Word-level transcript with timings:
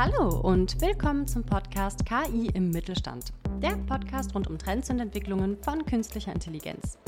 Hallo 0.00 0.38
und 0.42 0.80
willkommen 0.80 1.26
zum 1.26 1.42
Podcast 1.42 2.06
KI 2.06 2.50
im 2.54 2.70
Mittelstand. 2.70 3.32
Der 3.60 3.76
Podcast 3.88 4.32
rund 4.32 4.46
um 4.46 4.56
Trends 4.56 4.88
und 4.90 5.00
Entwicklungen 5.00 5.56
von 5.60 5.84
künstlicher 5.86 6.32
Intelligenz. 6.32 6.98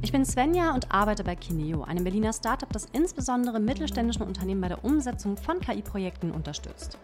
Ich 0.00 0.12
bin 0.12 0.24
Svenja 0.24 0.72
und 0.72 0.90
arbeite 0.90 1.24
bei 1.24 1.36
Kineo, 1.36 1.82
einem 1.82 2.04
Berliner 2.04 2.32
Startup, 2.32 2.72
das 2.72 2.86
insbesondere 2.94 3.60
mittelständischen 3.60 4.22
Unternehmen 4.22 4.62
bei 4.62 4.68
der 4.68 4.82
Umsetzung 4.82 5.36
von 5.36 5.60
KI-Projekten 5.60 6.30
unterstützt. 6.30 6.96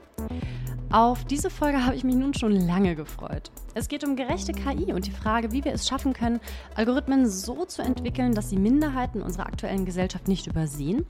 Auf 0.90 1.26
diese 1.26 1.50
Folge 1.50 1.84
habe 1.84 1.94
ich 1.94 2.04
mich 2.04 2.14
nun 2.14 2.32
schon 2.32 2.52
lange 2.52 2.94
gefreut. 2.94 3.50
Es 3.74 3.88
geht 3.88 4.02
um 4.02 4.16
gerechte 4.16 4.52
KI 4.52 4.94
und 4.94 5.04
die 5.04 5.10
Frage, 5.10 5.52
wie 5.52 5.62
wir 5.62 5.74
es 5.74 5.86
schaffen 5.86 6.14
können, 6.14 6.40
Algorithmen 6.74 7.28
so 7.28 7.66
zu 7.66 7.82
entwickeln, 7.82 8.34
dass 8.34 8.48
sie 8.48 8.56
Minderheiten 8.56 9.20
unserer 9.20 9.44
aktuellen 9.44 9.84
Gesellschaft 9.84 10.26
nicht 10.26 10.46
übersehen 10.46 11.04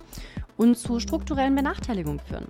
und 0.57 0.77
zu 0.77 0.99
strukturellen 0.99 1.55
Benachteiligungen 1.55 2.19
führen. 2.19 2.49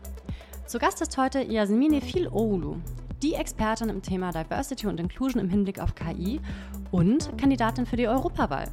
Zu 0.66 0.78
Gast 0.78 1.02
ist 1.02 1.18
heute 1.18 1.42
Yasmine 1.42 2.00
Fil 2.00 2.26
Oulu, 2.26 2.76
die 3.22 3.34
Expertin 3.34 3.90
im 3.90 4.00
Thema 4.00 4.32
Diversity 4.32 4.86
und 4.86 4.98
Inclusion 4.98 5.43
im 5.43 5.50
Hinblick 5.50 5.79
auf 5.79 5.94
KI 5.94 6.40
und 6.90 7.36
Kandidatin 7.36 7.84
für 7.84 7.96
die 7.96 8.08
Europawahl. 8.08 8.64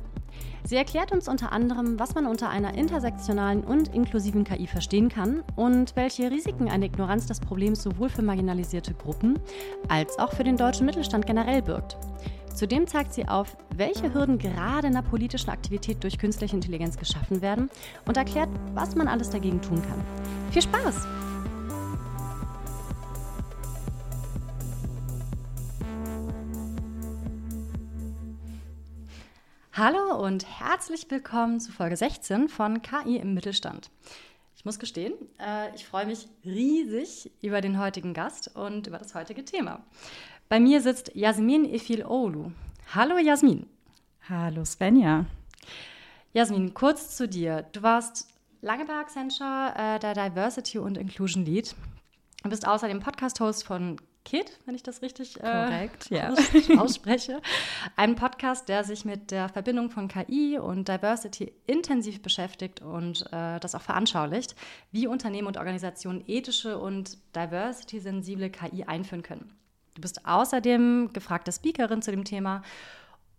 Sie 0.63 0.77
erklärt 0.77 1.11
uns 1.11 1.27
unter 1.27 1.51
anderem, 1.51 1.99
was 1.99 2.15
man 2.15 2.27
unter 2.27 2.49
einer 2.49 2.75
intersektionalen 2.75 3.65
und 3.65 3.93
inklusiven 3.93 4.45
KI 4.45 4.67
verstehen 4.67 5.09
kann 5.09 5.43
und 5.57 5.97
welche 5.97 6.31
Risiken 6.31 6.69
eine 6.69 6.85
Ignoranz 6.85 7.25
des 7.25 7.41
Problems 7.41 7.83
sowohl 7.83 8.07
für 8.07 8.21
marginalisierte 8.21 8.93
Gruppen 8.93 9.37
als 9.89 10.17
auch 10.17 10.31
für 10.31 10.45
den 10.45 10.55
deutschen 10.55 10.85
Mittelstand 10.85 11.27
generell 11.27 11.61
birgt. 11.61 11.97
Zudem 12.55 12.87
zeigt 12.87 13.13
sie 13.13 13.27
auf, 13.27 13.57
welche 13.75 14.13
Hürden 14.13 14.37
gerade 14.37 14.87
in 14.87 14.93
der 14.93 15.01
politischen 15.01 15.49
Aktivität 15.49 16.01
durch 16.03 16.17
künstliche 16.17 16.55
Intelligenz 16.55 16.95
geschaffen 16.97 17.41
werden 17.41 17.69
und 18.05 18.15
erklärt, 18.15 18.49
was 18.73 18.95
man 18.95 19.09
alles 19.09 19.29
dagegen 19.29 19.61
tun 19.61 19.81
kann. 19.81 20.01
Viel 20.51 20.61
Spaß! 20.61 21.05
Hallo 29.73 30.21
und 30.21 30.45
herzlich 30.59 31.09
willkommen 31.09 31.61
zu 31.61 31.71
Folge 31.71 31.95
16 31.95 32.49
von 32.49 32.81
KI 32.81 33.15
im 33.15 33.33
Mittelstand. 33.33 33.89
Ich 34.53 34.65
muss 34.65 34.79
gestehen, 34.79 35.13
äh, 35.39 35.73
ich 35.73 35.85
freue 35.85 36.05
mich 36.05 36.27
riesig 36.43 37.31
über 37.41 37.61
den 37.61 37.79
heutigen 37.79 38.13
Gast 38.13 38.53
und 38.53 38.87
über 38.87 38.97
das 38.97 39.15
heutige 39.15 39.45
Thema. 39.45 39.81
Bei 40.49 40.59
mir 40.59 40.81
sitzt 40.81 41.15
Jasmin 41.15 41.63
Efil 41.63 42.03
Oulu. 42.03 42.51
Hallo 42.93 43.17
Jasmin. 43.17 43.65
Hallo 44.27 44.65
Svenja. 44.65 45.25
Jasmin, 46.33 46.73
kurz 46.73 47.15
zu 47.15 47.29
dir. 47.29 47.65
Du 47.71 47.81
warst 47.81 48.27
lange 48.59 48.83
bei 48.83 48.95
Accenture 48.95 49.73
äh, 49.77 49.99
der 49.99 50.15
Diversity 50.15 50.79
und 50.79 50.97
Inclusion 50.97 51.45
Lead. 51.45 51.73
Du 52.43 52.49
bist 52.49 52.67
außerdem 52.67 52.99
Podcast-Host 52.99 53.65
von 53.65 53.95
Kid, 54.23 54.59
wenn 54.65 54.75
ich 54.75 54.83
das 54.83 55.01
richtig 55.01 55.41
äh, 55.41 55.89
ja. 56.09 56.33
ausspreche. 56.77 57.41
Ein 57.95 58.15
Podcast, 58.15 58.69
der 58.69 58.83
sich 58.83 59.03
mit 59.03 59.31
der 59.31 59.49
Verbindung 59.49 59.89
von 59.89 60.07
KI 60.07 60.59
und 60.59 60.87
Diversity 60.87 61.51
intensiv 61.65 62.21
beschäftigt 62.21 62.81
und 62.81 63.25
äh, 63.31 63.59
das 63.59 63.73
auch 63.75 63.81
veranschaulicht, 63.81 64.55
wie 64.91 65.07
Unternehmen 65.07 65.47
und 65.47 65.57
Organisationen 65.57 66.23
ethische 66.27 66.77
und 66.77 67.17
diversity-sensible 67.35 68.49
KI 68.51 68.83
einführen 68.83 69.23
können. 69.23 69.55
Du 69.95 70.01
bist 70.01 70.25
außerdem 70.25 71.11
gefragte 71.13 71.51
Speakerin 71.51 72.01
zu 72.01 72.11
dem 72.11 72.23
Thema 72.23 72.61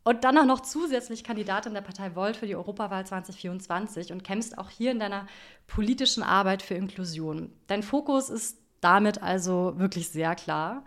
und 0.05 0.25
dann 0.25 0.37
auch 0.37 0.45
noch 0.45 0.61
zusätzlich 0.61 1.23
Kandidatin 1.23 1.75
der 1.75 1.81
Partei 1.81 2.17
Volt 2.17 2.37
für 2.37 2.47
die 2.47 2.57
Europawahl 2.57 3.07
2024 3.07 4.13
und 4.13 4.25
kämpfst 4.25 4.59
auch 4.59 4.69
hier 4.69 4.91
in 4.91 4.99
deiner 4.99 5.27
politischen 5.69 6.25
Arbeit 6.25 6.63
für 6.63 6.75
Inklusion. 6.75 7.53
Dein 7.69 7.85
Fokus 7.85 8.29
ist 8.29 8.59
damit 8.83 9.23
also 9.23 9.75
wirklich 9.77 10.11
sehr 10.11 10.35
klar. 10.35 10.85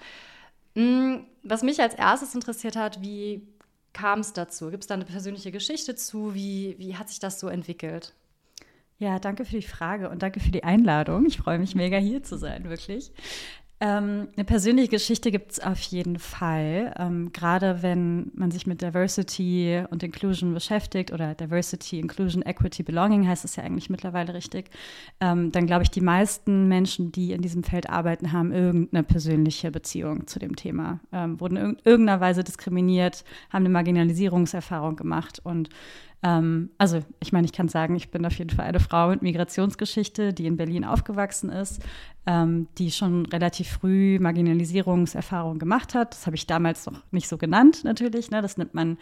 Mm, 0.75 1.15
was 1.41 1.63
mich 1.63 1.81
als 1.81 1.95
erstes 1.95 2.35
interessiert 2.35 2.75
hat, 2.75 3.01
wie 3.01 3.47
kam 3.93 4.19
es 4.19 4.33
dazu? 4.33 4.69
Gibt 4.69 4.83
es 4.83 4.87
da 4.87 4.93
eine 4.93 5.05
persönliche 5.05 5.51
Geschichte 5.51 5.95
zu? 5.95 6.35
Wie, 6.35 6.75
wie 6.77 6.95
hat 6.95 7.09
sich 7.09 7.19
das 7.19 7.39
so 7.39 7.47
entwickelt? 7.47 8.13
Ja, 8.97 9.19
danke 9.19 9.45
für 9.45 9.55
die 9.55 9.61
Frage 9.61 10.09
und 10.09 10.21
danke 10.21 10.39
für 10.39 10.51
die 10.51 10.63
Einladung. 10.63 11.25
Ich 11.25 11.37
freue 11.37 11.59
mich 11.59 11.75
mega 11.75 11.97
hier 11.97 12.23
zu 12.23 12.37
sein, 12.37 12.69
wirklich. 12.69 13.11
Ähm, 13.81 14.29
eine 14.35 14.45
persönliche 14.45 14.87
Geschichte 14.87 15.31
gibt 15.31 15.51
es 15.51 15.59
auf 15.59 15.79
jeden 15.79 16.17
Fall. 16.17 16.93
Ähm, 16.97 17.33
gerade 17.33 17.81
wenn 17.83 18.31
man 18.33 18.49
sich 18.49 18.65
mit 18.65 18.81
Diversity 18.81 19.83
und 19.89 20.01
Inclusion 20.01 20.53
beschäftigt 20.53 21.11
oder 21.11 21.35
Diversity, 21.35 21.99
Inclusion, 21.99 22.41
Equity, 22.41 22.83
Belonging 22.83 23.27
heißt 23.27 23.43
es 23.43 23.57
ja 23.57 23.63
eigentlich 23.63 23.89
mittlerweile 23.89 24.33
richtig, 24.33 24.69
ähm, 25.19 25.51
dann 25.51 25.65
glaube 25.65 25.83
ich, 25.83 25.91
die 25.91 25.99
meisten 25.99 26.69
Menschen, 26.69 27.11
die 27.11 27.33
in 27.33 27.41
diesem 27.41 27.63
Feld 27.63 27.89
arbeiten, 27.89 28.31
haben 28.31 28.53
irgendeine 28.53 29.03
persönliche 29.03 29.71
Beziehung 29.71 30.25
zu 30.25 30.39
dem 30.39 30.55
Thema, 30.55 31.01
ähm, 31.11 31.41
wurden 31.41 31.57
in 31.57 31.77
irgendeiner 31.83 32.21
Weise 32.21 32.45
diskriminiert, 32.45 33.25
haben 33.49 33.63
eine 33.63 33.69
Marginalisierungserfahrung 33.73 34.95
gemacht 34.95 35.41
und 35.43 35.67
ähm, 36.25 36.71
also 36.79 37.01
ich 37.19 37.31
meine, 37.31 37.45
ich 37.45 37.53
kann 37.53 37.69
sagen, 37.69 37.95
ich 37.95 38.09
bin 38.09 38.25
auf 38.25 38.37
jeden 38.39 38.49
Fall 38.49 38.65
eine 38.65 38.79
Frau 38.79 39.09
mit 39.09 39.21
Migrationsgeschichte, 39.21 40.33
die 40.33 40.47
in 40.47 40.57
Berlin 40.57 40.83
aufgewachsen 40.83 41.51
ist, 41.51 41.83
ähm, 42.25 42.67
die 42.79 42.89
schon 42.89 43.27
relativ 43.27 43.69
früh 43.69 44.17
Marginalisierungserfahrungen 44.19 45.59
gemacht 45.59 45.93
hat. 45.93 46.13
Das 46.15 46.25
habe 46.25 46.35
ich 46.35 46.47
damals 46.47 46.87
noch 46.87 47.03
nicht 47.11 47.27
so 47.27 47.37
genannt, 47.37 47.83
natürlich. 47.83 48.31
Ne? 48.31 48.41
Das 48.41 48.57
nimmt 48.57 48.73
man 48.73 48.97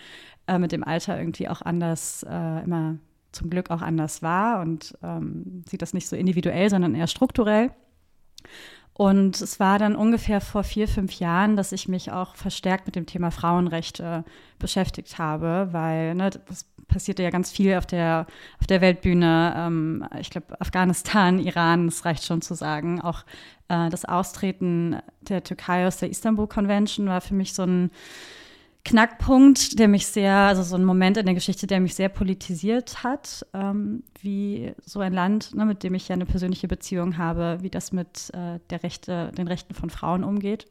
äh, 0.48 0.60
mit 0.60 0.74
dem 0.74 0.84
Alter 0.84 1.18
irgendwie 1.18 1.48
auch 1.48 1.62
anders, 1.62 2.26
äh, 2.30 2.64
immer 2.64 2.98
zum 3.32 3.50
Glück 3.50 3.72
auch 3.72 3.82
anders 3.82 4.22
wahr 4.22 4.62
und 4.62 4.94
ähm, 5.02 5.64
sieht 5.68 5.82
das 5.82 5.94
nicht 5.94 6.08
so 6.08 6.18
individuell, 6.18 6.70
sondern 6.70 6.94
eher 6.94 7.08
strukturell. 7.08 7.72
Und 8.96 9.42
es 9.42 9.60
war 9.60 9.80
dann 9.80 9.96
ungefähr 9.96 10.40
vor 10.40 10.64
vier, 10.64 10.88
fünf 10.88 11.14
Jahren, 11.14 11.56
dass 11.56 11.72
ich 11.72 11.88
mich 11.88 12.12
auch 12.12 12.36
verstärkt 12.36 12.86
mit 12.86 12.96
dem 12.96 13.08
Thema 13.08 13.32
Frauenrechte 13.32 14.24
beschäftigt 14.60 15.18
habe, 15.18 15.70
weil 15.72 16.14
ne, 16.14 16.30
das 16.30 16.68
passierte 16.94 17.24
ja 17.24 17.32
ganz 17.32 17.52
viel 17.52 17.76
auf 17.76 17.86
der, 17.86 18.28
auf 18.60 18.68
der 18.68 18.80
Weltbühne. 18.80 19.54
Ähm, 19.58 20.06
ich 20.20 20.30
glaube, 20.30 20.60
Afghanistan, 20.62 21.40
Iran, 21.40 21.88
das 21.88 22.06
reicht 22.06 22.24
schon 22.24 22.42
zu 22.42 22.54
sagen. 22.54 23.02
Auch 23.02 23.24
äh, 23.68 23.90
das 23.90 24.06
Austreten 24.06 24.98
der 25.22 25.44
Türkei 25.44 25.88
aus 25.88 25.98
der 25.98 26.10
Istanbul 26.10 26.48
Convention 26.48 27.08
war 27.08 27.20
für 27.20 27.34
mich 27.34 27.54
so 27.54 27.64
ein 27.64 27.92
Knackpunkt, 28.86 29.80
der 29.80 29.88
mich 29.88 30.08
sehr, 30.08 30.36
also 30.36 30.62
so 30.62 30.76
ein 30.76 30.84
Moment 30.84 31.18
in 31.18 31.26
der 31.26 31.36
Geschichte, 31.36 31.68
der 31.68 31.80
mich 31.80 31.96
sehr 31.96 32.10
politisiert 32.10 33.04
hat, 33.04 33.46
ähm, 33.54 34.04
wie 34.22 34.74
so 34.86 35.00
ein 35.00 35.14
Land, 35.14 35.56
ne, 35.56 35.66
mit 35.66 35.84
dem 35.84 35.96
ich 35.96 36.10
ja 36.10 36.14
eine 36.16 36.26
persönliche 36.26 36.68
Beziehung 36.68 37.18
habe, 37.18 37.60
wie 37.62 37.70
das 37.70 37.94
mit 37.94 38.30
äh, 38.34 38.60
der 38.70 38.84
Rechte, 38.84 39.32
den 39.38 39.48
Rechten 39.48 39.74
von 39.74 39.90
Frauen 39.90 40.24
umgeht. 40.24 40.68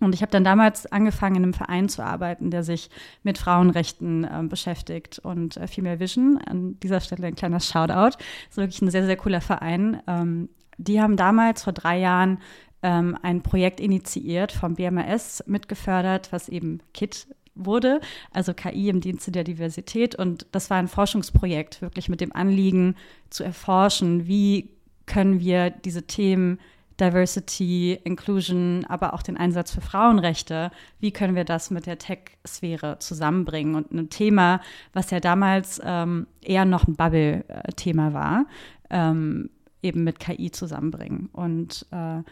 Und 0.00 0.14
ich 0.14 0.22
habe 0.22 0.30
dann 0.30 0.44
damals 0.44 0.86
angefangen, 0.86 1.36
in 1.36 1.42
einem 1.42 1.54
Verein 1.54 1.88
zu 1.88 2.04
arbeiten, 2.04 2.50
der 2.50 2.62
sich 2.62 2.90
mit 3.22 3.38
Frauenrechten 3.38 4.24
äh, 4.24 4.42
beschäftigt 4.42 5.18
und 5.18 5.56
äh, 5.56 5.66
Female 5.66 6.00
Vision. 6.00 6.38
An 6.38 6.78
dieser 6.80 7.00
Stelle 7.00 7.26
ein 7.26 7.34
kleiner 7.34 7.60
Shoutout. 7.60 8.18
Ist 8.48 8.56
wirklich 8.56 8.82
ein 8.82 8.90
sehr, 8.90 9.06
sehr 9.06 9.16
cooler 9.16 9.40
Verein. 9.40 10.02
Ähm, 10.06 10.48
die 10.78 11.00
haben 11.00 11.16
damals 11.16 11.64
vor 11.64 11.72
drei 11.72 11.98
Jahren 11.98 12.38
ähm, 12.82 13.16
ein 13.22 13.42
Projekt 13.42 13.80
initiiert 13.80 14.52
vom 14.52 14.74
BMAS 14.74 15.44
mitgefördert, 15.46 16.32
was 16.32 16.48
eben 16.48 16.80
KIT 16.92 17.26
wurde, 17.54 18.00
also 18.32 18.52
KI 18.52 18.90
im 18.90 19.00
Dienste 19.00 19.32
der 19.32 19.44
Diversität. 19.44 20.14
Und 20.14 20.46
das 20.52 20.68
war 20.70 20.76
ein 20.76 20.88
Forschungsprojekt, 20.88 21.80
wirklich 21.80 22.08
mit 22.08 22.20
dem 22.20 22.34
Anliegen 22.34 22.96
zu 23.30 23.44
erforschen, 23.44 24.26
wie 24.26 24.70
können 25.06 25.40
wir 25.40 25.70
diese 25.70 26.02
Themen 26.02 26.58
Diversity, 27.00 27.98
Inclusion, 28.04 28.84
aber 28.88 29.12
auch 29.14 29.22
den 29.22 29.36
Einsatz 29.36 29.70
für 29.70 29.80
Frauenrechte. 29.80 30.70
Wie 30.98 31.12
können 31.12 31.34
wir 31.34 31.44
das 31.44 31.70
mit 31.70 31.86
der 31.86 31.98
Tech-Sphäre 31.98 32.98
zusammenbringen? 32.98 33.74
Und 33.74 33.92
ein 33.92 34.10
Thema, 34.10 34.60
was 34.92 35.10
ja 35.10 35.20
damals 35.20 35.80
ähm, 35.84 36.26
eher 36.42 36.64
noch 36.64 36.86
ein 36.86 36.96
Bubble-Thema 36.96 38.14
war, 38.14 38.46
ähm, 38.90 39.50
eben 39.82 40.04
mit 40.04 40.20
KI 40.20 40.50
zusammenbringen. 40.50 41.28
Und 41.32 41.86
äh, 41.90 42.22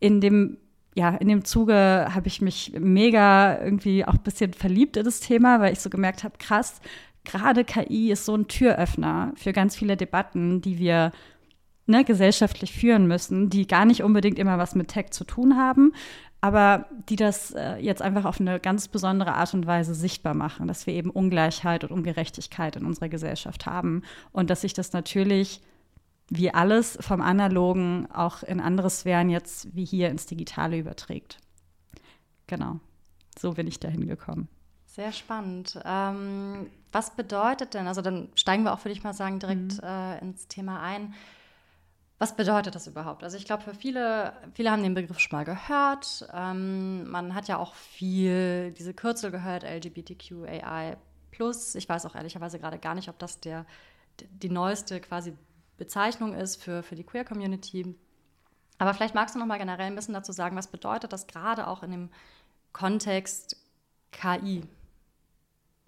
in 0.00 0.20
dem 0.20 0.58
ja, 0.94 1.10
in 1.10 1.28
dem 1.28 1.44
Zuge 1.44 2.08
habe 2.14 2.28
ich 2.28 2.42
mich 2.42 2.74
mega 2.78 3.58
irgendwie 3.62 4.04
auch 4.04 4.12
ein 4.12 4.22
bisschen 4.22 4.52
verliebt 4.52 4.98
in 4.98 5.04
das 5.04 5.20
Thema, 5.20 5.58
weil 5.58 5.72
ich 5.72 5.80
so 5.80 5.88
gemerkt 5.88 6.22
habe, 6.22 6.36
krass, 6.38 6.82
gerade 7.24 7.64
KI 7.64 8.12
ist 8.12 8.24
so 8.24 8.34
ein 8.34 8.48
Türöffner 8.48 9.32
für 9.36 9.52
ganz 9.52 9.76
viele 9.76 9.96
Debatten, 9.96 10.60
die 10.60 10.78
wir 10.78 11.12
ne, 11.92 12.04
gesellschaftlich 12.04 12.72
führen 12.72 13.06
müssen, 13.06 13.50
die 13.50 13.66
gar 13.66 13.84
nicht 13.84 14.02
unbedingt 14.02 14.38
immer 14.38 14.58
was 14.58 14.74
mit 14.74 14.88
Tech 14.88 15.10
zu 15.10 15.24
tun 15.24 15.56
haben, 15.56 15.92
aber 16.40 16.86
die 17.08 17.16
das 17.16 17.52
äh, 17.52 17.76
jetzt 17.76 18.02
einfach 18.02 18.24
auf 18.24 18.40
eine 18.40 18.58
ganz 18.58 18.88
besondere 18.88 19.34
Art 19.34 19.54
und 19.54 19.66
Weise 19.66 19.94
sichtbar 19.94 20.34
machen, 20.34 20.66
dass 20.66 20.86
wir 20.88 20.94
eben 20.94 21.10
Ungleichheit 21.10 21.84
und 21.84 21.92
Ungerechtigkeit 21.92 22.74
in 22.74 22.84
unserer 22.84 23.08
Gesellschaft 23.08 23.66
haben 23.66 24.02
und 24.32 24.50
dass 24.50 24.62
sich 24.62 24.72
das 24.72 24.92
natürlich 24.92 25.60
wie 26.28 26.52
alles 26.52 26.98
vom 27.00 27.20
Analogen 27.20 28.10
auch 28.10 28.42
in 28.42 28.60
andere 28.60 28.90
Sphären 28.90 29.28
jetzt 29.28 29.74
wie 29.76 29.84
hier 29.84 30.08
ins 30.08 30.26
Digitale 30.26 30.78
überträgt. 30.78 31.38
Genau, 32.48 32.80
so 33.38 33.52
bin 33.52 33.66
ich 33.66 33.78
dahin 33.78 34.06
gekommen. 34.06 34.48
Sehr 34.86 35.12
spannend. 35.12 35.78
Ähm, 35.84 36.66
was 36.90 37.14
bedeutet 37.14 37.74
denn, 37.74 37.86
also 37.86 38.02
dann 38.02 38.28
steigen 38.34 38.64
wir 38.64 38.74
auch, 38.74 38.84
würde 38.84 38.92
ich 38.92 39.04
mal 39.04 39.14
sagen, 39.14 39.38
direkt 39.38 39.80
mhm. 39.80 39.88
äh, 39.88 40.18
ins 40.18 40.48
Thema 40.48 40.80
ein 40.82 41.14
Was 42.22 42.36
bedeutet 42.36 42.76
das 42.76 42.86
überhaupt? 42.86 43.24
Also 43.24 43.36
ich 43.36 43.46
glaube, 43.46 43.64
für 43.64 43.74
viele, 43.74 44.32
viele 44.54 44.70
haben 44.70 44.84
den 44.84 44.94
Begriff 44.94 45.18
schon 45.18 45.36
mal 45.36 45.44
gehört. 45.44 46.24
Ähm, 46.32 47.10
man 47.10 47.34
hat 47.34 47.48
ja 47.48 47.58
auch 47.58 47.74
viel 47.74 48.70
diese 48.78 48.94
Kürzel 48.94 49.32
gehört, 49.32 49.64
LGBTQAI+. 49.64 50.98
Ich 51.74 51.88
weiß 51.88 52.06
auch 52.06 52.14
ehrlicherweise 52.14 52.60
gerade 52.60 52.78
gar 52.78 52.94
nicht, 52.94 53.08
ob 53.08 53.18
das 53.18 53.40
der, 53.40 53.66
die 54.20 54.50
neueste 54.50 55.00
quasi 55.00 55.36
Bezeichnung 55.78 56.32
ist 56.32 56.62
für, 56.62 56.84
für 56.84 56.94
die 56.94 57.02
Queer-Community. 57.02 57.92
Aber 58.78 58.94
vielleicht 58.94 59.16
magst 59.16 59.34
du 59.34 59.40
noch 59.40 59.46
mal 59.46 59.58
generell 59.58 59.86
ein 59.86 59.96
bisschen 59.96 60.14
dazu 60.14 60.30
sagen, 60.30 60.56
was 60.56 60.68
bedeutet 60.68 61.12
das 61.12 61.26
gerade 61.26 61.66
auch 61.66 61.82
in 61.82 61.90
dem 61.90 62.10
Kontext 62.72 63.56
KI? 64.12 64.62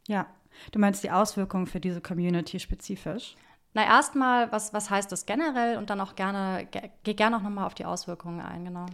Ja, 0.09 0.27
du 0.73 0.81
meinst 0.81 1.05
die 1.05 1.13
Auswirkungen 1.13 1.69
für 1.69 1.79
diese 1.79 2.01
Community 2.01 2.59
spezifisch? 2.59 3.37
Na, 3.75 3.85
erstmal, 3.85 4.50
was, 4.53 4.73
was 4.73 4.88
heißt 4.88 5.11
das 5.11 5.26
generell 5.26 5.76
und 5.79 5.91
dann 5.91 6.00
auch 6.00 6.15
gerne, 6.15 6.67
geh 7.03 7.15
gerne 7.15 7.37
auch 7.37 7.43
nochmal 7.43 7.67
auf 7.67 7.75
die 7.75 7.85
Auswirkungen 7.85 8.41
ein, 8.41 8.65
genau. 8.65 8.87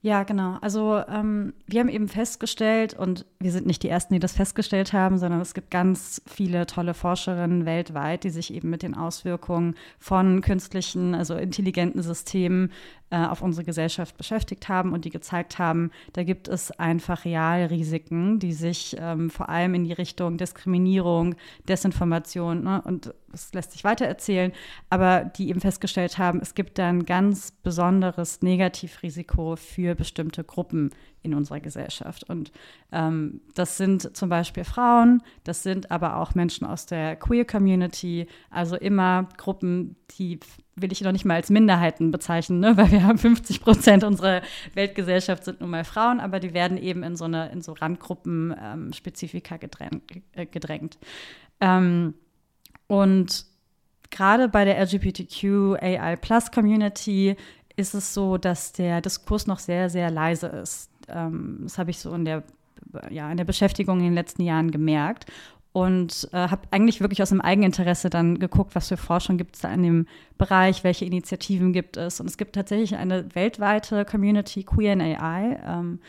Ja, 0.00 0.22
genau. 0.22 0.58
Also 0.60 1.02
ähm, 1.08 1.54
wir 1.66 1.80
haben 1.80 1.88
eben 1.88 2.06
festgestellt, 2.06 2.94
und 2.94 3.26
wir 3.40 3.50
sind 3.50 3.66
nicht 3.66 3.82
die 3.82 3.88
Ersten, 3.88 4.14
die 4.14 4.20
das 4.20 4.32
festgestellt 4.32 4.92
haben, 4.92 5.18
sondern 5.18 5.40
es 5.40 5.54
gibt 5.54 5.72
ganz 5.72 6.22
viele 6.24 6.66
tolle 6.66 6.94
Forscherinnen 6.94 7.66
weltweit, 7.66 8.22
die 8.22 8.30
sich 8.30 8.54
eben 8.54 8.70
mit 8.70 8.84
den 8.84 8.94
Auswirkungen 8.94 9.74
von 9.98 10.40
künstlichen, 10.40 11.16
also 11.16 11.34
intelligenten 11.34 12.02
Systemen 12.02 12.70
äh, 13.10 13.24
auf 13.24 13.42
unsere 13.42 13.64
Gesellschaft 13.64 14.16
beschäftigt 14.16 14.68
haben 14.68 14.92
und 14.92 15.04
die 15.04 15.10
gezeigt 15.10 15.58
haben, 15.58 15.90
da 16.12 16.22
gibt 16.22 16.46
es 16.46 16.70
einfach 16.70 17.24
Realrisiken, 17.24 18.38
die 18.38 18.52
sich 18.52 18.94
ähm, 19.00 19.30
vor 19.30 19.48
allem 19.48 19.74
in 19.74 19.82
die 19.82 19.94
Richtung 19.94 20.36
Diskriminierung, 20.36 21.34
Desinformation 21.68 22.62
ne, 22.62 22.82
und 22.84 23.12
das 23.30 23.52
lässt 23.52 23.72
sich 23.72 23.84
weiter 23.84 24.06
erzählen, 24.06 24.52
aber 24.90 25.24
die 25.24 25.48
eben 25.48 25.60
festgestellt 25.60 26.18
haben, 26.18 26.40
es 26.40 26.54
gibt 26.54 26.78
da 26.78 26.88
ein 26.88 27.04
ganz 27.04 27.52
besonderes 27.62 28.42
Negativrisiko 28.42 29.56
für 29.56 29.94
bestimmte 29.94 30.44
Gruppen 30.44 30.90
in 31.22 31.34
unserer 31.34 31.60
Gesellschaft. 31.60 32.24
Und 32.28 32.52
ähm, 32.92 33.40
das 33.54 33.76
sind 33.76 34.16
zum 34.16 34.28
Beispiel 34.28 34.64
Frauen, 34.64 35.22
das 35.44 35.62
sind 35.62 35.90
aber 35.90 36.16
auch 36.16 36.34
Menschen 36.34 36.66
aus 36.66 36.86
der 36.86 37.16
Queer 37.16 37.44
Community, 37.44 38.26
also 38.50 38.76
immer 38.76 39.28
Gruppen, 39.36 39.96
die 40.18 40.40
will 40.76 40.92
ich 40.92 41.00
noch 41.00 41.12
nicht 41.12 41.24
mal 41.24 41.34
als 41.34 41.50
Minderheiten 41.50 42.10
bezeichnen, 42.10 42.60
ne? 42.60 42.76
weil 42.76 42.90
wir 42.90 43.02
haben 43.02 43.18
50 43.18 43.60
Prozent 43.60 44.04
unserer 44.04 44.42
Weltgesellschaft 44.74 45.44
sind 45.44 45.60
nun 45.60 45.70
mal 45.70 45.84
Frauen, 45.84 46.20
aber 46.20 46.40
die 46.40 46.54
werden 46.54 46.78
eben 46.78 47.02
in 47.02 47.16
so 47.16 47.24
eine 47.24 47.50
in 47.50 47.62
so 47.62 47.72
Randgruppen 47.72 48.54
ähm, 48.60 48.92
Spezifika 48.92 49.56
gedrängt. 49.56 50.02
Äh, 50.32 50.46
gedrängt. 50.46 50.98
Ähm, 51.60 52.14
und 52.88 53.46
gerade 54.10 54.48
bei 54.48 54.64
der 54.64 54.78
LGBTQ 54.80 55.80
AI 55.80 56.16
Community 56.52 57.36
ist 57.76 57.94
es 57.94 58.12
so, 58.12 58.38
dass 58.38 58.72
der 58.72 59.00
Diskurs 59.00 59.46
noch 59.46 59.60
sehr, 59.60 59.88
sehr 59.88 60.10
leise 60.10 60.48
ist. 60.48 60.90
Ähm, 61.08 61.60
das 61.62 61.78
habe 61.78 61.90
ich 61.90 61.98
so 61.98 62.12
in 62.12 62.24
der, 62.24 62.42
ja, 63.10 63.30
in 63.30 63.36
der 63.36 63.44
Beschäftigung 63.44 63.98
in 63.98 64.06
den 64.06 64.14
letzten 64.14 64.42
Jahren 64.42 64.70
gemerkt 64.72 65.26
und 65.72 66.28
äh, 66.32 66.48
habe 66.48 66.62
eigentlich 66.70 67.00
wirklich 67.00 67.22
aus 67.22 67.28
dem 67.28 67.40
Eigeninteresse 67.40 68.10
dann 68.10 68.38
geguckt, 68.38 68.74
was 68.74 68.88
für 68.88 68.96
Forschung 68.96 69.36
gibt 69.36 69.54
es 69.54 69.62
da 69.62 69.72
in 69.72 69.82
dem 69.82 70.06
Bereich, 70.38 70.82
welche 70.82 71.04
Initiativen 71.04 71.72
gibt 71.72 71.96
es. 71.96 72.20
Und 72.20 72.26
es 72.26 72.36
gibt 72.36 72.54
tatsächlich 72.54 72.96
eine 72.96 73.32
weltweite 73.34 74.04
Community 74.04 74.64
QA, 74.64 74.92
ähm, 74.92 76.00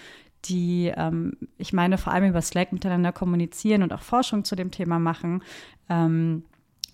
die, 0.45 0.91
ähm, 0.95 1.33
ich 1.57 1.73
meine, 1.73 1.97
vor 1.97 2.13
allem 2.13 2.29
über 2.29 2.41
Slack 2.41 2.71
miteinander 2.71 3.11
kommunizieren 3.11 3.83
und 3.83 3.93
auch 3.93 4.01
Forschung 4.01 4.43
zu 4.45 4.55
dem 4.55 4.71
Thema 4.71 4.97
machen. 4.97 5.43
Ähm, 5.89 6.43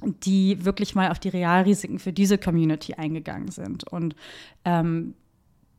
die 0.04 0.64
wirklich 0.66 0.96
mal 0.96 1.10
auf 1.12 1.20
die 1.20 1.30
Realrisiken 1.30 2.00
für 2.00 2.14
diese 2.14 2.38
Community 2.38 2.94
eingegangen 2.94 3.50
sind. 3.50 3.88
Und 3.88 4.16
ähm, 4.66 5.16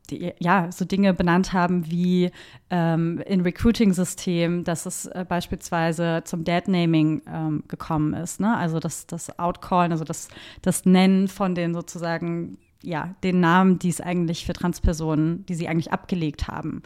die, 0.09 0.33
ja, 0.39 0.71
so 0.71 0.85
Dinge 0.85 1.13
benannt 1.13 1.53
haben 1.53 1.89
wie 1.91 2.31
ähm, 2.69 3.21
in 3.25 3.41
Recruiting-System, 3.41 4.63
dass 4.63 4.85
es 4.85 5.05
äh, 5.07 5.25
beispielsweise 5.27 6.21
zum 6.23 6.43
Dead-Naming 6.43 7.21
ähm, 7.31 7.63
gekommen 7.67 8.13
ist. 8.13 8.39
Ne? 8.39 8.55
Also 8.55 8.79
das, 8.79 9.05
das 9.07 9.37
Outcallen, 9.37 9.91
also 9.91 10.03
das, 10.03 10.29
das 10.61 10.85
Nennen 10.85 11.27
von 11.27 11.55
den 11.55 11.73
sozusagen, 11.73 12.57
ja, 12.83 13.15
den 13.23 13.39
Namen, 13.39 13.79
die 13.79 13.89
es 13.89 14.01
eigentlich 14.01 14.45
für 14.45 14.53
Transpersonen, 14.53 15.45
die 15.45 15.55
sie 15.55 15.67
eigentlich 15.67 15.91
abgelegt 15.91 16.47
haben. 16.47 16.83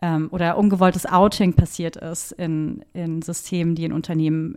Ähm, 0.00 0.28
oder 0.30 0.58
ungewolltes 0.58 1.06
Outing 1.06 1.54
passiert 1.54 1.96
ist 1.96 2.32
in, 2.32 2.84
in 2.92 3.22
Systemen, 3.22 3.74
die 3.74 3.84
in 3.84 3.92
Unternehmen 3.92 4.56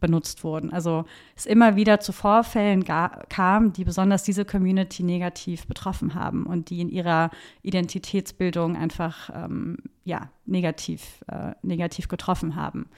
benutzt 0.00 0.44
wurden. 0.44 0.72
Also 0.72 1.04
es 1.34 1.46
immer 1.46 1.76
wieder 1.76 2.00
zu 2.00 2.12
Vorfällen 2.12 2.84
kam, 2.84 3.72
die 3.72 3.84
besonders 3.84 4.22
diese 4.22 4.44
Community 4.44 5.02
negativ 5.02 5.66
betroffen 5.66 6.14
haben 6.14 6.46
und 6.46 6.70
die 6.70 6.80
in 6.80 6.88
ihrer 6.88 7.30
Identitätsbildung 7.62 8.76
einfach 8.76 9.30
ähm, 9.34 9.78
ja, 10.04 10.30
negativ, 10.44 11.24
äh, 11.28 11.52
negativ 11.62 12.08
getroffen 12.08 12.56
haben. 12.56 12.88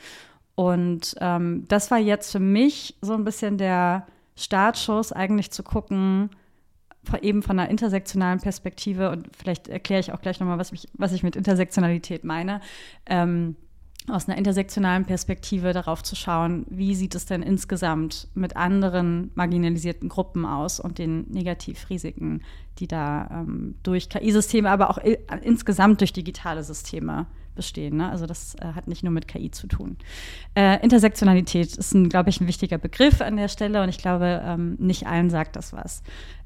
Und 0.54 1.14
ähm, 1.20 1.64
das 1.68 1.90
war 1.90 1.98
jetzt 1.98 2.32
für 2.32 2.40
mich 2.40 2.96
so 3.00 3.14
ein 3.14 3.24
bisschen 3.24 3.58
der 3.58 4.06
Startschuss, 4.34 5.12
eigentlich 5.12 5.50
zu 5.50 5.62
gucken, 5.62 6.30
eben 7.22 7.42
von 7.42 7.58
einer 7.58 7.70
intersektionalen 7.70 8.40
Perspektive, 8.40 9.10
und 9.10 9.28
vielleicht 9.36 9.68
erkläre 9.68 10.00
ich 10.00 10.12
auch 10.12 10.20
gleich 10.20 10.40
nochmal, 10.40 10.58
was, 10.58 10.72
was 10.94 11.12
ich 11.12 11.22
mit 11.22 11.36
Intersektionalität 11.36 12.24
meine. 12.24 12.60
Ähm, 13.06 13.56
aus 14.10 14.28
einer 14.28 14.38
intersektionalen 14.38 15.04
Perspektive 15.04 15.72
darauf 15.72 16.02
zu 16.02 16.16
schauen, 16.16 16.66
wie 16.68 16.94
sieht 16.94 17.14
es 17.14 17.26
denn 17.26 17.42
insgesamt 17.42 18.28
mit 18.34 18.56
anderen 18.56 19.30
marginalisierten 19.34 20.08
Gruppen 20.08 20.44
aus 20.44 20.80
und 20.80 20.98
den 20.98 21.26
Negativrisiken, 21.30 22.42
die 22.78 22.88
da 22.88 23.28
ähm, 23.30 23.74
durch 23.82 24.08
KI-Systeme, 24.08 24.70
aber 24.70 24.90
auch 24.90 24.98
insgesamt 25.42 26.00
durch 26.00 26.12
digitale 26.12 26.62
Systeme 26.62 27.26
bestehen. 27.54 27.96
Ne? 27.96 28.08
Also 28.08 28.26
das 28.26 28.54
äh, 28.54 28.72
hat 28.74 28.86
nicht 28.86 29.02
nur 29.02 29.12
mit 29.12 29.28
KI 29.28 29.50
zu 29.50 29.66
tun. 29.66 29.96
Äh, 30.54 30.82
Intersektionalität 30.82 31.76
ist, 31.76 31.94
glaube 32.08 32.30
ich, 32.30 32.40
ein 32.40 32.46
wichtiger 32.46 32.78
Begriff 32.78 33.20
an 33.20 33.36
der 33.36 33.48
Stelle 33.48 33.82
und 33.82 33.88
ich 33.88 33.98
glaube, 33.98 34.40
ähm, 34.44 34.76
nicht 34.78 35.06
allen 35.06 35.28
sagt 35.28 35.56
das 35.56 35.72
was. 35.72 36.02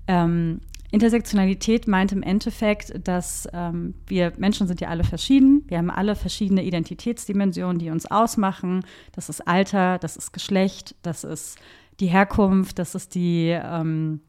Ähm, 0.08 0.60
Intersektionalität 0.92 1.88
meint 1.88 2.12
im 2.12 2.22
Endeffekt, 2.22 2.92
dass 3.08 3.48
ähm, 3.54 3.94
wir 4.06 4.34
Menschen 4.36 4.66
sind 4.66 4.82
ja 4.82 4.88
alle 4.88 5.04
verschieden. 5.04 5.64
Wir 5.66 5.78
haben 5.78 5.90
alle 5.90 6.14
verschiedene 6.14 6.62
Identitätsdimensionen, 6.62 7.78
die 7.78 7.88
uns 7.88 8.04
ausmachen. 8.10 8.84
Das 9.12 9.30
ist 9.30 9.48
Alter, 9.48 9.98
das 9.98 10.16
ist 10.18 10.32
Geschlecht, 10.32 10.94
das 11.00 11.24
ist 11.24 11.58
die 11.98 12.08
Herkunft, 12.08 12.78
das 12.78 12.94
ist 12.94 13.14
die, 13.14 13.48
ähm, 13.48 14.20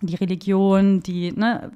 die 0.00 0.16
Religion, 0.16 1.04
die, 1.04 1.30
ne, 1.30 1.70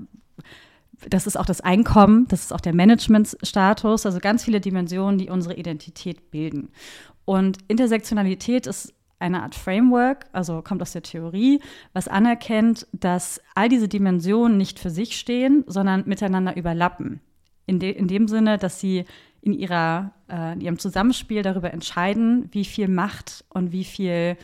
das 1.08 1.28
ist 1.28 1.36
auch 1.36 1.46
das 1.46 1.60
Einkommen, 1.60 2.26
das 2.26 2.42
ist 2.42 2.52
auch 2.52 2.60
der 2.60 2.74
Managementstatus, 2.74 4.06
also 4.06 4.18
ganz 4.18 4.44
viele 4.44 4.60
Dimensionen, 4.60 5.18
die 5.18 5.30
unsere 5.30 5.54
Identität 5.54 6.32
bilden. 6.32 6.70
Und 7.24 7.58
Intersektionalität 7.68 8.66
ist 8.66 8.92
eine 9.22 9.42
Art 9.42 9.54
Framework, 9.54 10.26
also 10.32 10.60
kommt 10.62 10.82
aus 10.82 10.92
der 10.92 11.02
Theorie, 11.02 11.60
was 11.92 12.08
anerkennt, 12.08 12.86
dass 12.92 13.40
all 13.54 13.68
diese 13.68 13.88
Dimensionen 13.88 14.58
nicht 14.58 14.78
für 14.78 14.90
sich 14.90 15.18
stehen, 15.18 15.64
sondern 15.66 16.04
miteinander 16.06 16.56
überlappen. 16.56 17.20
In, 17.66 17.78
de, 17.78 17.90
in 17.90 18.08
dem 18.08 18.28
Sinne, 18.28 18.58
dass 18.58 18.80
sie 18.80 19.04
in, 19.40 19.52
ihrer, 19.52 20.12
äh, 20.28 20.52
in 20.52 20.60
ihrem 20.60 20.78
Zusammenspiel 20.78 21.42
darüber 21.42 21.72
entscheiden, 21.72 22.48
wie 22.52 22.64
viel 22.64 22.88
Macht 22.88 23.44
und 23.48 23.72
wie 23.72 23.84
viel, 23.84 24.36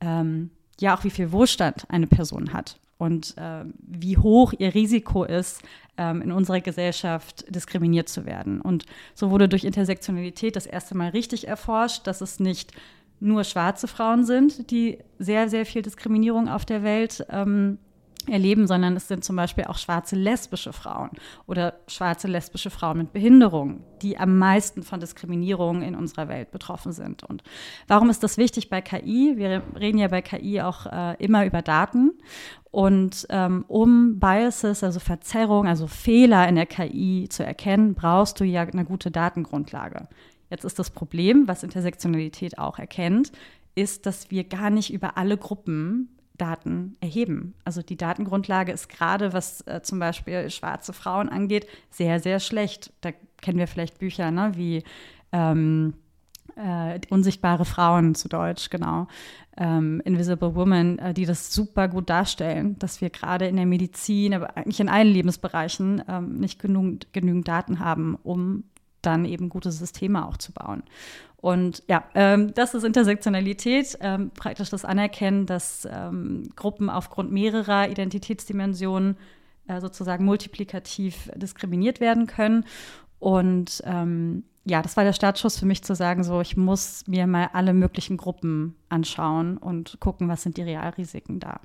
ähm, 0.00 0.50
ja, 0.80 0.96
auch 0.96 1.04
wie 1.04 1.10
viel 1.10 1.32
Wohlstand 1.32 1.84
eine 1.88 2.06
Person 2.06 2.52
hat 2.52 2.78
und 2.98 3.36
äh, 3.38 3.64
wie 3.78 4.18
hoch 4.18 4.52
ihr 4.58 4.74
Risiko 4.74 5.24
ist, 5.24 5.62
ähm, 5.96 6.22
in 6.22 6.32
unserer 6.32 6.60
Gesellschaft 6.60 7.44
diskriminiert 7.54 8.08
zu 8.08 8.26
werden. 8.26 8.60
Und 8.60 8.86
so 9.14 9.30
wurde 9.30 9.48
durch 9.48 9.64
Intersektionalität 9.64 10.56
das 10.56 10.66
erste 10.66 10.96
Mal 10.96 11.10
richtig 11.10 11.48
erforscht, 11.48 12.06
dass 12.06 12.20
es 12.20 12.40
nicht 12.40 12.72
nur 13.20 13.44
schwarze 13.44 13.86
Frauen 13.86 14.24
sind, 14.24 14.70
die 14.70 14.98
sehr, 15.18 15.48
sehr 15.48 15.66
viel 15.66 15.82
Diskriminierung 15.82 16.48
auf 16.48 16.64
der 16.64 16.82
Welt 16.82 17.24
ähm, 17.30 17.78
erleben, 18.26 18.66
sondern 18.66 18.96
es 18.96 19.08
sind 19.08 19.24
zum 19.24 19.36
Beispiel 19.36 19.64
auch 19.64 19.78
schwarze 19.78 20.14
lesbische 20.14 20.72
Frauen 20.72 21.10
oder 21.46 21.74
schwarze 21.86 22.28
lesbische 22.28 22.70
Frauen 22.70 22.98
mit 22.98 23.12
Behinderung, 23.12 23.82
die 24.02 24.18
am 24.18 24.38
meisten 24.38 24.82
von 24.82 25.00
Diskriminierung 25.00 25.82
in 25.82 25.94
unserer 25.94 26.28
Welt 26.28 26.50
betroffen 26.50 26.92
sind. 26.92 27.22
Und 27.24 27.42
warum 27.88 28.10
ist 28.10 28.22
das 28.22 28.36
wichtig 28.36 28.68
bei 28.68 28.80
KI? 28.80 29.34
Wir 29.36 29.62
reden 29.78 29.98
ja 29.98 30.08
bei 30.08 30.22
KI 30.22 30.60
auch 30.60 30.86
äh, 30.86 31.16
immer 31.18 31.46
über 31.46 31.62
Daten. 31.62 32.12
Und 32.70 33.26
ähm, 33.30 33.64
um 33.66 34.20
Biases, 34.20 34.84
also 34.84 35.00
Verzerrung, 35.00 35.66
also 35.66 35.88
Fehler 35.88 36.48
in 36.48 36.54
der 36.54 36.66
KI 36.66 37.26
zu 37.28 37.44
erkennen, 37.44 37.94
brauchst 37.94 38.38
du 38.38 38.44
ja 38.44 38.62
eine 38.62 38.84
gute 38.84 39.10
Datengrundlage. 39.10 40.08
Jetzt 40.50 40.64
ist 40.64 40.78
das 40.78 40.90
Problem, 40.90 41.48
was 41.48 41.62
Intersektionalität 41.62 42.58
auch 42.58 42.78
erkennt, 42.78 43.32
ist, 43.74 44.06
dass 44.06 44.30
wir 44.30 44.44
gar 44.44 44.70
nicht 44.70 44.92
über 44.92 45.16
alle 45.16 45.36
Gruppen 45.36 46.08
Daten 46.36 46.96
erheben. 47.00 47.54
Also 47.64 47.82
die 47.82 47.96
Datengrundlage 47.96 48.72
ist 48.72 48.88
gerade, 48.88 49.32
was 49.32 49.60
äh, 49.66 49.82
zum 49.82 49.98
Beispiel 49.98 50.48
schwarze 50.50 50.92
Frauen 50.92 51.28
angeht, 51.28 51.66
sehr, 51.90 52.18
sehr 52.18 52.40
schlecht. 52.40 52.92
Da 53.02 53.10
kennen 53.42 53.58
wir 53.58 53.66
vielleicht 53.66 53.98
Bücher 53.98 54.30
ne, 54.30 54.52
wie 54.54 54.82
ähm, 55.32 55.94
äh, 56.56 56.98
unsichtbare 57.10 57.64
Frauen 57.64 58.14
zu 58.14 58.28
Deutsch, 58.28 58.70
genau. 58.70 59.06
Ähm, 59.56 60.00
Invisible 60.04 60.54
Women, 60.54 60.98
äh, 60.98 61.14
die 61.14 61.26
das 61.26 61.52
super 61.52 61.88
gut 61.88 62.08
darstellen, 62.08 62.78
dass 62.78 63.00
wir 63.00 63.10
gerade 63.10 63.46
in 63.46 63.56
der 63.56 63.66
Medizin, 63.66 64.32
aber 64.32 64.56
eigentlich 64.56 64.80
in 64.80 64.88
allen 64.88 65.08
Lebensbereichen 65.08 66.02
ähm, 66.08 66.38
nicht 66.38 66.58
genug, 66.58 67.12
genügend 67.12 67.48
Daten 67.48 67.80
haben, 67.80 68.16
um 68.22 68.64
dann 69.02 69.24
eben 69.24 69.48
gute 69.48 69.72
Systeme 69.72 70.26
auch 70.26 70.36
zu 70.36 70.52
bauen. 70.52 70.82
Und 71.36 71.82
ja, 71.88 72.04
ähm, 72.14 72.52
das 72.54 72.74
ist 72.74 72.84
Intersektionalität, 72.84 73.96
ähm, 74.00 74.30
praktisch 74.30 74.68
das 74.68 74.84
Anerkennen, 74.84 75.46
dass 75.46 75.88
ähm, 75.90 76.50
Gruppen 76.54 76.90
aufgrund 76.90 77.32
mehrerer 77.32 77.88
Identitätsdimensionen 77.88 79.16
äh, 79.66 79.80
sozusagen 79.80 80.24
multiplikativ 80.24 81.30
diskriminiert 81.34 82.00
werden 82.00 82.26
können. 82.26 82.66
Und 83.18 83.82
ähm, 83.86 84.44
ja, 84.64 84.82
das 84.82 84.96
war 84.96 85.04
der 85.04 85.14
Startschuss 85.14 85.58
für 85.58 85.66
mich 85.66 85.82
zu 85.82 85.94
sagen, 85.94 86.24
so 86.24 86.42
ich 86.42 86.56
muss 86.56 87.06
mir 87.06 87.26
mal 87.26 87.48
alle 87.54 87.72
möglichen 87.72 88.18
Gruppen 88.18 88.76
anschauen 88.90 89.56
und 89.56 89.98
gucken, 90.00 90.28
was 90.28 90.42
sind 90.42 90.58
die 90.58 90.62
Realrisiken 90.62 91.40
da. 91.40 91.60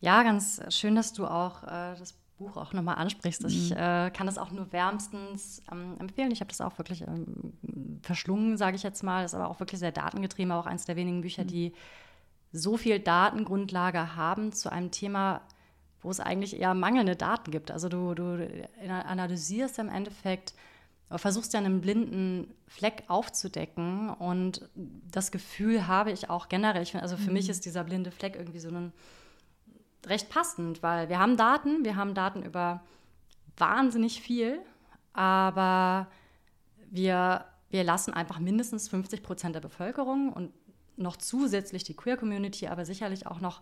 Ja, 0.00 0.22
ganz 0.22 0.60
schön, 0.68 0.96
dass 0.96 1.12
du 1.12 1.26
auch 1.26 1.62
äh, 1.62 1.96
das 1.98 2.14
Buch 2.44 2.56
auch 2.56 2.72
nochmal 2.72 2.96
ansprichst. 2.96 3.42
Mhm. 3.42 3.48
Ich 3.48 3.72
äh, 3.72 4.10
kann 4.10 4.26
das 4.26 4.38
auch 4.38 4.50
nur 4.50 4.72
wärmstens 4.72 5.62
ähm, 5.70 5.96
empfehlen. 5.98 6.30
Ich 6.30 6.40
habe 6.40 6.48
das 6.48 6.60
auch 6.60 6.78
wirklich 6.78 7.02
ähm, 7.02 7.52
verschlungen, 8.02 8.56
sage 8.56 8.76
ich 8.76 8.82
jetzt 8.82 9.02
mal. 9.02 9.24
Ist 9.24 9.34
aber 9.34 9.48
auch 9.48 9.60
wirklich 9.60 9.80
sehr 9.80 9.92
datengetrieben, 9.92 10.52
auch 10.52 10.66
eines 10.66 10.84
der 10.84 10.96
wenigen 10.96 11.20
Bücher, 11.20 11.44
mhm. 11.44 11.48
die 11.48 11.72
so 12.52 12.76
viel 12.76 13.00
Datengrundlage 13.00 14.16
haben 14.16 14.52
zu 14.52 14.70
einem 14.70 14.90
Thema, 14.90 15.40
wo 16.00 16.10
es 16.10 16.20
eigentlich 16.20 16.60
eher 16.60 16.74
mangelnde 16.74 17.16
Daten 17.16 17.50
gibt. 17.50 17.70
Also 17.70 17.88
du, 17.88 18.14
du 18.14 18.68
analysierst 18.88 19.78
im 19.78 19.88
Endeffekt, 19.88 20.54
versuchst 21.16 21.52
ja 21.52 21.60
einen 21.60 21.80
blinden 21.80 22.52
Fleck 22.66 23.04
aufzudecken 23.08 24.10
und 24.10 24.68
das 25.10 25.30
Gefühl 25.30 25.86
habe 25.86 26.12
ich 26.12 26.30
auch 26.30 26.48
generell. 26.48 26.82
Ich 26.82 26.94
also 26.94 27.16
für 27.16 27.28
mhm. 27.28 27.34
mich 27.34 27.48
ist 27.48 27.64
dieser 27.64 27.84
blinde 27.84 28.10
Fleck 28.10 28.36
irgendwie 28.36 28.58
so 28.58 28.68
ein 28.68 28.92
recht 30.08 30.28
passend, 30.28 30.82
weil 30.82 31.08
wir 31.08 31.18
haben 31.18 31.36
Daten, 31.36 31.84
wir 31.84 31.96
haben 31.96 32.14
Daten 32.14 32.42
über 32.42 32.82
wahnsinnig 33.56 34.20
viel, 34.20 34.60
aber 35.12 36.08
wir, 36.90 37.44
wir 37.70 37.84
lassen 37.84 38.14
einfach 38.14 38.38
mindestens 38.38 38.88
50 38.88 39.22
Prozent 39.22 39.54
der 39.54 39.60
Bevölkerung 39.60 40.32
und 40.32 40.52
noch 40.96 41.16
zusätzlich 41.16 41.84
die 41.84 41.94
Queer 41.94 42.16
Community, 42.16 42.68
aber 42.68 42.84
sicherlich 42.84 43.26
auch 43.26 43.40
noch 43.40 43.60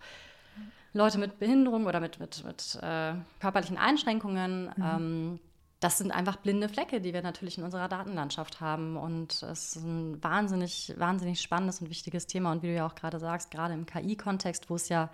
Leute 0.92 1.18
mit 1.18 1.38
Behinderung 1.38 1.86
oder 1.86 2.00
mit, 2.00 2.20
mit, 2.20 2.44
mit 2.44 2.78
äh, 2.82 3.14
körperlichen 3.40 3.78
Einschränkungen. 3.78 4.64
Mhm. 4.76 4.84
Ähm, 4.84 5.40
das 5.80 5.98
sind 5.98 6.12
einfach 6.12 6.36
blinde 6.36 6.68
Flecke, 6.68 7.00
die 7.00 7.12
wir 7.12 7.22
natürlich 7.22 7.58
in 7.58 7.64
unserer 7.64 7.88
Datenlandschaft 7.88 8.60
haben. 8.60 8.96
Und 8.96 9.42
es 9.42 9.76
ist 9.76 9.76
ein 9.76 10.22
wahnsinnig, 10.22 10.94
wahnsinnig 10.96 11.40
spannendes 11.40 11.80
und 11.80 11.90
wichtiges 11.90 12.26
Thema. 12.26 12.52
Und 12.52 12.62
wie 12.62 12.68
du 12.68 12.74
ja 12.74 12.86
auch 12.86 12.94
gerade 12.94 13.18
sagst, 13.18 13.50
gerade 13.50 13.74
im 13.74 13.86
KI-Kontext, 13.86 14.70
wo 14.70 14.76
es 14.76 14.88
ja 14.88 15.10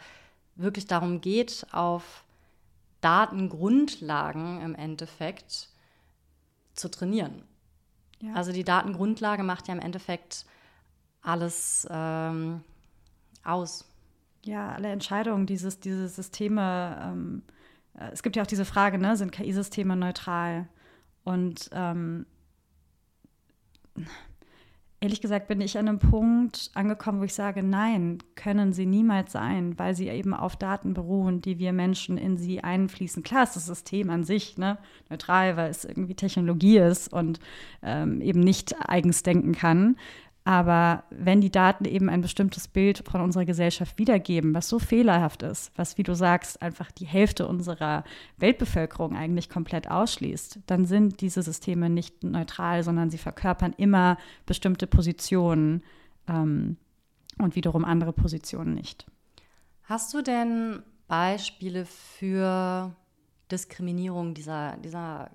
wirklich 0.59 0.87
darum 0.87 1.21
geht, 1.21 1.67
auf 1.73 2.25
Datengrundlagen 3.01 4.61
im 4.61 4.75
Endeffekt 4.75 5.69
zu 6.75 6.91
trainieren. 6.91 7.43
Ja. 8.21 8.35
Also 8.35 8.53
die 8.53 8.65
Datengrundlage 8.65 9.43
macht 9.43 9.69
ja 9.69 9.75
im 9.75 9.81
Endeffekt 9.81 10.45
alles 11.23 11.87
ähm, 11.91 12.63
aus. 13.45 13.85
Ja, 14.45 14.73
alle 14.73 14.89
Entscheidungen, 14.89 15.47
dieses, 15.47 15.81
diese 15.81 16.09
Systeme, 16.09 16.99
ähm, 17.03 17.43
äh, 17.95 18.11
es 18.13 18.23
gibt 18.23 18.37
ja 18.37 18.43
auch 18.43 18.47
diese 18.47 18.65
Frage, 18.65 18.99
ne, 18.99 19.17
sind 19.17 19.33
KI-Systeme 19.33 19.97
neutral? 19.97 20.69
Und 21.25 21.69
ähm, 21.73 22.27
Ehrlich 25.01 25.21
gesagt 25.21 25.47
bin 25.47 25.61
ich 25.61 25.79
an 25.79 25.87
einem 25.87 26.01
Punkt 26.01 26.73
angekommen, 26.75 27.21
wo 27.21 27.25
ich 27.25 27.35
sage, 27.35 27.63
nein, 27.63 28.19
können 28.35 28.73
sie 28.73 28.85
niemals 28.85 29.31
sein, 29.31 29.79
weil 29.79 29.95
sie 29.95 30.09
eben 30.09 30.35
auf 30.35 30.57
Daten 30.57 30.93
beruhen, 30.93 31.41
die 31.41 31.61
wir 31.61 31.73
Menschen 31.73 32.19
in 32.19 32.37
sie 32.37 32.65
einfließen. 32.65 33.23
Klar 33.23 33.45
ist 33.45 33.55
das 33.55 33.67
System 33.67 34.11
an 34.11 34.25
sich 34.25 34.59
ne, 34.59 34.77
neutral, 35.09 35.57
weil 35.57 35.71
es 35.71 35.85
irgendwie 35.85 36.17
Technologie 36.17 36.79
ist 36.79 37.13
und 37.13 37.39
ähm, 37.81 38.21
eben 38.21 38.41
nicht 38.41 38.75
eigens 38.89 39.23
denken 39.23 39.53
kann. 39.53 39.97
Aber 40.49 41.05
wenn 41.11 41.43
die 41.43 41.53
Daten 41.53 41.85
eben 41.85 42.09
ein 42.09 42.23
bestimmtes 42.23 42.69
Bild 42.69 43.05
von 43.07 43.21
unserer 43.21 43.45
Gesellschaft 43.45 43.99
wiedergeben, 43.99 44.55
was 44.55 44.67
so 44.67 44.79
fehlerhaft 44.79 45.43
ist, 45.43 45.71
was, 45.77 45.99
wie 45.99 46.05
du 46.05 46.15
sagst, 46.15 46.63
einfach 46.63 46.91
die 46.91 47.05
Hälfte 47.05 47.47
unserer 47.47 48.03
Weltbevölkerung 48.39 49.15
eigentlich 49.15 49.51
komplett 49.51 49.91
ausschließt, 49.91 50.61
dann 50.65 50.87
sind 50.87 51.21
diese 51.21 51.43
Systeme 51.43 51.91
nicht 51.91 52.25
neutral, 52.25 52.83
sondern 52.83 53.11
sie 53.11 53.19
verkörpern 53.19 53.75
immer 53.77 54.17
bestimmte 54.47 54.87
Positionen 54.87 55.83
ähm, 56.27 56.79
und 57.37 57.55
wiederum 57.55 57.85
andere 57.85 58.15
Positionen 58.15 58.73
nicht. 58.73 59.05
Hast 59.83 60.15
du 60.15 60.23
denn 60.23 60.83
Beispiele 61.09 61.85
für 61.85 62.97
Diskriminierung 63.51 64.35
dieser, 64.35 64.77
dieser 64.77 65.31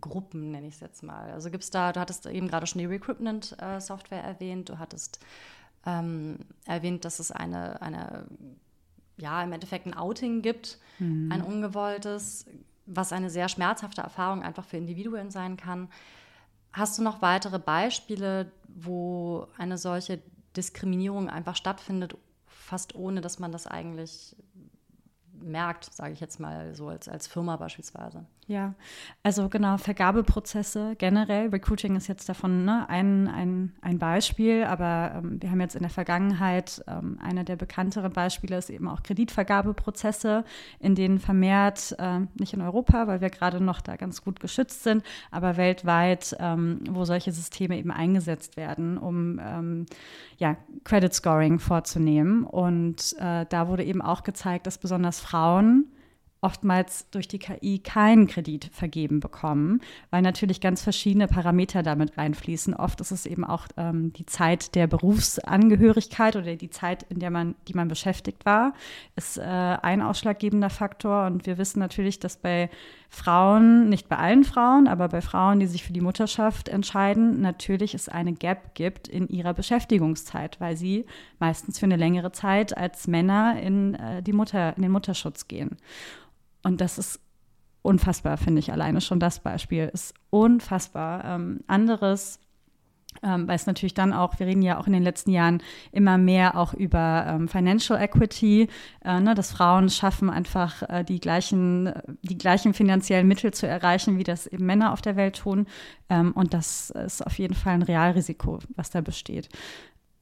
Gruppen, 0.00 0.50
nenne 0.50 0.68
ich 0.68 0.74
es 0.74 0.80
jetzt 0.80 1.02
mal. 1.02 1.30
Also 1.32 1.50
gibt 1.50 1.64
es 1.64 1.70
da, 1.70 1.92
du 1.92 2.00
hattest 2.00 2.26
eben 2.26 2.48
gerade 2.48 2.66
schon 2.66 2.78
die 2.78 2.86
Recruitment-Software 2.86 4.22
erwähnt, 4.22 4.68
du 4.68 4.78
hattest 4.78 5.20
ähm, 5.86 6.38
erwähnt, 6.64 7.04
dass 7.04 7.18
es 7.18 7.30
eine, 7.30 7.80
eine, 7.82 8.26
ja, 9.16 9.42
im 9.42 9.52
Endeffekt 9.52 9.86
ein 9.86 9.94
Outing 9.94 10.42
gibt, 10.42 10.78
mhm. 10.98 11.30
ein 11.30 11.42
ungewolltes, 11.42 12.46
was 12.86 13.12
eine 13.12 13.30
sehr 13.30 13.48
schmerzhafte 13.48 14.00
Erfahrung 14.00 14.42
einfach 14.42 14.64
für 14.64 14.78
Individuen 14.78 15.30
sein 15.30 15.56
kann. 15.56 15.88
Hast 16.72 16.98
du 16.98 17.02
noch 17.02 17.22
weitere 17.22 17.58
Beispiele, 17.58 18.50
wo 18.66 19.46
eine 19.58 19.78
solche 19.78 20.20
Diskriminierung 20.56 21.28
einfach 21.28 21.56
stattfindet, 21.56 22.16
fast 22.46 22.94
ohne 22.94 23.20
dass 23.20 23.38
man 23.38 23.52
das 23.52 23.66
eigentlich 23.66 24.36
merkt, 25.42 25.92
sage 25.92 26.12
ich 26.12 26.20
jetzt 26.20 26.40
mal 26.40 26.74
so 26.74 26.88
als, 26.88 27.08
als 27.08 27.26
Firma 27.26 27.56
beispielsweise. 27.56 28.24
Ja, 28.48 28.74
also 29.22 29.50
genau, 29.50 29.76
Vergabeprozesse 29.76 30.96
generell. 30.96 31.50
Recruiting 31.50 31.96
ist 31.96 32.06
jetzt 32.06 32.30
davon 32.30 32.64
ne, 32.64 32.88
ein, 32.88 33.28
ein, 33.28 33.74
ein 33.82 33.98
Beispiel, 33.98 34.64
aber 34.64 35.16
ähm, 35.16 35.36
wir 35.42 35.50
haben 35.50 35.60
jetzt 35.60 35.76
in 35.76 35.82
der 35.82 35.90
Vergangenheit, 35.90 36.82
ähm, 36.88 37.18
einer 37.22 37.44
der 37.44 37.56
bekannteren 37.56 38.10
Beispiele 38.10 38.56
ist 38.56 38.70
eben 38.70 38.88
auch 38.88 39.02
Kreditvergabeprozesse, 39.02 40.44
in 40.80 40.94
denen 40.94 41.18
vermehrt, 41.18 41.94
äh, 41.98 42.20
nicht 42.40 42.54
in 42.54 42.62
Europa, 42.62 43.06
weil 43.06 43.20
wir 43.20 43.28
gerade 43.28 43.62
noch 43.62 43.82
da 43.82 43.96
ganz 43.96 44.22
gut 44.24 44.40
geschützt 44.40 44.82
sind, 44.82 45.04
aber 45.30 45.58
weltweit, 45.58 46.34
ähm, 46.40 46.80
wo 46.88 47.04
solche 47.04 47.32
Systeme 47.32 47.76
eben 47.76 47.90
eingesetzt 47.90 48.56
werden, 48.56 48.96
um 48.96 49.38
ähm, 49.44 49.84
ja, 50.38 50.56
Credit 50.84 51.12
Scoring 51.12 51.58
vorzunehmen. 51.58 52.44
Und 52.44 53.14
äh, 53.18 53.44
da 53.46 53.68
wurde 53.68 53.84
eben 53.84 54.00
auch 54.00 54.22
gezeigt, 54.22 54.66
dass 54.66 54.78
besonders 54.78 55.20
Frauen 55.20 55.92
oftmals 56.40 57.08
durch 57.10 57.26
die 57.26 57.38
KI 57.38 57.80
keinen 57.80 58.26
Kredit 58.26 58.70
vergeben 58.72 59.20
bekommen, 59.20 59.80
weil 60.10 60.22
natürlich 60.22 60.60
ganz 60.60 60.82
verschiedene 60.82 61.26
Parameter 61.26 61.82
damit 61.82 62.16
reinfließen. 62.16 62.74
Oft 62.74 63.00
ist 63.00 63.10
es 63.10 63.26
eben 63.26 63.44
auch 63.44 63.66
ähm, 63.76 64.12
die 64.12 64.26
Zeit 64.26 64.74
der 64.74 64.86
Berufsangehörigkeit 64.86 66.36
oder 66.36 66.56
die 66.56 66.70
Zeit, 66.70 67.04
in 67.08 67.18
der 67.18 67.30
man, 67.30 67.56
die 67.66 67.74
man 67.74 67.88
beschäftigt 67.88 68.46
war, 68.46 68.74
ist 69.16 69.38
äh, 69.38 69.42
ein 69.42 70.00
ausschlaggebender 70.00 70.70
Faktor. 70.70 71.26
Und 71.26 71.46
wir 71.46 71.58
wissen 71.58 71.80
natürlich, 71.80 72.20
dass 72.20 72.36
bei 72.36 72.70
Frauen, 73.10 73.88
nicht 73.88 74.08
bei 74.08 74.16
allen 74.16 74.44
Frauen, 74.44 74.86
aber 74.86 75.08
bei 75.08 75.22
Frauen, 75.22 75.60
die 75.60 75.66
sich 75.66 75.82
für 75.82 75.94
die 75.94 76.02
Mutterschaft 76.02 76.68
entscheiden, 76.68 77.40
natürlich 77.40 77.94
es 77.94 78.08
eine 78.08 78.34
Gap 78.34 78.74
gibt 78.74 79.08
in 79.08 79.28
ihrer 79.28 79.54
Beschäftigungszeit, 79.54 80.60
weil 80.60 80.76
sie 80.76 81.06
meistens 81.38 81.78
für 81.78 81.86
eine 81.86 81.96
längere 81.96 82.32
Zeit 82.32 82.76
als 82.76 83.06
Männer 83.06 83.60
in, 83.60 83.94
äh, 83.94 84.22
die 84.22 84.34
Mutter, 84.34 84.76
in 84.76 84.82
den 84.82 84.92
Mutterschutz 84.92 85.48
gehen. 85.48 85.78
Und 86.62 86.82
das 86.82 86.98
ist 86.98 87.20
unfassbar, 87.80 88.36
finde 88.36 88.58
ich 88.58 88.72
alleine 88.72 89.00
schon 89.00 89.20
das 89.20 89.40
Beispiel 89.40 89.90
ist 89.92 90.14
unfassbar. 90.28 91.24
Ähm, 91.24 91.60
anderes 91.66 92.40
weil 93.22 93.56
es 93.56 93.66
natürlich 93.66 93.94
dann 93.94 94.12
auch, 94.12 94.38
wir 94.38 94.46
reden 94.46 94.62
ja 94.62 94.78
auch 94.78 94.86
in 94.86 94.92
den 94.92 95.02
letzten 95.02 95.30
Jahren 95.30 95.62
immer 95.92 96.18
mehr 96.18 96.56
auch 96.56 96.74
über 96.74 97.24
ähm, 97.28 97.48
Financial 97.48 98.00
Equity, 98.00 98.68
äh, 99.04 99.20
ne, 99.20 99.34
dass 99.34 99.52
Frauen 99.52 99.88
schaffen, 99.90 100.30
einfach 100.30 100.82
äh, 100.88 101.04
die, 101.04 101.20
gleichen, 101.20 101.92
die 102.22 102.38
gleichen 102.38 102.74
finanziellen 102.74 103.26
Mittel 103.26 103.52
zu 103.52 103.66
erreichen, 103.66 104.18
wie 104.18 104.24
das 104.24 104.46
eben 104.46 104.66
Männer 104.66 104.92
auf 104.92 105.02
der 105.02 105.16
Welt 105.16 105.36
tun. 105.38 105.66
Ähm, 106.08 106.32
und 106.32 106.54
das 106.54 106.90
ist 106.90 107.26
auf 107.26 107.38
jeden 107.38 107.54
Fall 107.54 107.74
ein 107.74 107.82
Realrisiko, 107.82 108.58
was 108.76 108.90
da 108.90 109.00
besteht 109.00 109.48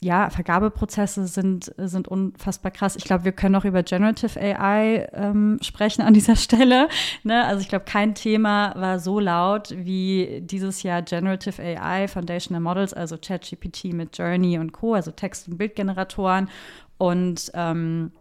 ja, 0.01 0.29
Vergabeprozesse 0.29 1.27
sind, 1.27 1.73
sind 1.79 2.07
unfassbar 2.07 2.71
krass. 2.71 2.97
Ich 2.97 3.05
glaube, 3.05 3.25
wir 3.25 3.33
können 3.33 3.55
auch 3.55 3.65
über 3.65 3.83
Generative 3.83 4.39
AI 4.39 5.09
ähm, 5.15 5.59
sprechen 5.63 6.03
an 6.03 6.13
dieser 6.13 6.37
Stelle. 6.37 6.89
Ne? 7.23 7.45
Also 7.45 7.63
ich 7.63 7.69
glaube, 7.69 7.87
kein 7.87 8.15
Thema 8.15 8.75
war 8.77 8.99
so 8.99 9.19
laut 9.21 9.75
wie 9.77 10.43
dieses 10.43 10.83
Jahr 10.83 11.01
Generative 11.01 11.63
AI, 11.63 12.09
Foundational 12.09 12.61
Models, 12.61 12.93
also 12.93 13.17
ChatGPT 13.17 13.95
mit 13.95 14.17
Journey 14.19 14.59
und 14.59 14.73
Co., 14.73 14.95
also 14.95 15.11
Text- 15.13 15.49
und 15.49 15.57
Bildgeneratoren 15.57 16.51
und 16.99 17.51
ähm, 17.55 18.13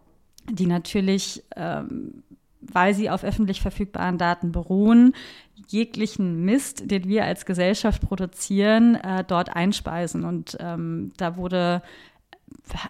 die 0.50 0.68
natürlich 0.68 1.44
ähm, 1.56 2.24
weil 2.74 2.94
sie 2.94 3.10
auf 3.10 3.24
öffentlich 3.24 3.62
verfügbaren 3.62 4.18
Daten 4.18 4.52
beruhen, 4.52 5.14
jeglichen 5.68 6.46
Mist, 6.46 6.90
den 6.92 7.08
wir 7.08 7.26
als 7.26 7.46
Gesellschaft 7.46 8.02
produzieren, 8.02 8.96
äh, 8.96 9.24
dort 9.24 9.56
einspeisen. 9.56 10.24
Und 10.26 10.58
ähm, 10.60 11.12
da 11.18 11.38
wurde 11.38 11.82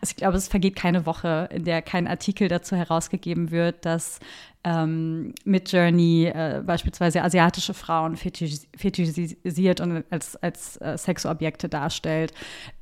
ich 0.01 0.15
glaube, 0.15 0.37
es 0.37 0.47
vergeht 0.47 0.75
keine 0.75 1.05
Woche, 1.05 1.49
in 1.51 1.65
der 1.65 1.81
kein 1.81 2.07
Artikel 2.07 2.47
dazu 2.47 2.75
herausgegeben 2.75 3.51
wird, 3.51 3.85
dass 3.85 4.19
ähm, 4.63 5.33
mit 5.43 5.71
Journey 5.71 6.25
äh, 6.25 6.61
beispielsweise 6.65 7.21
asiatische 7.21 7.73
Frauen 7.73 8.15
fetischisiert 8.15 9.81
und 9.81 10.03
als, 10.09 10.35
als 10.37 10.77
äh, 10.77 10.97
Sexobjekte 10.97 11.69
darstellt. 11.69 12.33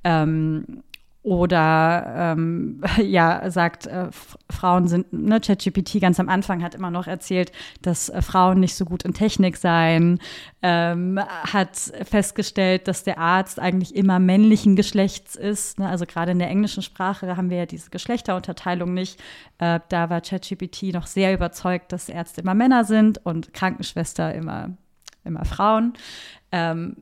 Ähm, 0.03 0.83
oder 1.23 2.33
ähm, 2.35 2.81
ja, 3.01 3.49
sagt, 3.49 3.87
äh, 3.87 4.09
Frauen 4.49 4.87
sind, 4.89 5.11
ne, 5.13 5.39
ChatGPT 5.39 6.01
ganz 6.01 6.19
am 6.19 6.27
Anfang 6.27 6.61
hat 6.61 6.75
immer 6.75 6.91
noch 6.91 7.07
erzählt, 7.07 7.53
dass 7.81 8.09
äh, 8.09 8.21
Frauen 8.21 8.59
nicht 8.59 8.75
so 8.75 8.83
gut 8.83 9.03
in 9.03 9.13
Technik 9.13 9.55
seien, 9.55 10.19
ähm, 10.61 11.19
hat 11.19 11.77
festgestellt, 12.03 12.89
dass 12.89 13.05
der 13.05 13.19
Arzt 13.19 13.59
eigentlich 13.59 13.95
immer 13.95 14.19
männlichen 14.19 14.75
Geschlechts 14.75 15.35
ist. 15.35 15.79
Ne? 15.79 15.87
Also 15.87 16.05
gerade 16.05 16.33
in 16.33 16.39
der 16.39 16.49
englischen 16.49 16.83
Sprache 16.83 17.37
haben 17.37 17.49
wir 17.49 17.57
ja 17.57 17.65
diese 17.65 17.89
Geschlechterunterteilung 17.89 18.93
nicht. 18.93 19.19
Äh, 19.59 19.79
da 19.87 20.09
war 20.09 20.19
ChatGPT 20.19 20.93
noch 20.93 21.07
sehr 21.07 21.33
überzeugt, 21.33 21.93
dass 21.93 22.09
Ärzte 22.09 22.41
immer 22.41 22.53
Männer 22.53 22.83
sind 22.83 23.25
und 23.25 23.53
Krankenschwester 23.53 24.35
immer, 24.35 24.71
immer 25.23 25.45
Frauen. 25.45 25.93
Ähm, 26.51 26.97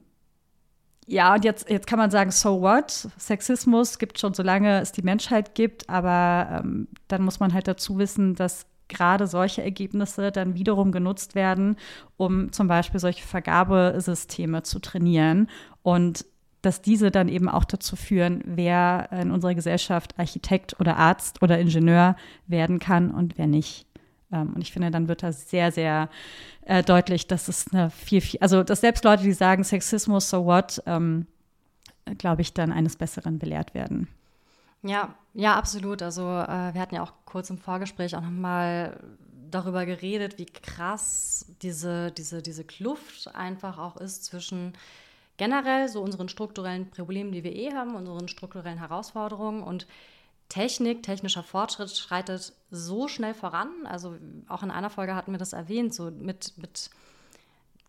ja, 1.11 1.33
und 1.33 1.43
jetzt, 1.43 1.69
jetzt 1.69 1.87
kann 1.87 1.99
man 1.99 2.09
sagen, 2.09 2.31
so 2.31 2.61
what? 2.61 2.89
Sexismus 3.17 3.99
gibt 3.99 4.17
schon 4.17 4.33
so 4.33 4.43
lange 4.43 4.79
es 4.79 4.93
die 4.93 5.01
Menschheit 5.01 5.55
gibt, 5.55 5.89
aber 5.89 6.61
ähm, 6.63 6.87
dann 7.09 7.21
muss 7.21 7.41
man 7.41 7.53
halt 7.53 7.67
dazu 7.67 7.97
wissen, 7.97 8.33
dass 8.33 8.65
gerade 8.87 9.27
solche 9.27 9.61
Ergebnisse 9.61 10.31
dann 10.31 10.55
wiederum 10.55 10.93
genutzt 10.93 11.35
werden, 11.35 11.75
um 12.15 12.53
zum 12.53 12.69
Beispiel 12.69 13.01
solche 13.01 13.27
Vergabesysteme 13.27 14.63
zu 14.63 14.79
trainieren 14.79 15.49
und 15.83 16.25
dass 16.61 16.81
diese 16.81 17.11
dann 17.11 17.27
eben 17.27 17.49
auch 17.49 17.65
dazu 17.65 17.97
führen, 17.97 18.41
wer 18.45 19.09
in 19.11 19.31
unserer 19.31 19.55
Gesellschaft 19.55 20.17
Architekt 20.17 20.79
oder 20.79 20.95
Arzt 20.95 21.41
oder 21.41 21.59
Ingenieur 21.59 22.15
werden 22.47 22.79
kann 22.79 23.11
und 23.11 23.37
wer 23.37 23.47
nicht. 23.47 23.85
Ähm, 24.31 24.53
und 24.53 24.61
ich 24.61 24.71
finde, 24.71 24.91
dann 24.91 25.07
wird 25.07 25.23
da 25.23 25.31
sehr, 25.31 25.71
sehr 25.71 26.09
äh, 26.65 26.83
deutlich, 26.83 27.27
dass 27.27 27.47
es 27.47 27.71
eine 27.71 27.89
viel, 27.89 28.21
viel, 28.21 28.39
also 28.39 28.63
dass 28.63 28.81
selbst 28.81 29.03
Leute, 29.03 29.23
die 29.23 29.33
sagen 29.33 29.63
Sexismus, 29.63 30.29
so 30.29 30.45
what, 30.45 30.81
ähm, 30.85 31.27
glaube 32.17 32.41
ich, 32.41 32.53
dann 32.53 32.71
eines 32.71 32.95
Besseren 32.95 33.39
belehrt 33.39 33.73
werden. 33.73 34.07
Ja, 34.83 35.13
ja, 35.33 35.55
absolut. 35.55 36.01
Also 36.01 36.23
äh, 36.23 36.73
wir 36.73 36.81
hatten 36.81 36.95
ja 36.95 37.03
auch 37.03 37.13
kurz 37.25 37.49
im 37.49 37.57
Vorgespräch 37.57 38.15
auch 38.15 38.21
nochmal 38.21 38.99
darüber 39.51 39.85
geredet, 39.85 40.37
wie 40.37 40.45
krass 40.45 41.45
diese, 41.61 42.11
diese, 42.11 42.41
diese 42.41 42.63
Kluft 42.63 43.33
einfach 43.35 43.77
auch 43.77 43.97
ist 43.97 44.25
zwischen 44.25 44.73
generell 45.37 45.87
so 45.89 46.01
unseren 46.01 46.29
strukturellen 46.29 46.89
Problemen, 46.89 47.31
die 47.31 47.43
wir 47.43 47.55
eh 47.55 47.73
haben, 47.73 47.95
unseren 47.95 48.27
strukturellen 48.27 48.79
Herausforderungen 48.79 49.63
und 49.63 49.87
Technik, 50.51 51.01
technischer 51.01 51.43
Fortschritt 51.43 51.95
schreitet 51.95 52.51
so 52.71 53.07
schnell 53.07 53.33
voran. 53.33 53.69
Also 53.85 54.17
auch 54.49 54.63
in 54.63 54.69
einer 54.69 54.89
Folge 54.89 55.15
hatten 55.15 55.31
wir 55.31 55.39
das 55.39 55.53
erwähnt, 55.53 55.93
so 55.93 56.11
mit, 56.11 56.57
mit 56.57 56.89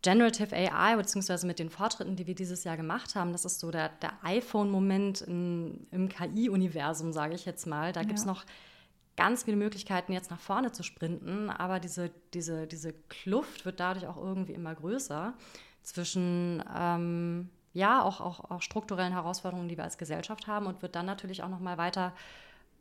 Generative 0.02 0.54
AI, 0.54 0.94
beziehungsweise 0.94 1.44
mit 1.44 1.58
den 1.58 1.70
Fortschritten, 1.70 2.14
die 2.14 2.28
wir 2.28 2.36
dieses 2.36 2.62
Jahr 2.62 2.76
gemacht 2.76 3.16
haben. 3.16 3.32
Das 3.32 3.44
ist 3.44 3.58
so 3.58 3.72
der, 3.72 3.88
der 3.88 4.12
iPhone-Moment 4.22 5.22
im 5.22 6.08
KI-Universum, 6.08 7.12
sage 7.12 7.34
ich 7.34 7.46
jetzt 7.46 7.66
mal. 7.66 7.92
Da 7.92 8.02
ja. 8.02 8.06
gibt 8.06 8.20
es 8.20 8.26
noch 8.26 8.44
ganz 9.16 9.42
viele 9.42 9.56
Möglichkeiten, 9.56 10.12
jetzt 10.12 10.30
nach 10.30 10.38
vorne 10.38 10.70
zu 10.70 10.84
sprinten, 10.84 11.50
aber 11.50 11.80
diese, 11.80 12.12
diese, 12.32 12.68
diese 12.68 12.92
Kluft 13.08 13.64
wird 13.64 13.80
dadurch 13.80 14.06
auch 14.06 14.16
irgendwie 14.16 14.52
immer 14.52 14.74
größer 14.76 15.34
zwischen 15.82 16.62
ähm, 16.72 17.50
ja, 17.72 18.04
auch, 18.04 18.20
auch, 18.20 18.52
auch 18.52 18.62
strukturellen 18.62 19.12
Herausforderungen, 19.12 19.68
die 19.68 19.76
wir 19.76 19.84
als 19.84 19.98
Gesellschaft 19.98 20.46
haben 20.46 20.66
und 20.66 20.80
wird 20.80 20.94
dann 20.94 21.06
natürlich 21.06 21.42
auch 21.42 21.48
noch 21.48 21.58
mal 21.58 21.76
weiter 21.76 22.12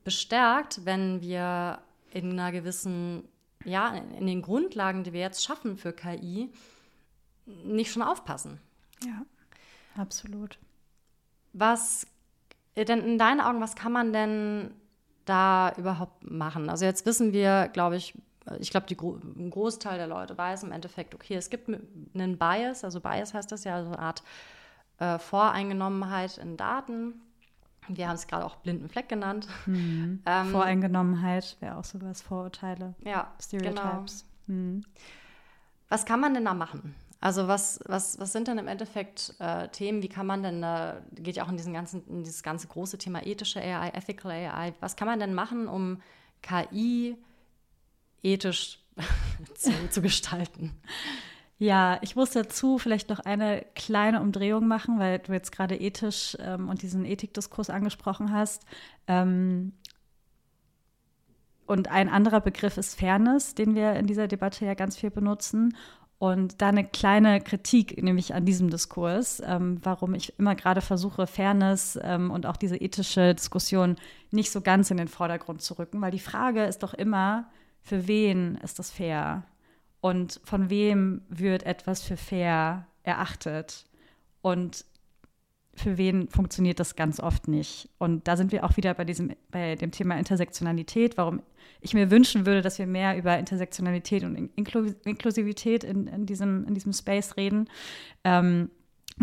bestärkt, 0.03 0.85
wenn 0.85 1.21
wir 1.21 1.79
in 2.11 2.31
einer 2.31 2.51
gewissen, 2.51 3.27
ja, 3.65 3.95
in 3.95 4.27
den 4.27 4.41
Grundlagen, 4.41 5.03
die 5.03 5.13
wir 5.13 5.21
jetzt 5.21 5.43
schaffen 5.43 5.77
für 5.77 5.93
KI, 5.93 6.49
nicht 7.45 7.91
schon 7.91 8.01
aufpassen. 8.01 8.59
Ja, 9.05 9.25
absolut. 10.01 10.57
Was 11.53 12.07
denn 12.75 13.01
in 13.01 13.17
deinen 13.17 13.41
Augen, 13.41 13.61
was 13.61 13.75
kann 13.75 13.91
man 13.91 14.13
denn 14.13 14.71
da 15.25 15.73
überhaupt 15.77 16.29
machen? 16.29 16.69
Also 16.69 16.85
jetzt 16.85 17.05
wissen 17.05 17.33
wir, 17.33 17.69
glaube 17.73 17.97
ich, 17.97 18.13
ich 18.59 18.71
glaube, 18.71 18.87
ein 18.89 19.49
Großteil 19.49 19.97
der 19.97 20.07
Leute 20.07 20.37
weiß 20.37 20.63
im 20.63 20.71
Endeffekt, 20.71 21.13
okay, 21.13 21.35
es 21.35 21.49
gibt 21.49 21.69
einen 21.69 22.37
Bias, 22.37 22.83
also 22.83 22.99
Bias 22.99 23.33
heißt 23.33 23.51
das 23.51 23.63
ja, 23.63 23.75
also 23.75 23.91
eine 23.91 23.99
Art 23.99 24.23
äh, 24.99 25.19
Voreingenommenheit 25.19 26.37
in 26.37 26.57
Daten 26.57 27.21
wir 27.97 28.07
haben 28.07 28.15
es 28.15 28.27
gerade 28.27 28.45
auch 28.45 28.55
blinden 28.57 28.89
Fleck 28.89 29.09
genannt. 29.09 29.47
Mhm. 29.65 30.21
Ähm, 30.25 30.47
Voreingenommenheit 30.47 31.57
wäre 31.59 31.77
auch 31.77 31.83
sowas, 31.83 32.21
Vorurteile. 32.21 32.95
Ja, 33.03 33.31
Stereotypes. 33.41 34.25
Genau. 34.47 34.59
Mhm. 34.59 34.83
Was 35.89 36.05
kann 36.05 36.19
man 36.19 36.33
denn 36.33 36.45
da 36.45 36.53
machen? 36.53 36.95
Also 37.19 37.47
was, 37.47 37.79
was, 37.85 38.19
was 38.19 38.31
sind 38.31 38.47
denn 38.47 38.57
im 38.57 38.67
Endeffekt 38.67 39.35
äh, 39.39 39.67
Themen, 39.67 40.01
wie 40.01 40.09
kann 40.09 40.25
man 40.25 40.41
denn, 40.41 40.63
äh, 40.63 40.95
geht 41.13 41.35
ja 41.35 41.45
auch 41.45 41.49
in, 41.49 41.57
diesen 41.57 41.71
ganzen, 41.71 42.05
in 42.07 42.23
dieses 42.23 42.41
ganze 42.41 42.67
große 42.67 42.97
Thema 42.97 43.23
ethische 43.25 43.61
AI, 43.61 43.89
ethical 43.89 44.31
AI, 44.31 44.73
was 44.79 44.95
kann 44.95 45.07
man 45.07 45.19
denn 45.19 45.35
machen, 45.35 45.67
um 45.67 46.01
KI 46.41 47.15
ethisch 48.23 48.79
zu, 49.55 49.71
zu 49.91 50.01
gestalten? 50.01 50.81
Ja, 51.61 51.99
ich 52.01 52.15
muss 52.15 52.31
dazu 52.31 52.79
vielleicht 52.79 53.09
noch 53.09 53.19
eine 53.19 53.63
kleine 53.75 54.19
Umdrehung 54.21 54.67
machen, 54.67 54.97
weil 54.97 55.19
du 55.19 55.31
jetzt 55.31 55.51
gerade 55.51 55.75
ethisch 55.75 56.35
ähm, 56.39 56.69
und 56.69 56.81
diesen 56.81 57.05
Ethikdiskurs 57.05 57.69
angesprochen 57.69 58.31
hast. 58.31 58.65
Ähm, 59.05 59.73
und 61.67 61.87
ein 61.87 62.09
anderer 62.09 62.41
Begriff 62.41 62.77
ist 62.77 62.99
Fairness, 62.99 63.53
den 63.53 63.75
wir 63.75 63.93
in 63.93 64.07
dieser 64.07 64.27
Debatte 64.27 64.65
ja 64.65 64.73
ganz 64.73 64.97
viel 64.97 65.11
benutzen. 65.11 65.77
Und 66.17 66.63
da 66.63 66.69
eine 66.69 66.83
kleine 66.83 67.39
Kritik, 67.41 68.01
nämlich 68.01 68.33
an 68.33 68.43
diesem 68.43 68.71
Diskurs, 68.71 69.39
ähm, 69.45 69.77
warum 69.83 70.15
ich 70.15 70.39
immer 70.39 70.55
gerade 70.55 70.81
versuche, 70.81 71.27
Fairness 71.27 71.99
ähm, 72.01 72.31
und 72.31 72.47
auch 72.47 72.57
diese 72.57 72.77
ethische 72.77 73.35
Diskussion 73.35 73.97
nicht 74.31 74.49
so 74.49 74.61
ganz 74.61 74.89
in 74.89 74.97
den 74.97 75.07
Vordergrund 75.07 75.61
zu 75.61 75.77
rücken, 75.77 76.01
weil 76.01 76.09
die 76.09 76.17
Frage 76.17 76.63
ist 76.63 76.81
doch 76.81 76.95
immer, 76.95 77.51
für 77.83 78.07
wen 78.07 78.55
ist 78.63 78.79
das 78.79 78.89
fair? 78.89 79.43
Und 80.01 80.41
von 80.43 80.69
wem 80.69 81.21
wird 81.29 81.63
etwas 81.63 82.03
für 82.03 82.17
fair 82.17 82.87
erachtet 83.03 83.85
und 84.41 84.85
für 85.73 85.97
wen 85.97 86.27
funktioniert 86.27 86.79
das 86.79 86.95
ganz 86.95 87.19
oft 87.19 87.47
nicht. 87.47 87.89
Und 87.97 88.27
da 88.27 88.35
sind 88.35 88.51
wir 88.51 88.65
auch 88.65 88.75
wieder 88.75 88.93
bei 88.93 89.05
diesem, 89.05 89.33
bei 89.51 89.75
dem 89.75 89.91
Thema 89.91 90.17
Intersektionalität, 90.17 91.17
warum 91.17 91.41
ich 91.79 91.93
mir 91.93 92.11
wünschen 92.11 92.45
würde, 92.45 92.61
dass 92.61 92.77
wir 92.77 92.87
mehr 92.87 93.17
über 93.17 93.37
Intersektionalität 93.37 94.23
und 94.23 94.49
Inklusivität 94.55 95.83
in, 95.83 96.07
in, 96.07 96.25
diesem, 96.25 96.65
in 96.67 96.73
diesem 96.73 96.93
Space 96.93 97.37
reden. 97.37 97.69
Ähm, 98.23 98.69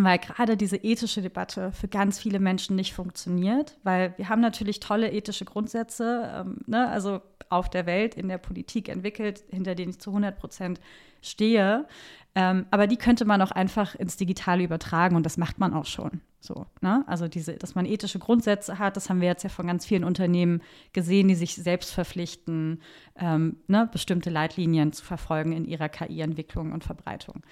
weil 0.05 0.19
gerade 0.19 0.57
diese 0.57 0.77
ethische 0.77 1.23
Debatte 1.23 1.73
für 1.73 1.89
ganz 1.89 2.19
viele 2.19 2.41
Menschen 2.41 2.77
nicht 2.77 2.95
funktioniert, 2.95 3.77
weil 3.83 4.15
wir 4.17 4.29
haben 4.29 4.41
natürlich 4.41 4.81
tolle 4.81 5.11
ethische 5.11 5.45
Grundsätze, 5.45 6.31
ähm, 6.35 6.59
ne? 6.67 6.89
also 6.89 7.21
auf 7.51 7.71
der 7.71 7.87
Welt, 7.87 8.15
in 8.15 8.29
der 8.29 8.39
Politik 8.39 8.89
entwickelt, 8.89 9.43
hinter 9.51 9.75
denen 9.75 9.91
ich 9.91 10.01
zu 10.01 10.11
100 10.11 10.39
Prozent 10.39 10.81
stehe. 11.23 11.87
Ähm, 12.35 12.67
aber 12.71 12.87
die 12.87 12.97
könnte 12.97 13.25
man 13.25 13.43
auch 13.43 13.51
einfach 13.51 13.95
ins 13.95 14.17
Digitale 14.17 14.63
übertragen 14.63 15.17
und 15.17 15.25
das 15.25 15.39
macht 15.39 15.59
man 15.59 15.75
auch 15.75 15.87
schon. 15.87 16.21
So, 16.41 16.67
ne? 16.81 17.03
Also 17.09 17.27
diese, 17.27 17.55
dass 17.57 17.75
man 17.75 17.85
ethische 17.85 18.21
Grundsätze 18.21 18.79
hat, 18.79 18.97
das 18.97 19.11
haben 19.11 19.21
wir 19.21 19.29
jetzt 19.29 19.43
ja 19.43 19.49
von 19.49 19.67
ganz 19.67 19.85
vielen 19.85 20.05
Unternehmen 20.05 20.63
gesehen, 20.93 21.27
die 21.27 21.35
sich 21.35 21.57
selbst 21.57 21.93
verpflichten, 21.93 22.81
ähm, 23.17 23.57
ne, 23.67 23.89
bestimmte 23.91 24.31
Leitlinien 24.31 24.93
zu 24.93 25.05
verfolgen 25.05 25.53
in 25.53 25.65
ihrer 25.65 25.89
KI-Entwicklung 25.89 26.73
und 26.73 26.85
Verbreitung. 26.85 27.43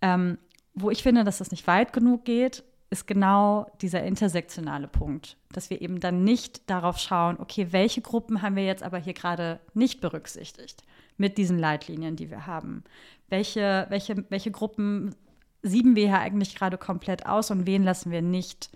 Ähm, 0.00 0.38
wo 0.82 0.90
ich 0.90 1.02
finde, 1.02 1.24
dass 1.24 1.38
das 1.38 1.50
nicht 1.50 1.66
weit 1.66 1.92
genug 1.92 2.24
geht, 2.24 2.64
ist 2.90 3.06
genau 3.06 3.70
dieser 3.80 4.02
intersektionale 4.02 4.88
Punkt, 4.88 5.36
dass 5.52 5.70
wir 5.70 5.80
eben 5.80 6.00
dann 6.00 6.24
nicht 6.24 6.68
darauf 6.68 6.98
schauen, 6.98 7.38
okay, 7.38 7.68
welche 7.70 8.00
Gruppen 8.00 8.42
haben 8.42 8.56
wir 8.56 8.64
jetzt 8.64 8.82
aber 8.82 8.98
hier 8.98 9.14
gerade 9.14 9.60
nicht 9.74 10.00
berücksichtigt 10.00 10.82
mit 11.16 11.38
diesen 11.38 11.58
Leitlinien, 11.58 12.16
die 12.16 12.30
wir 12.30 12.46
haben? 12.46 12.82
Welche, 13.28 13.86
welche, 13.90 14.24
welche 14.28 14.50
Gruppen 14.50 15.14
sieben 15.62 15.94
wir 15.94 16.06
hier 16.06 16.18
eigentlich 16.18 16.56
gerade 16.56 16.78
komplett 16.78 17.26
aus 17.26 17.52
und 17.52 17.66
wen 17.66 17.84
lassen 17.84 18.10
wir 18.10 18.22
nicht, 18.22 18.70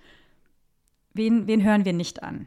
wen, 1.13 1.49
wen 1.49 1.65
hören 1.65 1.85
wir 1.85 1.93
nicht 1.93 2.23
an? 2.23 2.47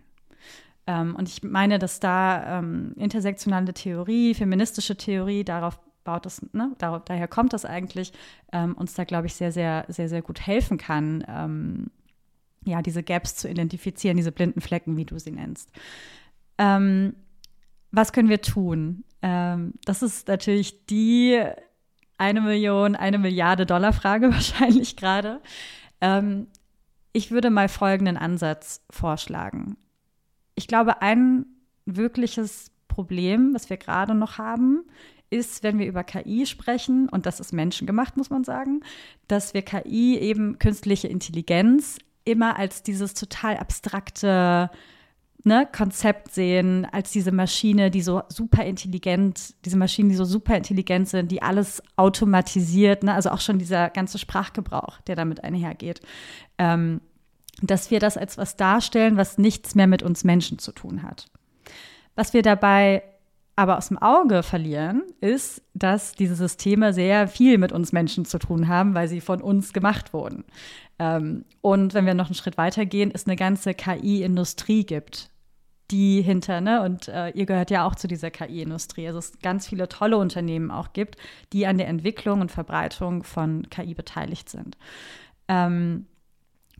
Ähm, 0.85 1.15
und 1.15 1.27
ich 1.27 1.43
meine, 1.43 1.79
dass 1.79 1.99
da 1.99 2.59
ähm, 2.59 2.93
intersektionale 2.95 3.73
Theorie, 3.73 4.33
feministische 4.33 4.95
Theorie 4.95 5.43
darauf 5.43 5.79
baut 6.07 6.25
das, 6.25 6.41
ne, 6.53 6.71
da, 6.77 6.99
daher 6.99 7.27
kommt 7.27 7.51
das 7.51 7.65
eigentlich, 7.65 8.13
ähm, 8.53 8.75
uns 8.75 8.93
da, 8.93 9.03
glaube 9.03 9.27
ich, 9.27 9.35
sehr, 9.35 9.51
sehr, 9.51 9.83
sehr, 9.89 10.07
sehr 10.07 10.21
gut 10.21 10.39
helfen 10.39 10.77
kann, 10.77 11.25
ähm, 11.27 11.91
ja, 12.63 12.81
diese 12.81 13.03
Gaps 13.03 13.35
zu 13.35 13.49
identifizieren, 13.49 14.15
diese 14.15 14.31
blinden 14.31 14.61
Flecken, 14.61 14.95
wie 14.95 15.03
du 15.03 15.19
sie 15.19 15.31
nennst. 15.31 15.69
Ähm, 16.57 17.13
was 17.91 18.13
können 18.13 18.29
wir 18.29 18.41
tun? 18.41 19.03
Ähm, 19.21 19.73
das 19.83 20.01
ist 20.01 20.29
natürlich 20.29 20.85
die 20.85 21.43
eine 22.17 22.39
Million, 22.39 22.95
eine 22.95 23.17
Milliarde 23.19 23.65
Dollar 23.65 23.91
Frage 23.91 24.31
wahrscheinlich 24.31 24.95
gerade. 24.95 25.41
Ähm, 25.99 26.47
ich 27.11 27.31
würde 27.31 27.49
mal 27.49 27.67
folgenden 27.67 28.15
Ansatz 28.15 28.81
vorschlagen. 28.89 29.75
Ich 30.55 30.69
glaube, 30.69 31.01
ein 31.01 31.45
wirkliches 31.85 32.71
Problem, 32.87 33.53
was 33.53 33.69
wir 33.69 33.77
gerade 33.77 34.15
noch 34.15 34.37
haben, 34.37 34.85
ist, 35.29 35.63
wenn 35.63 35.79
wir 35.79 35.87
über 35.87 36.03
KI 36.03 36.45
sprechen, 36.45 37.09
und 37.09 37.25
das 37.25 37.39
ist 37.39 37.53
menschengemacht, 37.53 38.17
muss 38.17 38.29
man 38.29 38.43
sagen, 38.43 38.81
dass 39.27 39.53
wir 39.53 39.61
KI 39.61 40.17
eben 40.17 40.59
künstliche 40.59 41.07
Intelligenz 41.07 41.97
immer 42.23 42.57
als 42.57 42.83
dieses 42.83 43.13
total 43.13 43.57
abstrakte 43.57 44.69
ne, 45.43 45.67
Konzept 45.71 46.33
sehen, 46.33 46.85
als 46.91 47.11
diese 47.11 47.31
Maschine, 47.31 47.89
die 47.89 48.01
so 48.01 48.21
super 48.29 48.65
intelligent, 48.65 49.55
diese 49.65 49.77
Maschinen, 49.77 50.09
die 50.09 50.15
so 50.15 50.25
super 50.25 50.55
intelligent 50.55 51.07
sind, 51.07 51.31
die 51.31 51.41
alles 51.41 51.81
automatisiert, 51.95 53.03
ne, 53.03 53.13
also 53.13 53.29
auch 53.29 53.39
schon 53.39 53.59
dieser 53.59 53.89
ganze 53.89 54.19
Sprachgebrauch, 54.19 55.01
der 55.01 55.15
damit 55.15 55.43
einhergeht. 55.43 56.01
Ähm, 56.57 57.01
dass 57.61 57.89
wir 57.89 57.99
das 57.99 58.17
als 58.17 58.37
was 58.37 58.55
darstellen, 58.55 59.17
was 59.17 59.39
nichts 59.39 59.73
mehr 59.73 59.87
mit 59.87 60.03
uns 60.03 60.23
Menschen 60.23 60.59
zu 60.59 60.71
tun 60.71 61.01
hat. 61.01 61.25
Was 62.15 62.33
wir 62.33 62.43
dabei 62.43 63.01
aber 63.57 63.77
aus 63.77 63.87
dem 63.87 63.97
Auge 63.97 64.43
verlieren, 64.43 65.01
ist, 65.19 65.63
dass 65.73 66.13
diese 66.13 66.35
Systeme 66.35 66.93
sehr 66.93 67.27
viel 67.27 67.57
mit 67.57 67.71
uns 67.71 67.91
Menschen 67.91 68.23
zu 68.23 68.37
tun 68.37 68.67
haben, 68.67 68.93
weil 68.93 69.07
sie 69.07 69.19
von 69.19 69.41
uns 69.41 69.73
gemacht 69.73 70.13
wurden. 70.13 70.45
Ähm, 70.99 71.43
und 71.61 71.95
wenn 71.95 72.05
wir 72.05 72.13
noch 72.13 72.27
einen 72.27 72.35
Schritt 72.35 72.57
weiter 72.59 72.85
gehen, 72.85 73.11
es 73.11 73.25
eine 73.25 73.35
ganze 73.35 73.73
KI-Industrie 73.73 74.85
gibt, 74.85 75.31
die 75.89 76.21
hinter, 76.21 76.61
ne, 76.61 76.83
und 76.83 77.07
äh, 77.07 77.29
ihr 77.29 77.47
gehört 77.47 77.71
ja 77.71 77.87
auch 77.87 77.95
zu 77.95 78.07
dieser 78.07 78.29
KI-Industrie, 78.29 79.07
also 79.07 79.17
es 79.17 79.39
ganz 79.39 79.67
viele 79.67 79.89
tolle 79.89 80.17
Unternehmen 80.17 80.69
auch 80.69 80.93
gibt, 80.93 81.17
die 81.51 81.65
an 81.65 81.79
der 81.79 81.87
Entwicklung 81.87 82.41
und 82.41 82.51
Verbreitung 82.51 83.23
von 83.23 83.67
KI 83.71 83.95
beteiligt 83.95 84.49
sind. 84.49 84.77
Ähm, 85.47 86.05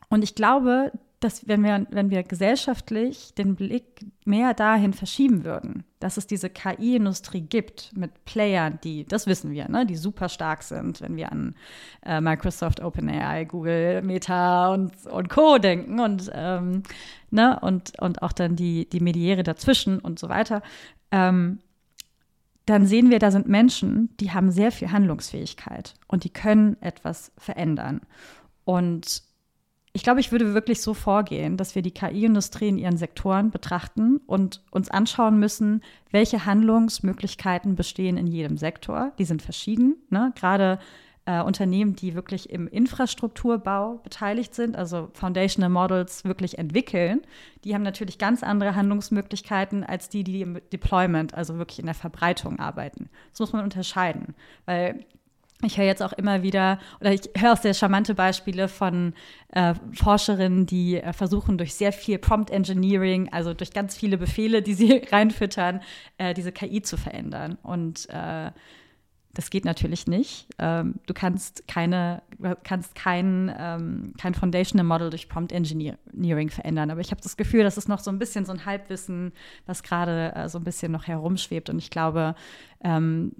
und 0.09 0.23
ich 0.23 0.35
glaube, 0.35 0.91
dass 1.19 1.47
wenn 1.47 1.63
wir, 1.63 1.87
wenn 1.89 2.11
wir 2.11 2.21
gesellschaftlich 2.21 3.33
den 3.33 3.55
Blick 3.55 4.05
mehr 4.23 4.53
dahin 4.53 4.93
verschieben 4.93 5.43
würden, 5.43 5.83
dass 5.99 6.17
es 6.17 6.27
diese 6.27 6.49
KI-Industrie 6.49 7.41
gibt 7.41 7.91
mit 7.95 8.23
Playern, 8.25 8.77
die, 8.83 9.03
das 9.03 9.25
wissen 9.25 9.51
wir, 9.51 9.67
ne, 9.67 9.87
die 9.87 9.95
super 9.95 10.29
stark 10.29 10.61
sind, 10.61 11.01
wenn 11.01 11.15
wir 11.15 11.31
an 11.31 11.55
äh, 12.05 12.21
Microsoft, 12.21 12.81
OpenAI, 12.81 13.45
Google, 13.45 14.03
Meta 14.03 14.71
und, 14.71 15.07
und 15.07 15.29
Co. 15.29 15.57
denken 15.57 15.99
und, 15.99 16.29
ähm, 16.33 16.83
ne, 17.31 17.59
und, 17.61 17.99
und 17.99 18.21
auch 18.21 18.31
dann 18.31 18.55
die, 18.55 18.87
die 18.87 18.99
Mediäre 18.99 19.41
dazwischen 19.41 19.97
und 19.97 20.19
so 20.19 20.29
weiter, 20.29 20.61
ähm, 21.11 21.59
dann 22.67 22.85
sehen 22.85 23.09
wir, 23.09 23.17
da 23.17 23.31
sind 23.31 23.47
Menschen, 23.47 24.15
die 24.19 24.31
haben 24.31 24.51
sehr 24.51 24.71
viel 24.71 24.91
Handlungsfähigkeit 24.91 25.95
und 26.07 26.25
die 26.25 26.29
können 26.29 26.79
etwas 26.81 27.31
verändern. 27.37 28.01
Und 28.65 29.23
ich 29.97 30.03
glaube, 30.03 30.19
ich 30.19 30.31
würde 30.31 30.53
wirklich 30.53 30.83
so 30.83 30.93
vorgehen, 30.93 31.57
dass 31.57 31.73
wir 31.73 31.81
die 31.81 31.89
KI-Industrie 31.89 32.67
in 32.67 32.77
ihren 32.77 32.97
Sektoren 32.97 33.49
betrachten 33.49 34.17
und 34.27 34.61
uns 34.69 34.91
anschauen 34.91 35.39
müssen, 35.39 35.81
welche 36.11 36.45
Handlungsmöglichkeiten 36.45 37.75
bestehen 37.75 38.15
in 38.15 38.27
jedem 38.27 38.57
Sektor. 38.57 39.11
Die 39.17 39.25
sind 39.25 39.41
verschieden. 39.41 39.95
Ne? 40.11 40.33
Gerade 40.35 40.77
äh, 41.25 41.41
Unternehmen, 41.41 41.95
die 41.95 42.13
wirklich 42.13 42.51
im 42.51 42.67
Infrastrukturbau 42.67 43.95
beteiligt 44.03 44.53
sind, 44.53 44.75
also 44.75 45.09
Foundational 45.13 45.71
Models 45.71 46.25
wirklich 46.25 46.59
entwickeln, 46.59 47.23
die 47.63 47.73
haben 47.73 47.81
natürlich 47.81 48.19
ganz 48.19 48.43
andere 48.43 48.75
Handlungsmöglichkeiten 48.75 49.83
als 49.83 50.09
die, 50.09 50.23
die 50.23 50.41
im 50.41 50.59
Deployment, 50.71 51.33
also 51.33 51.57
wirklich 51.57 51.79
in 51.79 51.87
der 51.87 51.95
Verbreitung 51.95 52.59
arbeiten. 52.59 53.09
Das 53.31 53.39
muss 53.39 53.51
man 53.51 53.63
unterscheiden, 53.63 54.35
weil 54.65 55.07
ich 55.63 55.77
höre 55.77 55.85
jetzt 55.85 56.03
auch 56.03 56.13
immer 56.13 56.43
wieder, 56.43 56.79
oder 56.99 57.11
ich 57.13 57.21
höre 57.35 57.53
auch 57.53 57.57
sehr 57.57 57.73
charmante 57.73 58.13
Beispiele 58.13 58.67
von 58.67 59.13
äh, 59.49 59.73
Forscherinnen, 59.93 60.67
die 60.67 60.97
äh, 60.97 61.13
versuchen, 61.13 61.57
durch 61.57 61.73
sehr 61.73 61.91
viel 61.91 62.19
Prompt 62.19 62.51
Engineering, 62.51 63.29
also 63.31 63.55
durch 63.55 63.71
ganz 63.71 63.97
viele 63.97 64.17
Befehle, 64.17 64.61
die 64.61 64.75
sie 64.75 65.01
reinfüttern, 65.11 65.81
äh, 66.19 66.35
diese 66.35 66.51
KI 66.51 66.83
zu 66.83 66.95
verändern. 66.95 67.57
Und 67.63 68.07
äh, 68.09 68.51
das 69.33 69.49
geht 69.49 69.65
natürlich 69.65 70.07
nicht. 70.07 70.47
Ähm, 70.57 70.95
du 71.05 71.13
kannst 71.13 71.67
keine, 71.67 72.23
kannst 72.63 72.95
kein, 72.95 73.53
ähm, 73.57 74.13
kein 74.19 74.33
Foundational 74.33 74.83
Model 74.85 75.09
durch 75.09 75.29
Prompt 75.29 75.51
Engineering 75.51 76.49
verändern. 76.49 76.91
Aber 76.91 77.01
ich 77.01 77.11
habe 77.11 77.21
das 77.21 77.37
Gefühl, 77.37 77.63
das 77.63 77.77
ist 77.77 77.87
noch 77.87 77.99
so 77.99 78.09
ein 78.09 78.19
bisschen 78.19 78.45
so 78.45 78.51
ein 78.51 78.65
Halbwissen, 78.65 79.33
was 79.65 79.83
gerade 79.83 80.33
äh, 80.35 80.49
so 80.49 80.57
ein 80.57 80.63
bisschen 80.63 80.91
noch 80.91 81.05
herumschwebt. 81.05 81.69
Und 81.69 81.77
ich 81.77 81.91
glaube, 81.91 82.33
ähm, 82.83 83.31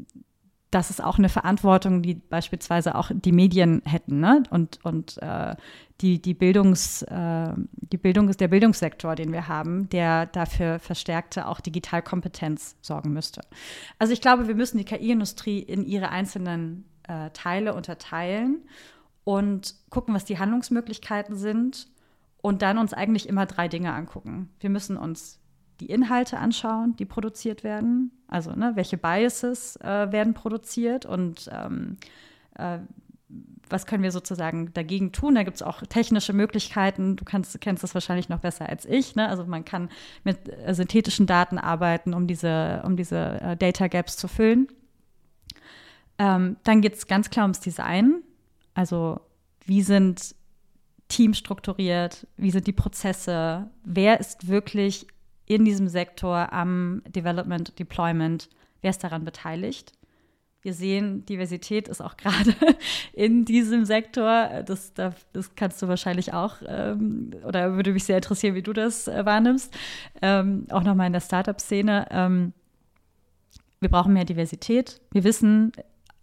das 0.72 0.90
ist 0.90 1.02
auch 1.02 1.18
eine 1.18 1.30
Verantwortung, 1.30 2.02
die 2.02 2.16
beispielsweise 2.16 2.96
auch 2.96 3.10
die 3.14 3.32
Medien 3.32 3.82
hätten, 3.86 4.20
ne? 4.20 4.44
Und, 4.50 4.84
und 4.84 5.18
äh, 5.22 5.56
die, 6.02 6.22
die 6.22 6.34
Bildungs, 6.34 7.04
äh, 7.04 7.54
die 7.72 7.98
Bildung, 7.98 8.30
der 8.30 8.48
Bildungssektor, 8.50 9.16
den 9.16 9.32
wir 9.32 9.48
haben, 9.48 9.88
der 9.90 10.26
dafür 10.26 10.80
verstärkte 10.80 11.48
auch 11.48 11.62
Digitalkompetenz 11.62 12.76
sorgen 12.82 13.14
müsste. 13.14 13.42
Also 13.98 14.12
ich 14.12 14.22
glaube, 14.22 14.48
wir 14.48 14.56
müssen 14.56 14.78
die 14.78 14.84
KI-Industrie 14.84 15.60
in 15.60 15.86
ihre 15.86 16.10
einzelnen 16.10 16.86
äh, 17.08 17.30
Teile 17.32 17.74
unterteilen 17.74 18.64
und 19.24 19.76
gucken, 19.90 20.14
was 20.14 20.26
die 20.26 20.38
Handlungsmöglichkeiten 20.38 21.36
sind 21.38 21.88
und 22.42 22.62
dann 22.62 22.78
uns 22.78 22.94
eigentlich 22.94 23.28
immer 23.28 23.46
drei 23.46 23.68
Dinge 23.68 23.94
angucken. 23.94 24.50
Wir 24.60 24.70
müssen 24.70 24.98
uns 24.98 25.40
die 25.80 25.88
Inhalte 25.88 26.38
anschauen, 26.38 26.96
die 26.98 27.06
produziert 27.06 27.64
werden. 27.64 28.12
Also 28.28 28.52
ne, 28.52 28.72
welche 28.76 28.98
Biases 28.98 29.78
äh, 29.78 30.12
werden 30.12 30.34
produziert 30.34 31.06
und 31.06 31.50
ähm, 31.52 31.98
äh, 32.56 32.80
was 33.70 33.86
können 33.86 34.04
wir 34.04 34.12
sozusagen 34.12 34.74
dagegen 34.74 35.12
tun? 35.12 35.36
Da 35.36 35.44
gibt 35.44 35.58
es 35.58 35.62
auch 35.62 35.82
technische 35.82 36.34
Möglichkeiten. 36.34 37.18
Du 37.18 37.26
kannst, 37.26 37.60
kennst 37.60 37.84
das 37.84 37.94
wahrscheinlich 37.94 38.30
noch 38.30 38.40
besser 38.40 38.70
als 38.70 38.86
ich. 38.86 39.16
Ne? 39.16 39.28
Also 39.28 39.46
man 39.46 39.66
kann 39.66 39.90
mit 40.24 40.50
äh, 40.50 40.74
synthetischen 40.74 41.26
Daten 41.26 41.58
arbeiten, 41.58 42.14
um 42.14 42.28
diese, 42.28 42.82
um 42.86 42.96
diese 42.96 43.42
äh, 43.42 43.58
Data 43.58 43.88
Gaps 43.88 44.18
zu 44.18 44.28
füllen. 44.28 44.68
Ähm, 46.18 46.58
dann 46.64 46.82
geht 46.82 46.96
es 46.96 47.08
ganz 47.08 47.30
klar 47.30 47.44
ums 47.44 47.60
Design. 47.60 48.22
Also 48.74 49.20
wie 49.66 49.82
sind 49.82 50.36
Teams 51.10 51.38
strukturiert? 51.38 52.28
Wie 52.38 52.52
sind 52.52 52.68
die 52.68 52.74
Prozesse? 52.74 53.70
Wer 53.84 54.20
ist 54.20 54.48
wirklich 54.48 55.08
in 55.48 55.66
diesem 55.66 55.88
Sektor 55.88 56.52
am 56.54 57.02
Development, 57.08 57.78
Deployment, 57.80 58.50
wer 58.82 58.90
ist 58.90 59.04
daran 59.04 59.26
beteiligt. 59.26 59.94
Wir 60.62 60.74
sehen, 60.74 61.26
Diversität 61.26 61.88
ist 61.88 62.02
auch 62.02 62.18
gerade 62.18 62.54
in 63.14 63.46
diesem 63.46 63.86
Sektor. 63.86 64.64
Das, 64.66 64.94
das 64.94 65.56
kannst 65.56 65.82
du 65.82 65.88
wahrscheinlich 65.88 66.34
auch, 66.34 66.58
ähm, 66.68 67.32
oder 67.46 67.76
würde 67.76 67.94
mich 67.94 68.04
sehr 68.04 68.18
interessieren, 68.18 68.56
wie 68.56 68.64
du 68.64 68.74
das 68.74 69.08
äh, 69.08 69.26
wahrnimmst. 69.26 69.74
Ähm, 70.22 70.66
auch 70.70 70.84
nochmal 70.84 71.08
in 71.08 71.14
der 71.14 71.22
Startup-Szene. 71.22 72.08
Ähm, 72.12 72.54
wir 73.80 73.90
brauchen 73.90 74.14
mehr 74.14 74.26
Diversität. 74.26 75.00
Wir 75.12 75.24
wissen 75.24 75.72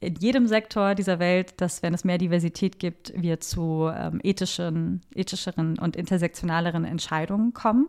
in 0.00 0.16
jedem 0.16 0.46
Sektor 0.46 0.94
dieser 0.94 1.18
Welt, 1.18 1.60
dass 1.60 1.82
wenn 1.82 1.94
es 1.94 2.04
mehr 2.04 2.18
Diversität 2.18 2.78
gibt, 2.78 3.14
wir 3.16 3.40
zu 3.40 3.90
ähm, 3.94 4.20
ethischen, 4.22 5.00
ethischeren 5.14 5.78
und 5.78 5.96
intersektionaleren 5.96 6.84
Entscheidungen 6.84 7.54
kommen. 7.54 7.88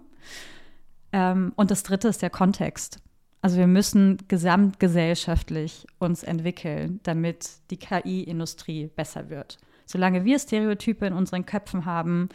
Ähm, 1.15 1.53
und 1.55 1.71
das 1.71 1.83
dritte 1.83 2.09
ist 2.09 2.21
der 2.21 2.29
Kontext. 2.29 2.99
Also 3.41 3.57
wir 3.57 3.67
müssen 3.67 4.17
gesamtgesellschaftlich 4.27 5.87
uns 5.97 6.23
entwickeln, 6.23 6.99
damit 7.03 7.49
die 7.71 7.77
KI-Industrie 7.77 8.87
besser 8.87 9.29
wird. 9.29 9.57
Solange 9.85 10.25
wir 10.25 10.37
Stereotype 10.39 11.05
in 11.05 11.13
unseren 11.13 11.45
Köpfen 11.45 11.85
haben, 11.85 12.27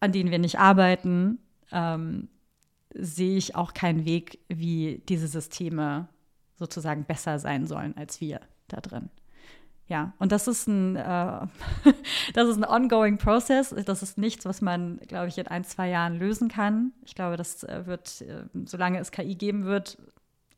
an 0.00 0.12
denen 0.12 0.30
wir 0.30 0.38
nicht 0.38 0.58
arbeiten, 0.58 1.38
ähm, 1.70 2.28
sehe 2.94 3.36
ich 3.36 3.56
auch 3.56 3.74
keinen 3.74 4.06
Weg, 4.06 4.38
wie 4.48 5.02
diese 5.08 5.28
Systeme 5.28 6.08
sozusagen 6.54 7.04
besser 7.04 7.38
sein 7.38 7.66
sollen 7.66 7.94
als 7.96 8.22
wir 8.22 8.40
da 8.68 8.80
drin. 8.80 9.10
Ja, 9.88 10.12
und 10.18 10.32
das 10.32 10.46
ist 10.48 10.66
ein, 10.68 10.96
äh, 10.96 11.00
das 12.34 12.48
ist 12.48 12.62
ein 12.62 12.64
ongoing 12.64 13.16
process. 13.16 13.74
Das 13.86 14.02
ist 14.02 14.18
nichts, 14.18 14.44
was 14.44 14.60
man, 14.60 14.98
glaube 15.08 15.28
ich, 15.28 15.38
in 15.38 15.46
ein, 15.46 15.64
zwei 15.64 15.88
Jahren 15.88 16.18
lösen 16.18 16.48
kann. 16.48 16.92
Ich 17.04 17.14
glaube, 17.14 17.36
das 17.36 17.64
äh, 17.64 17.86
wird, 17.86 18.20
äh, 18.20 18.44
solange 18.66 18.98
es 18.98 19.10
KI 19.10 19.34
geben 19.34 19.64
wird, 19.64 19.96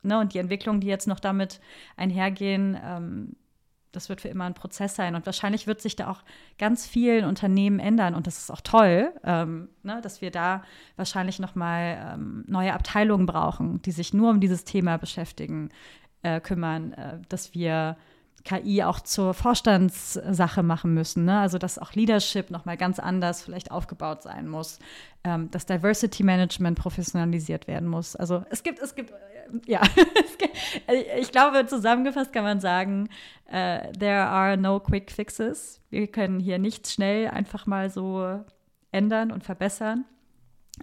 ne, 0.03 0.19
und 0.19 0.35
die 0.35 0.39
Entwicklungen, 0.39 0.81
die 0.81 0.89
jetzt 0.89 1.07
noch 1.07 1.21
damit 1.21 1.61
einhergehen, 1.97 2.77
ähm, 2.83 3.37
das 3.93 4.09
wird 4.09 4.21
für 4.21 4.29
immer 4.29 4.45
ein 4.45 4.55
Prozess 4.55 4.95
sein. 4.95 5.15
Und 5.15 5.27
wahrscheinlich 5.27 5.67
wird 5.67 5.81
sich 5.81 5.97
da 5.97 6.11
auch 6.11 6.23
ganz 6.59 6.87
vielen 6.87 7.25
Unternehmen 7.25 7.81
ändern. 7.81 8.15
Und 8.15 8.27
das 8.27 8.39
ist 8.39 8.51
auch 8.51 8.61
toll, 8.61 9.13
ähm, 9.25 9.69
ne, 9.83 10.01
dass 10.03 10.21
wir 10.21 10.31
da 10.31 10.63
wahrscheinlich 10.97 11.39
noch 11.39 11.55
mal 11.55 12.15
ähm, 12.15 12.45
neue 12.47 12.73
Abteilungen 12.73 13.27
brauchen, 13.27 13.83
die 13.83 13.93
sich 13.93 14.13
nur 14.13 14.31
um 14.31 14.41
dieses 14.41 14.65
Thema 14.65 14.97
beschäftigen, 14.97 15.71
äh, 16.23 16.41
kümmern, 16.41 16.93
äh, 16.93 17.19
dass 17.29 17.55
wir 17.55 17.97
KI 18.45 18.83
auch 18.83 19.01
zur 19.01 19.35
Vorstandssache 19.35 20.63
machen 20.63 20.95
müssen. 20.95 21.25
Ne? 21.25 21.39
Also 21.39 21.59
dass 21.59 21.79
auch 21.79 21.93
Leadership 21.93 22.51
nochmal 22.51 22.77
ganz 22.77 22.99
anders 22.99 23.43
vielleicht 23.43 23.71
aufgebaut 23.71 24.23
sein 24.23 24.49
muss, 24.49 24.79
ähm, 25.25 25.51
dass 25.51 25.67
Diversity 25.67 26.23
Management 26.23 26.79
professionalisiert 26.79 27.67
werden 27.67 27.89
muss. 27.89 28.17
Also 28.17 28.45
es 28.51 28.63
gibt, 28.63 28.79
es 28.79 28.95
gibt, 28.95 29.11
äh, 29.11 29.15
ja, 29.67 29.83
ich 31.19 31.31
glaube, 31.31 31.67
zusammengefasst 31.67 32.33
kann 32.33 32.45
man 32.45 32.61
sagen, 32.61 33.09
uh, 33.49 33.93
there 33.99 34.27
are 34.27 34.57
no 34.57 34.81
quick 34.81 35.11
fixes. 35.11 35.81
Wir 35.91 36.07
können 36.07 36.41
hier 36.41 36.59
nichts 36.59 36.95
schnell 36.95 37.29
einfach 37.29 37.67
mal 37.67 37.91
so 37.91 38.41
ändern 38.93 39.33
und 39.33 39.45
verbessern. 39.45 40.05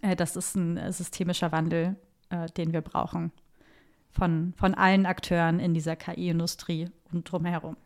Äh, 0.01 0.15
das 0.15 0.35
ist 0.35 0.55
ein 0.55 0.91
systemischer 0.91 1.51
Wandel, 1.51 1.95
äh, 2.29 2.45
den 2.57 2.73
wir 2.73 2.81
brauchen 2.81 3.31
von, 4.17 4.53
von 4.57 4.73
allen 4.73 5.05
Akteuren 5.05 5.59
in 5.59 5.73
dieser 5.73 5.95
KI-Industrie 5.95 6.89
und 7.11 7.29
drumherum. 7.31 7.77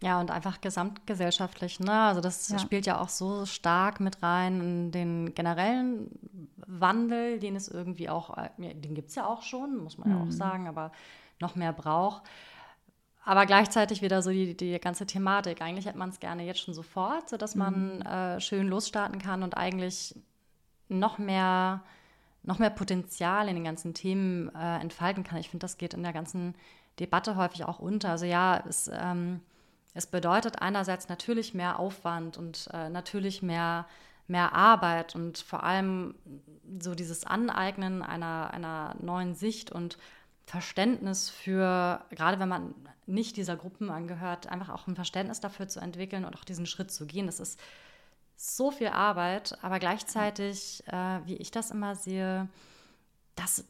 Ja, 0.00 0.20
und 0.20 0.30
einfach 0.30 0.60
gesamtgesellschaftlich. 0.60 1.80
Ne? 1.80 1.92
Also 1.92 2.20
das 2.20 2.48
ja. 2.48 2.58
spielt 2.58 2.84
ja 2.84 3.00
auch 3.00 3.08
so 3.08 3.46
stark 3.46 4.00
mit 4.00 4.22
rein 4.22 4.60
in 4.60 4.90
den 4.92 5.34
generellen 5.34 6.10
Wandel, 6.66 7.38
den 7.38 7.56
es 7.56 7.68
irgendwie 7.68 8.10
auch, 8.10 8.36
äh, 8.36 8.50
den 8.58 8.94
gibt 8.94 9.08
es 9.08 9.14
ja 9.14 9.26
auch 9.26 9.42
schon, 9.42 9.78
muss 9.78 9.96
man 9.96 10.08
mhm. 10.08 10.14
ja 10.14 10.20
auch 10.20 10.26
mhm. 10.26 10.32
sagen, 10.32 10.68
aber 10.68 10.92
noch 11.40 11.54
mehr 11.54 11.72
braucht. 11.72 12.22
Aber 13.24 13.46
gleichzeitig 13.46 14.02
wieder 14.02 14.20
so 14.20 14.30
die, 14.30 14.54
die 14.54 14.78
ganze 14.78 15.06
Thematik. 15.06 15.62
Eigentlich 15.62 15.86
hätte 15.86 15.96
man 15.96 16.10
es 16.10 16.20
gerne 16.20 16.44
jetzt 16.44 16.60
schon 16.60 16.74
sofort, 16.74 17.30
sodass 17.30 17.54
man 17.54 17.96
mhm. 17.96 18.02
äh, 18.02 18.40
schön 18.40 18.68
losstarten 18.68 19.18
kann 19.18 19.42
und 19.42 19.56
eigentlich 19.56 20.14
noch 20.88 21.18
mehr 21.18 21.82
noch 22.46 22.58
mehr 22.58 22.68
Potenzial 22.68 23.48
in 23.48 23.54
den 23.54 23.64
ganzen 23.64 23.94
Themen 23.94 24.54
äh, 24.54 24.78
entfalten 24.80 25.24
kann. 25.24 25.38
Ich 25.38 25.48
finde, 25.48 25.64
das 25.64 25.78
geht 25.78 25.94
in 25.94 26.02
der 26.02 26.12
ganzen 26.12 26.54
Debatte 26.98 27.36
häufig 27.36 27.64
auch 27.64 27.78
unter. 27.78 28.10
Also 28.10 28.26
ja, 28.26 28.62
es, 28.68 28.90
ähm, 28.92 29.40
es 29.94 30.06
bedeutet 30.06 30.60
einerseits 30.60 31.08
natürlich 31.08 31.54
mehr 31.54 31.78
Aufwand 31.78 32.36
und 32.36 32.68
äh, 32.72 32.88
natürlich 32.88 33.42
mehr, 33.42 33.86
mehr 34.26 34.52
Arbeit 34.52 35.14
und 35.14 35.38
vor 35.38 35.62
allem 35.62 36.14
so 36.80 36.94
dieses 36.94 37.24
Aneignen 37.24 38.02
einer, 38.02 38.50
einer 38.52 38.96
neuen 39.00 39.34
Sicht 39.34 39.70
und 39.70 39.98
Verständnis 40.46 41.30
für, 41.30 42.04
gerade 42.10 42.38
wenn 42.38 42.48
man 42.48 42.74
nicht 43.06 43.36
dieser 43.36 43.56
Gruppen 43.56 43.90
angehört, 43.90 44.46
einfach 44.46 44.68
auch 44.68 44.86
ein 44.86 44.94
Verständnis 44.94 45.40
dafür 45.40 45.68
zu 45.68 45.80
entwickeln 45.80 46.24
und 46.24 46.36
auch 46.36 46.44
diesen 46.44 46.66
Schritt 46.66 46.90
zu 46.90 47.06
gehen. 47.06 47.26
Das 47.26 47.40
ist 47.40 47.58
so 48.36 48.70
viel 48.70 48.88
Arbeit, 48.88 49.56
aber 49.62 49.78
gleichzeitig, 49.78 50.82
äh, 50.88 51.20
wie 51.24 51.36
ich 51.36 51.50
das 51.50 51.70
immer 51.70 51.94
sehe, 51.94 52.48
das, 53.36 53.64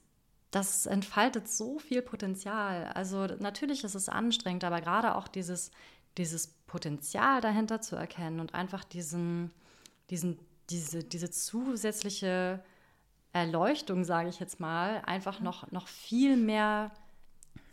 das 0.55 0.87
entfaltet 0.87 1.49
so 1.49 1.79
viel 1.81 2.01
Potenzial. 2.01 2.85
Also 2.95 3.27
natürlich 3.27 3.83
ist 3.83 3.97
es 3.97 4.09
anstrengend, 4.09 4.63
aber 4.63 4.81
gerade 4.81 5.17
auch 5.17 5.27
dieses, 5.27 5.73
dieses 6.17 6.47
Potenzial 6.47 7.41
dahinter 7.41 7.81
zu 7.81 7.97
erkennen 7.97 8.39
und 8.39 8.55
einfach 8.55 8.85
diesen, 8.85 9.51
diesen, 10.11 10.39
diese, 10.71 11.03
diese 11.03 11.31
zusätzliche 11.31 12.63
Erleuchtung, 13.33 14.05
sage 14.05 14.29
ich 14.29 14.39
jetzt 14.39 14.61
mal, 14.61 15.03
einfach 15.05 15.41
noch, 15.41 15.73
noch 15.73 15.89
viel 15.89 16.37
mehr 16.37 16.93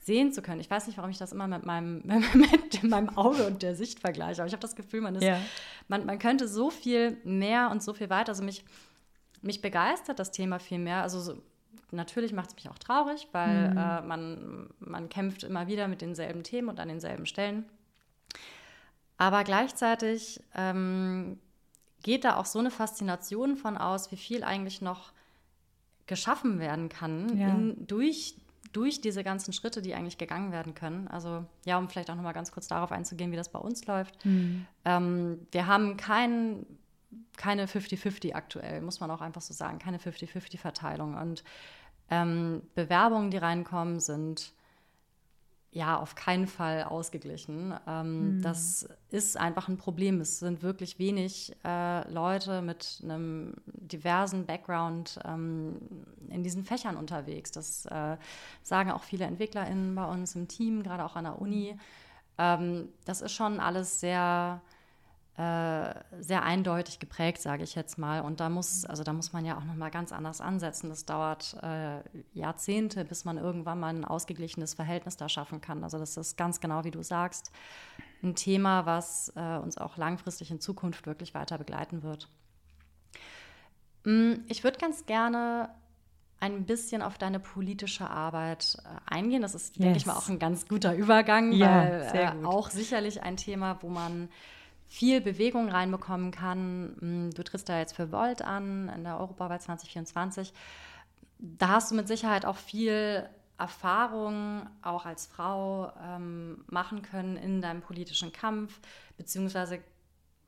sehen 0.03 0.33
zu 0.33 0.41
können. 0.41 0.59
Ich 0.59 0.71
weiß 0.71 0.87
nicht, 0.87 0.97
warum 0.97 1.11
ich 1.11 1.19
das 1.19 1.33
immer 1.33 1.47
mit 1.47 1.63
meinem, 1.63 2.01
mit 2.33 2.81
meinem 2.81 3.15
Auge 3.15 3.45
und 3.45 3.61
der 3.61 3.75
Sicht 3.75 3.99
vergleiche, 3.99 4.41
aber 4.41 4.47
ich 4.47 4.53
habe 4.53 4.61
das 4.61 4.75
Gefühl, 4.75 5.01
man, 5.01 5.13
ist, 5.13 5.23
ja. 5.23 5.39
man, 5.87 6.07
man 6.07 6.17
könnte 6.17 6.47
so 6.47 6.71
viel 6.71 7.17
mehr 7.23 7.69
und 7.69 7.83
so 7.83 7.93
viel 7.93 8.09
weiter. 8.09 8.29
Also 8.29 8.43
mich, 8.43 8.65
mich 9.43 9.61
begeistert 9.61 10.17
das 10.17 10.31
Thema 10.31 10.57
viel 10.57 10.79
mehr. 10.79 11.03
Also 11.03 11.19
so, 11.19 11.43
natürlich 11.91 12.33
macht 12.33 12.49
es 12.49 12.55
mich 12.55 12.69
auch 12.69 12.77
traurig, 12.77 13.27
weil 13.31 13.71
mhm. 13.71 13.77
äh, 13.77 14.01
man, 14.01 14.69
man 14.79 15.09
kämpft 15.09 15.43
immer 15.43 15.67
wieder 15.67 15.87
mit 15.87 16.01
denselben 16.01 16.43
Themen 16.43 16.69
und 16.69 16.79
an 16.79 16.87
denselben 16.87 17.25
Stellen. 17.25 17.65
Aber 19.17 19.43
gleichzeitig 19.43 20.41
ähm, 20.55 21.39
geht 22.01 22.23
da 22.23 22.37
auch 22.37 22.45
so 22.45 22.59
eine 22.59 22.71
Faszination 22.71 23.55
von 23.55 23.77
aus, 23.77 24.11
wie 24.11 24.17
viel 24.17 24.43
eigentlich 24.43 24.81
noch 24.81 25.11
geschaffen 26.07 26.59
werden 26.59 26.89
kann 26.89 27.37
ja. 27.37 27.49
in, 27.49 27.87
durch 27.87 28.35
durch 28.73 29.01
diese 29.01 29.23
ganzen 29.23 29.53
Schritte, 29.53 29.81
die 29.81 29.93
eigentlich 29.95 30.17
gegangen 30.17 30.51
werden 30.51 30.73
können. 30.73 31.07
Also 31.07 31.45
ja, 31.65 31.77
um 31.77 31.89
vielleicht 31.89 32.09
auch 32.09 32.15
noch 32.15 32.23
mal 32.23 32.31
ganz 32.31 32.51
kurz 32.51 32.67
darauf 32.67 32.91
einzugehen, 32.91 33.31
wie 33.31 33.35
das 33.35 33.49
bei 33.49 33.59
uns 33.59 33.85
läuft. 33.85 34.25
Mhm. 34.25 34.65
Ähm, 34.85 35.47
wir 35.51 35.67
haben 35.67 35.97
kein, 35.97 36.65
keine 37.37 37.65
50-50 37.65 38.33
aktuell, 38.33 38.81
muss 38.81 38.99
man 38.99 39.11
auch 39.11 39.21
einfach 39.21 39.41
so 39.41 39.53
sagen, 39.53 39.79
keine 39.79 39.97
50-50-Verteilung. 39.97 41.15
Und 41.15 41.43
ähm, 42.11 42.61
Bewerbungen, 42.75 43.31
die 43.31 43.37
reinkommen, 43.37 43.99
sind 43.99 44.53
ja 45.71 45.97
auf 45.97 46.15
keinen 46.15 46.47
Fall 46.47 46.83
ausgeglichen. 46.83 47.73
Ähm, 47.87 48.37
mhm. 48.37 48.41
Das 48.41 48.89
ist 49.09 49.37
einfach 49.37 49.69
ein 49.69 49.77
Problem. 49.77 50.19
Es 50.19 50.39
sind 50.39 50.61
wirklich 50.61 50.99
wenig 50.99 51.55
äh, 51.63 52.11
Leute 52.11 52.61
mit 52.61 52.99
einem 53.03 53.53
diversen 53.65 54.45
Background 54.45 55.19
ähm, 55.23 55.77
in 56.27 56.43
diesen 56.43 56.65
Fächern 56.65 56.97
unterwegs. 56.97 57.51
Das 57.51 57.85
äh, 57.85 58.17
sagen 58.61 58.91
auch 58.91 59.03
viele 59.03 59.25
EntwicklerInnen 59.25 59.95
bei 59.95 60.05
uns 60.05 60.35
im 60.35 60.49
Team, 60.49 60.83
gerade 60.83 61.05
auch 61.05 61.15
an 61.15 61.23
der 61.23 61.41
Uni. 61.41 61.77
Ähm, 62.37 62.89
das 63.05 63.21
ist 63.21 63.31
schon 63.31 63.61
alles 63.61 64.01
sehr 64.01 64.61
äh, 65.37 65.93
sehr 66.19 66.43
eindeutig 66.43 66.99
geprägt, 66.99 67.41
sage 67.41 67.63
ich 67.63 67.73
jetzt 67.73 67.97
mal. 67.97 68.19
Und 68.19 68.41
da 68.41 68.49
muss, 68.49 68.85
also 68.85 69.03
da 69.03 69.13
muss 69.13 69.31
man 69.31 69.45
ja 69.45 69.57
auch 69.57 69.63
noch 69.63 69.75
mal 69.75 69.89
ganz 69.89 70.11
anders 70.11 70.41
ansetzen. 70.41 70.89
Das 70.89 71.05
dauert 71.05 71.55
äh, 71.63 72.01
Jahrzehnte, 72.33 73.05
bis 73.05 73.23
man 73.23 73.37
irgendwann 73.37 73.79
mal 73.79 73.95
ein 73.95 74.03
ausgeglichenes 74.03 74.73
Verhältnis 74.73 75.15
da 75.15 75.29
schaffen 75.29 75.61
kann. 75.61 75.83
Also 75.83 75.97
das 75.97 76.17
ist 76.17 76.37
ganz 76.37 76.59
genau, 76.59 76.83
wie 76.83 76.91
du 76.91 77.01
sagst, 77.01 77.51
ein 78.21 78.35
Thema, 78.35 78.85
was 78.85 79.31
äh, 79.35 79.57
uns 79.57 79.77
auch 79.77 79.95
langfristig 79.95 80.51
in 80.51 80.59
Zukunft 80.59 81.05
wirklich 81.05 81.33
weiter 81.33 81.57
begleiten 81.57 82.03
wird. 82.03 82.27
Mm, 84.03 84.33
ich 84.47 84.65
würde 84.65 84.79
ganz 84.79 85.05
gerne 85.05 85.69
ein 86.41 86.65
bisschen 86.65 87.01
auf 87.01 87.17
deine 87.17 87.39
politische 87.39 88.09
Arbeit 88.09 88.77
äh, 88.83 89.13
eingehen. 89.13 89.43
Das 89.43 89.55
ist, 89.55 89.77
yes. 89.77 89.83
denke 89.83 89.97
ich 89.97 90.05
mal, 90.05 90.15
auch 90.15 90.27
ein 90.27 90.39
ganz 90.39 90.67
guter 90.67 90.93
Übergang, 90.93 91.53
ja, 91.53 91.83
weil 92.13 92.41
äh, 92.43 92.45
auch 92.45 92.69
sicherlich 92.69 93.23
ein 93.23 93.37
Thema, 93.37 93.77
wo 93.81 93.87
man 93.87 94.27
viel 94.91 95.21
Bewegung 95.21 95.69
reinbekommen 95.69 96.31
kann. 96.31 96.97
Hm, 96.99 97.29
du 97.33 97.43
trittst 97.43 97.69
da 97.69 97.79
jetzt 97.79 97.95
für 97.95 98.11
Volt 98.11 98.41
an 98.41 98.91
in 98.93 99.05
der 99.05 99.19
Europawahl 99.19 99.61
2024. 99.61 100.51
Da 101.39 101.69
hast 101.69 101.91
du 101.91 101.95
mit 101.95 102.09
Sicherheit 102.09 102.45
auch 102.45 102.57
viel 102.57 103.25
Erfahrung 103.57 104.67
auch 104.81 105.05
als 105.05 105.27
Frau 105.27 105.93
ähm, 106.03 106.65
machen 106.67 107.03
können 107.03 107.37
in 107.37 107.61
deinem 107.61 107.81
politischen 107.81 108.33
Kampf, 108.33 108.81
beziehungsweise 109.15 109.79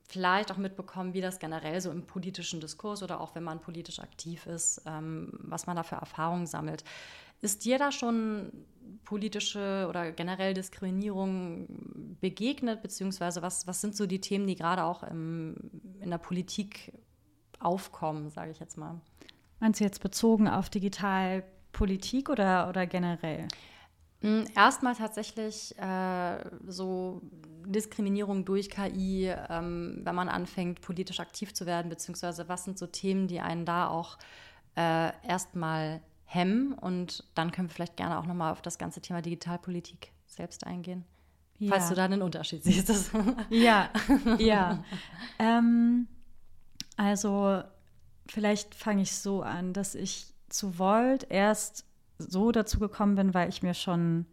vielleicht 0.06 0.52
auch 0.52 0.58
mitbekommen, 0.58 1.14
wie 1.14 1.22
das 1.22 1.38
generell 1.38 1.80
so 1.80 1.90
im 1.90 2.04
politischen 2.04 2.60
Diskurs 2.60 3.02
oder 3.02 3.22
auch 3.22 3.34
wenn 3.34 3.44
man 3.44 3.60
politisch 3.60 3.98
aktiv 3.98 4.44
ist, 4.46 4.82
ähm, 4.84 5.30
was 5.40 5.66
man 5.66 5.76
da 5.76 5.84
für 5.84 5.96
Erfahrungen 5.96 6.46
sammelt. 6.46 6.84
Ist 7.44 7.66
dir 7.66 7.76
da 7.78 7.92
schon 7.92 8.50
politische 9.04 9.86
oder 9.90 10.12
generell 10.12 10.54
Diskriminierung 10.54 11.66
begegnet, 12.18 12.80
beziehungsweise 12.80 13.42
was, 13.42 13.66
was 13.66 13.82
sind 13.82 13.94
so 13.94 14.06
die 14.06 14.22
Themen, 14.22 14.46
die 14.46 14.54
gerade 14.54 14.82
auch 14.82 15.02
im, 15.02 15.54
in 16.00 16.08
der 16.08 16.16
Politik 16.16 16.94
aufkommen, 17.58 18.30
sage 18.30 18.50
ich 18.50 18.60
jetzt 18.60 18.78
mal? 18.78 18.98
Meinst 19.60 19.78
du 19.78 19.84
jetzt 19.84 20.02
bezogen 20.02 20.48
auf 20.48 20.70
Digitalpolitik 20.70 22.30
oder, 22.30 22.70
oder 22.70 22.86
generell? 22.86 23.46
Hm, 24.22 24.46
erstmal 24.56 24.94
tatsächlich 24.94 25.78
äh, 25.78 26.38
so 26.66 27.20
Diskriminierung 27.66 28.46
durch 28.46 28.70
KI, 28.70 29.30
ähm, 29.50 30.00
wenn 30.02 30.14
man 30.14 30.30
anfängt, 30.30 30.80
politisch 30.80 31.20
aktiv 31.20 31.52
zu 31.52 31.66
werden, 31.66 31.90
beziehungsweise 31.90 32.48
was 32.48 32.64
sind 32.64 32.78
so 32.78 32.86
Themen, 32.86 33.28
die 33.28 33.40
einen 33.40 33.66
da 33.66 33.88
auch 33.88 34.16
äh, 34.76 35.12
erstmal 35.28 36.00
hemmen. 36.34 36.72
Und 36.72 37.24
dann 37.34 37.52
können 37.52 37.68
wir 37.68 37.74
vielleicht 37.74 37.96
gerne 37.96 38.18
auch 38.18 38.26
nochmal 38.26 38.52
auf 38.52 38.62
das 38.62 38.78
ganze 38.78 39.00
Thema 39.00 39.22
Digitalpolitik 39.22 40.12
selbst 40.26 40.66
eingehen. 40.66 41.04
Ja. 41.58 41.70
Falls 41.70 41.88
du 41.88 41.94
da 41.94 42.04
einen 42.04 42.22
Unterschied 42.22 42.64
siehst. 42.64 43.12
ja, 43.50 43.88
ja. 44.38 44.84
ähm, 45.38 46.08
also 46.96 47.62
vielleicht 48.26 48.74
fange 48.74 49.02
ich 49.02 49.12
so 49.12 49.42
an, 49.42 49.72
dass 49.72 49.94
ich 49.94 50.26
zu 50.48 50.78
Volt 50.78 51.26
erst 51.30 51.84
so 52.18 52.52
dazu 52.52 52.78
gekommen 52.78 53.14
bin, 53.14 53.34
weil 53.34 53.48
ich 53.48 53.62
mir 53.62 53.74
schon 53.74 54.26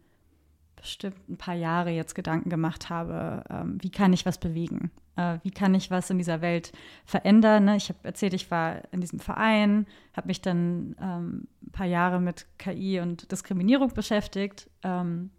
bestimmt 0.76 1.28
ein 1.28 1.36
paar 1.36 1.54
Jahre 1.54 1.90
jetzt 1.90 2.14
Gedanken 2.14 2.50
gemacht 2.50 2.90
habe, 2.90 3.44
ähm, 3.48 3.78
wie 3.80 3.90
kann 3.90 4.12
ich 4.12 4.26
was 4.26 4.38
bewegen? 4.38 4.90
Äh, 5.16 5.38
wie 5.42 5.50
kann 5.50 5.74
ich 5.74 5.90
was 5.90 6.10
in 6.10 6.18
dieser 6.18 6.40
Welt 6.40 6.72
verändern? 7.04 7.66
Ne? 7.66 7.76
Ich 7.76 7.88
habe 7.88 7.98
erzählt, 8.02 8.34
ich 8.34 8.50
war 8.50 8.82
in 8.92 9.00
diesem 9.00 9.18
Verein, 9.18 9.86
habe 10.16 10.28
mich 10.28 10.40
dann 10.40 10.96
ähm, 11.00 11.48
ein 11.62 11.72
paar 11.72 11.86
Jahre 11.86 12.20
mit 12.20 12.46
KI 12.58 13.00
und 13.00 13.30
Diskriminierung 13.30 13.92
beschäftigt. 13.94 14.70
Ähm, 14.82 15.30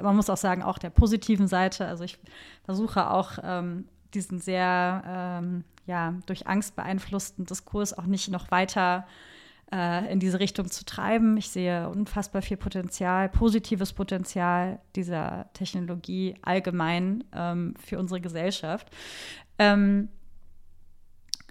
man 0.00 0.14
muss 0.14 0.30
auch 0.30 0.36
sagen, 0.36 0.62
auch 0.62 0.78
der 0.78 0.90
positiven 0.90 1.48
Seite. 1.48 1.86
Also 1.86 2.04
ich 2.04 2.18
versuche 2.64 3.10
auch 3.10 3.38
ähm, 3.42 3.88
diesen 4.14 4.38
sehr 4.38 5.02
ähm, 5.06 5.64
ja, 5.86 6.14
durch 6.26 6.46
Angst 6.46 6.76
beeinflussten 6.76 7.46
Diskurs 7.46 7.96
auch 7.96 8.06
nicht 8.06 8.28
noch 8.28 8.50
weiter 8.50 9.06
äh, 9.06 9.35
in 9.72 10.20
diese 10.20 10.38
Richtung 10.38 10.70
zu 10.70 10.84
treiben. 10.84 11.36
Ich 11.36 11.50
sehe 11.50 11.88
unfassbar 11.88 12.40
viel 12.40 12.56
Potenzial, 12.56 13.28
positives 13.28 13.92
Potenzial 13.92 14.80
dieser 14.94 15.50
Technologie 15.54 16.36
allgemein 16.42 17.24
ähm, 17.32 17.74
für 17.84 17.98
unsere 17.98 18.20
Gesellschaft. 18.20 18.88
Ähm, 19.58 20.08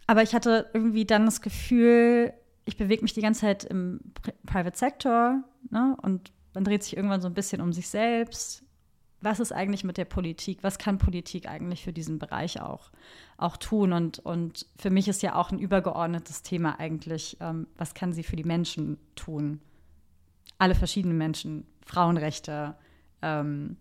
aber 0.07 0.23
ich 0.23 0.33
hatte 0.33 0.69
irgendwie 0.73 1.05
dann 1.05 1.25
das 1.25 1.41
Gefühl, 1.41 2.33
ich 2.65 2.77
bewege 2.77 3.01
mich 3.01 3.13
die 3.13 3.21
ganze 3.21 3.41
Zeit 3.41 3.63
im 3.65 3.99
Private 4.45 4.77
Sector 4.77 5.43
ne? 5.69 5.97
und 6.01 6.31
man 6.53 6.63
dreht 6.63 6.83
sich 6.83 6.95
irgendwann 6.95 7.21
so 7.21 7.27
ein 7.27 7.33
bisschen 7.33 7.61
um 7.61 7.73
sich 7.73 7.89
selbst. 7.89 8.63
Was 9.25 9.39
ist 9.39 9.51
eigentlich 9.51 9.83
mit 9.83 9.97
der 9.97 10.05
Politik? 10.05 10.59
Was 10.61 10.77
kann 10.77 10.99
Politik 10.99 11.49
eigentlich 11.49 11.83
für 11.83 11.91
diesen 11.91 12.19
Bereich 12.19 12.61
auch, 12.61 12.91
auch 13.37 13.57
tun? 13.57 13.91
Und, 13.91 14.19
und 14.19 14.67
für 14.77 14.91
mich 14.91 15.07
ist 15.07 15.23
ja 15.23 15.33
auch 15.33 15.49
ein 15.49 15.57
übergeordnetes 15.57 16.43
Thema 16.43 16.79
eigentlich, 16.79 17.35
ähm, 17.39 17.65
was 17.75 17.95
kann 17.95 18.13
sie 18.13 18.21
für 18.21 18.35
die 18.35 18.43
Menschen 18.43 18.99
tun? 19.15 19.61
Alle 20.59 20.75
verschiedenen 20.75 21.17
Menschen, 21.17 21.65
Frauenrechte, 21.83 22.75
ähm, 23.23 23.77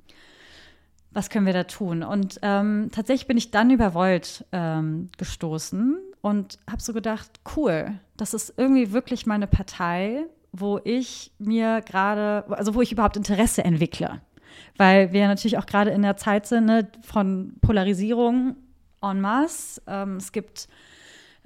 was 1.10 1.28
können 1.28 1.44
wir 1.44 1.52
da 1.52 1.64
tun? 1.64 2.02
Und 2.02 2.38
ähm, 2.40 2.88
tatsächlich 2.90 3.26
bin 3.26 3.36
ich 3.36 3.50
dann 3.50 3.70
über 3.70 3.92
Volt 3.92 4.46
ähm, 4.50 5.10
gestoßen 5.18 5.98
und 6.22 6.58
habe 6.70 6.80
so 6.80 6.94
gedacht, 6.94 7.40
cool, 7.54 8.00
das 8.16 8.32
ist 8.32 8.54
irgendwie 8.56 8.92
wirklich 8.92 9.26
meine 9.26 9.46
Partei, 9.46 10.24
wo 10.52 10.80
ich 10.84 11.32
mir 11.38 11.82
gerade, 11.82 12.46
also 12.48 12.74
wo 12.74 12.80
ich 12.80 12.92
überhaupt 12.92 13.18
Interesse 13.18 13.62
entwickle. 13.62 14.22
Weil 14.76 15.12
wir 15.12 15.28
natürlich 15.28 15.58
auch 15.58 15.66
gerade 15.66 15.90
in 15.90 16.02
der 16.02 16.16
Zeit 16.16 16.46
sind 16.46 16.66
ne, 16.66 16.88
von 17.02 17.54
Polarisierung 17.60 18.56
en 19.02 19.20
masse. 19.20 19.82
Ähm, 19.86 20.16
es 20.16 20.32
gibt, 20.32 20.68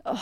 oh, 0.05 0.17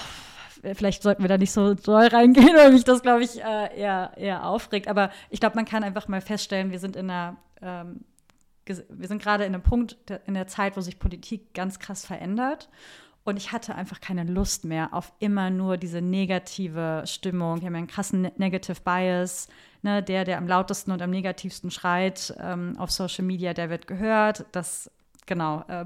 vielleicht 0.74 1.02
sollten 1.02 1.22
wir 1.22 1.28
da 1.28 1.38
nicht 1.38 1.52
so 1.52 1.74
doll 1.74 2.06
reingehen, 2.06 2.56
weil 2.56 2.72
mich 2.72 2.84
das, 2.84 3.02
glaube 3.02 3.24
ich, 3.24 3.42
äh, 3.42 3.78
eher, 3.78 4.12
eher 4.16 4.46
aufregt. 4.46 4.88
Aber 4.88 5.10
ich 5.30 5.40
glaube, 5.40 5.56
man 5.56 5.64
kann 5.64 5.84
einfach 5.84 6.08
mal 6.08 6.20
feststellen, 6.20 6.70
wir 6.70 6.78
sind 6.78 6.96
in 6.96 7.10
einer, 7.10 7.36
ähm, 7.62 8.00
wir 8.64 9.08
sind 9.08 9.22
gerade 9.22 9.44
in 9.44 9.54
einem 9.54 9.62
Punkt 9.62 9.96
in 10.26 10.34
der 10.34 10.48
Zeit, 10.48 10.76
wo 10.76 10.80
sich 10.80 10.98
Politik 10.98 11.54
ganz 11.54 11.78
krass 11.78 12.04
verändert. 12.04 12.68
Und 13.26 13.36
ich 13.38 13.50
hatte 13.50 13.74
einfach 13.74 14.00
keine 14.00 14.22
Lust 14.22 14.64
mehr 14.64 14.94
auf 14.94 15.12
immer 15.18 15.50
nur 15.50 15.76
diese 15.76 16.00
negative 16.00 17.02
Stimmung. 17.06 17.58
Ich 17.58 17.64
habe 17.64 17.76
einen 17.76 17.88
krassen 17.88 18.22
ne-, 18.22 18.32
Negative 18.36 18.80
Bias. 18.84 19.48
Ne? 19.86 20.02
Der, 20.02 20.24
der 20.24 20.38
am 20.38 20.48
lautesten 20.48 20.90
und 20.90 21.00
am 21.00 21.10
negativsten 21.10 21.70
schreit 21.70 22.34
ähm, 22.40 22.74
auf 22.76 22.90
Social 22.90 23.24
Media, 23.24 23.54
der 23.54 23.70
wird 23.70 23.86
gehört. 23.86 24.44
Das, 24.50 24.90
genau, 25.26 25.62
äh, 25.68 25.84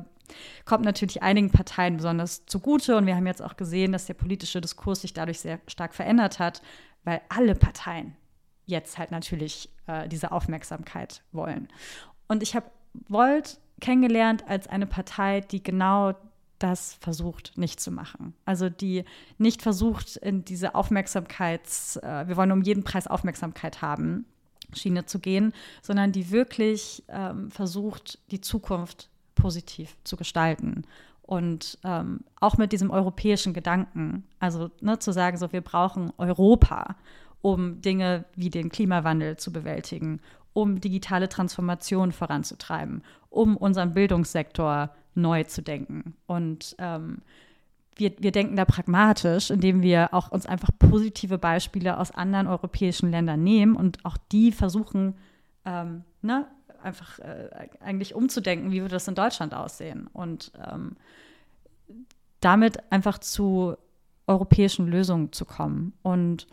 kommt 0.65 0.87
natürlich 0.87 1.23
einigen 1.23 1.51
Parteien 1.51 1.99
besonders 1.99 2.47
zugute. 2.47 2.97
Und 2.97 3.05
wir 3.05 3.15
haben 3.15 3.27
jetzt 3.27 3.43
auch 3.43 3.59
gesehen, 3.59 3.93
dass 3.93 4.07
der 4.07 4.15
politische 4.15 4.63
Diskurs 4.63 5.03
sich 5.03 5.13
dadurch 5.13 5.41
sehr 5.41 5.61
stark 5.67 5.95
verändert 5.95 6.39
hat, 6.39 6.63
weil 7.05 7.21
alle 7.29 7.55
Parteien 7.55 8.17
jetzt 8.65 8.97
halt 8.97 9.11
natürlich 9.11 9.69
äh, 9.87 10.09
diese 10.09 10.33
Aufmerksamkeit 10.33 11.23
wollen. 11.33 11.69
Und 12.27 12.43
ich 12.43 12.57
habe 12.57 12.71
Volt 13.07 13.59
kennengelernt 13.83 14.45
als 14.49 14.67
eine 14.67 14.87
Partei, 14.87 15.43
die 15.43 15.63
genau 15.63 16.15
das 16.61 16.94
versucht 17.01 17.57
nicht 17.57 17.81
zu 17.81 17.90
machen. 17.90 18.35
Also 18.44 18.68
die 18.68 19.05
nicht 19.38 19.62
versucht, 19.62 20.16
in 20.16 20.44
diese 20.44 20.75
Aufmerksamkeits, 20.75 21.96
äh, 21.96 22.29
wir 22.29 22.37
wollen 22.37 22.53
um 22.53 22.62
jeden 22.62 22.85
Preis 22.85 23.07
Aufmerksamkeit 23.07 23.83
haben, 23.83 24.27
Schiene 24.73 25.07
zu 25.07 25.18
gehen, 25.18 25.53
sondern 25.83 26.12
die 26.12 26.31
wirklich 26.31 27.03
ähm, 27.09 27.51
versucht, 27.51 28.18
die 28.31 28.40
Zukunft 28.40 29.09
positiv 29.35 29.96
zu 30.05 30.16
gestalten. 30.16 30.85
Und 31.23 31.79
ähm, 31.85 32.20
auch 32.40 32.59
mit 32.59 32.73
diesem 32.73 32.90
europäischen 32.90 33.55
Gedanken, 33.55 34.25
also 34.38 34.70
ne, 34.81 34.99
zu 34.99 35.12
sagen, 35.12 35.38
so 35.38 35.53
wir 35.53 35.61
brauchen 35.61 36.12
Europa, 36.18 36.96
um 37.40 37.81
Dinge 37.81 38.25
wie 38.37 38.51
den 38.51 38.68
Klimawandel 38.68 39.38
zu 39.38 39.53
bewältigen, 39.53 40.20
um 40.53 40.81
digitale 40.81 41.29
Transformation 41.29 42.13
voranzutreiben, 42.13 43.03
um 43.29 43.57
unseren 43.57 43.95
Bildungssektor 43.95 44.91
neu 45.15 45.45
zu 45.45 45.63
denken. 45.63 46.15
Und 46.27 46.75
ähm, 46.79 47.23
wir, 47.97 48.13
wir 48.19 48.33
denken 48.33 48.57
da 48.57 48.65
pragmatisch, 48.65 49.51
indem 49.51 49.83
wir 49.83 50.15
auch 50.15 50.31
uns 50.31 50.47
einfach 50.47 50.71
positive 50.79 51.39
Beispiele 51.39 51.99
aus 51.99 52.11
anderen 52.11 52.47
europäischen 52.47 53.11
Ländern 53.11 53.43
nehmen 53.43 53.77
und 53.77 54.05
auch 54.05 54.17
die 54.33 54.53
versuchen, 54.53 55.15
ähm, 55.65 56.05
ne, 56.23 56.47
einfach 56.83 57.19
äh, 57.19 57.69
eigentlich 57.81 58.15
umzudenken, 58.15 58.71
wie 58.71 58.81
würde 58.81 58.95
das 58.95 59.09
in 59.09 59.15
Deutschland 59.15 59.55
aussehen. 59.55 60.09
Und 60.13 60.53
ähm, 60.73 60.97
damit 62.41 62.91
einfach 62.91 63.19
zu 63.19 63.77
europäischen 64.27 64.87
Lösungen 64.87 65.33
zu 65.33 65.45
kommen. 65.45 65.93
Und 66.03 66.47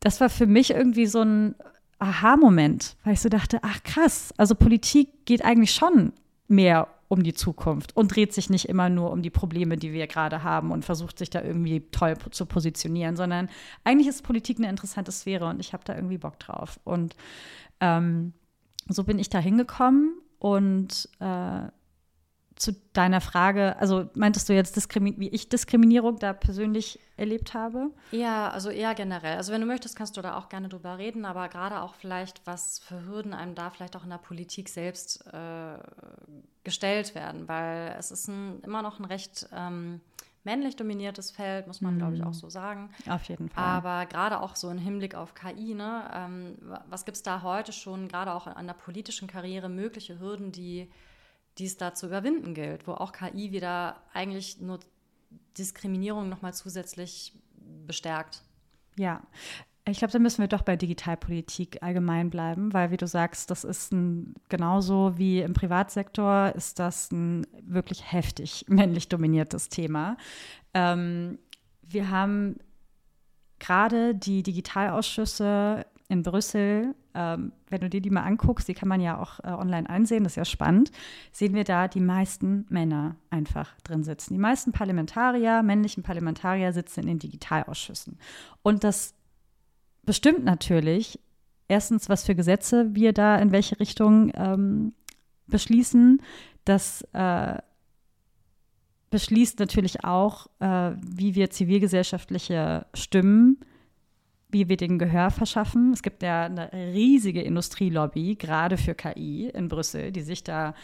das 0.00 0.20
war 0.20 0.30
für 0.30 0.46
mich 0.46 0.70
irgendwie 0.70 1.06
so 1.06 1.22
ein 1.22 1.56
Aha-Moment, 1.98 2.96
weil 3.04 3.14
ich 3.14 3.20
so 3.20 3.28
dachte, 3.28 3.58
ach 3.62 3.82
krass, 3.82 4.32
also 4.36 4.54
Politik 4.54 5.26
geht 5.26 5.44
eigentlich 5.44 5.72
schon 5.72 6.12
mehr 6.46 6.88
um 7.08 7.22
die 7.22 7.32
Zukunft 7.32 7.96
und 7.96 8.14
dreht 8.14 8.34
sich 8.34 8.50
nicht 8.50 8.68
immer 8.68 8.90
nur 8.90 9.10
um 9.10 9.22
die 9.22 9.30
Probleme, 9.30 9.76
die 9.76 9.92
wir 9.92 10.06
gerade 10.06 10.42
haben 10.42 10.70
und 10.70 10.84
versucht 10.84 11.18
sich 11.18 11.30
da 11.30 11.42
irgendwie 11.42 11.80
toll 11.90 12.16
zu 12.30 12.44
positionieren, 12.46 13.16
sondern 13.16 13.48
eigentlich 13.82 14.08
ist 14.08 14.22
Politik 14.22 14.58
eine 14.58 14.68
interessante 14.68 15.10
Sphäre 15.10 15.46
und 15.46 15.58
ich 15.58 15.72
habe 15.72 15.84
da 15.84 15.94
irgendwie 15.96 16.18
Bock 16.18 16.38
drauf. 16.38 16.78
Und 16.84 17.16
ähm, 17.80 18.34
so 18.88 19.04
bin 19.04 19.18
ich 19.18 19.30
da 19.30 19.38
hingekommen 19.38 20.12
und 20.38 21.08
äh, 21.20 21.60
zu 22.58 22.72
deiner 22.92 23.20
Frage, 23.20 23.76
also 23.78 24.10
meintest 24.14 24.48
du 24.48 24.52
jetzt, 24.52 24.76
wie 25.00 25.28
ich 25.28 25.48
Diskriminierung 25.48 26.18
da 26.18 26.32
persönlich 26.32 26.98
erlebt 27.16 27.54
habe? 27.54 27.90
Ja, 28.10 28.50
also 28.50 28.70
eher 28.70 28.94
generell. 28.94 29.36
Also 29.36 29.52
wenn 29.52 29.60
du 29.60 29.66
möchtest, 29.66 29.96
kannst 29.96 30.16
du 30.16 30.22
da 30.22 30.36
auch 30.36 30.48
gerne 30.48 30.68
drüber 30.68 30.98
reden, 30.98 31.24
aber 31.24 31.48
gerade 31.48 31.80
auch 31.80 31.94
vielleicht, 31.94 32.46
was 32.46 32.80
für 32.80 33.06
Hürden 33.06 33.32
einem 33.32 33.54
da 33.54 33.70
vielleicht 33.70 33.96
auch 33.96 34.04
in 34.04 34.10
der 34.10 34.18
Politik 34.18 34.68
selbst 34.68 35.24
äh, 35.32 35.78
gestellt 36.64 37.14
werden, 37.14 37.46
weil 37.48 37.94
es 37.98 38.10
ist 38.10 38.28
ein, 38.28 38.60
immer 38.62 38.82
noch 38.82 38.98
ein 38.98 39.04
recht 39.04 39.48
ähm, 39.52 40.00
männlich 40.42 40.76
dominiertes 40.76 41.30
Feld, 41.30 41.66
muss 41.66 41.80
man, 41.80 41.94
mhm. 41.94 41.98
glaube 41.98 42.14
ich, 42.16 42.24
auch 42.24 42.34
so 42.34 42.48
sagen. 42.48 42.90
Auf 43.08 43.24
jeden 43.24 43.50
Fall. 43.50 43.62
Aber 43.62 44.06
gerade 44.06 44.40
auch 44.40 44.56
so 44.56 44.68
im 44.70 44.78
Hinblick 44.78 45.14
auf 45.14 45.34
KI, 45.34 45.74
ne, 45.74 46.10
ähm, 46.12 46.56
was 46.88 47.04
gibt 47.04 47.16
es 47.16 47.22
da 47.22 47.42
heute 47.42 47.72
schon, 47.72 48.08
gerade 48.08 48.32
auch 48.32 48.46
an 48.46 48.66
der 48.66 48.74
politischen 48.74 49.28
Karriere, 49.28 49.68
mögliche 49.68 50.18
Hürden, 50.18 50.50
die 50.50 50.90
die 51.58 51.66
es 51.66 51.76
da 51.76 51.94
zu 51.94 52.06
überwinden 52.06 52.54
gilt, 52.54 52.86
wo 52.86 52.92
auch 52.92 53.12
KI 53.12 53.52
wieder 53.52 54.02
eigentlich 54.12 54.60
nur 54.60 54.80
Diskriminierung 55.56 56.28
nochmal 56.28 56.54
zusätzlich 56.54 57.32
bestärkt. 57.86 58.42
Ja, 58.96 59.22
ich 59.90 59.98
glaube, 59.98 60.12
da 60.12 60.18
müssen 60.18 60.42
wir 60.42 60.48
doch 60.48 60.62
bei 60.62 60.76
Digitalpolitik 60.76 61.82
allgemein 61.82 62.30
bleiben, 62.30 62.72
weil, 62.74 62.90
wie 62.90 62.96
du 62.96 63.06
sagst, 63.06 63.50
das 63.50 63.64
ist 63.64 63.92
ein, 63.92 64.34
genauso 64.48 65.16
wie 65.16 65.40
im 65.40 65.54
Privatsektor, 65.54 66.52
ist 66.54 66.78
das 66.78 67.10
ein 67.10 67.46
wirklich 67.62 68.12
heftig 68.12 68.64
männlich 68.68 69.08
dominiertes 69.08 69.68
Thema. 69.68 70.16
Ähm, 70.74 71.38
wir 71.82 72.10
haben 72.10 72.58
gerade 73.58 74.14
die 74.14 74.42
Digitalausschüsse 74.42 75.86
in 76.08 76.22
Brüssel, 76.22 76.94
ähm, 77.14 77.52
wenn 77.68 77.80
du 77.80 77.90
dir 77.90 78.00
die 78.00 78.10
mal 78.10 78.22
anguckst, 78.22 78.66
die 78.66 78.74
kann 78.74 78.88
man 78.88 79.00
ja 79.00 79.20
auch 79.20 79.40
äh, 79.40 79.48
online 79.48 79.88
einsehen, 79.90 80.24
das 80.24 80.32
ist 80.32 80.36
ja 80.36 80.44
spannend, 80.46 80.90
sehen 81.32 81.54
wir 81.54 81.64
da 81.64 81.86
die 81.86 82.00
meisten 82.00 82.64
Männer 82.70 83.16
einfach 83.28 83.78
drin 83.82 84.04
sitzen. 84.04 84.32
Die 84.32 84.40
meisten 84.40 84.72
Parlamentarier, 84.72 85.62
männlichen 85.62 86.02
Parlamentarier 86.02 86.72
sitzen 86.72 87.00
in 87.00 87.06
den 87.08 87.18
Digitalausschüssen. 87.18 88.18
Und 88.62 88.84
das 88.84 89.14
bestimmt 90.04 90.44
natürlich 90.44 91.20
erstens, 91.68 92.08
was 92.08 92.24
für 92.24 92.34
Gesetze 92.34 92.94
wir 92.94 93.12
da 93.12 93.36
in 93.36 93.52
welche 93.52 93.78
Richtung 93.78 94.32
ähm, 94.34 94.94
beschließen. 95.46 96.22
Das 96.64 97.02
äh, 97.12 97.58
beschließt 99.10 99.58
natürlich 99.58 100.04
auch, 100.04 100.46
äh, 100.60 100.92
wie 101.02 101.34
wir 101.34 101.50
zivilgesellschaftliche 101.50 102.86
Stimmen 102.94 103.58
wie 104.50 104.68
wir 104.68 104.76
den 104.76 104.98
Gehör 104.98 105.30
verschaffen. 105.30 105.92
Es 105.92 106.02
gibt 106.02 106.22
ja 106.22 106.44
eine 106.44 106.72
riesige 106.72 107.42
Industrielobby, 107.42 108.36
gerade 108.36 108.78
für 108.78 108.94
KI 108.94 109.48
in 109.48 109.68
Brüssel, 109.68 110.10
die 110.10 110.22
sich 110.22 110.42
da 110.42 110.74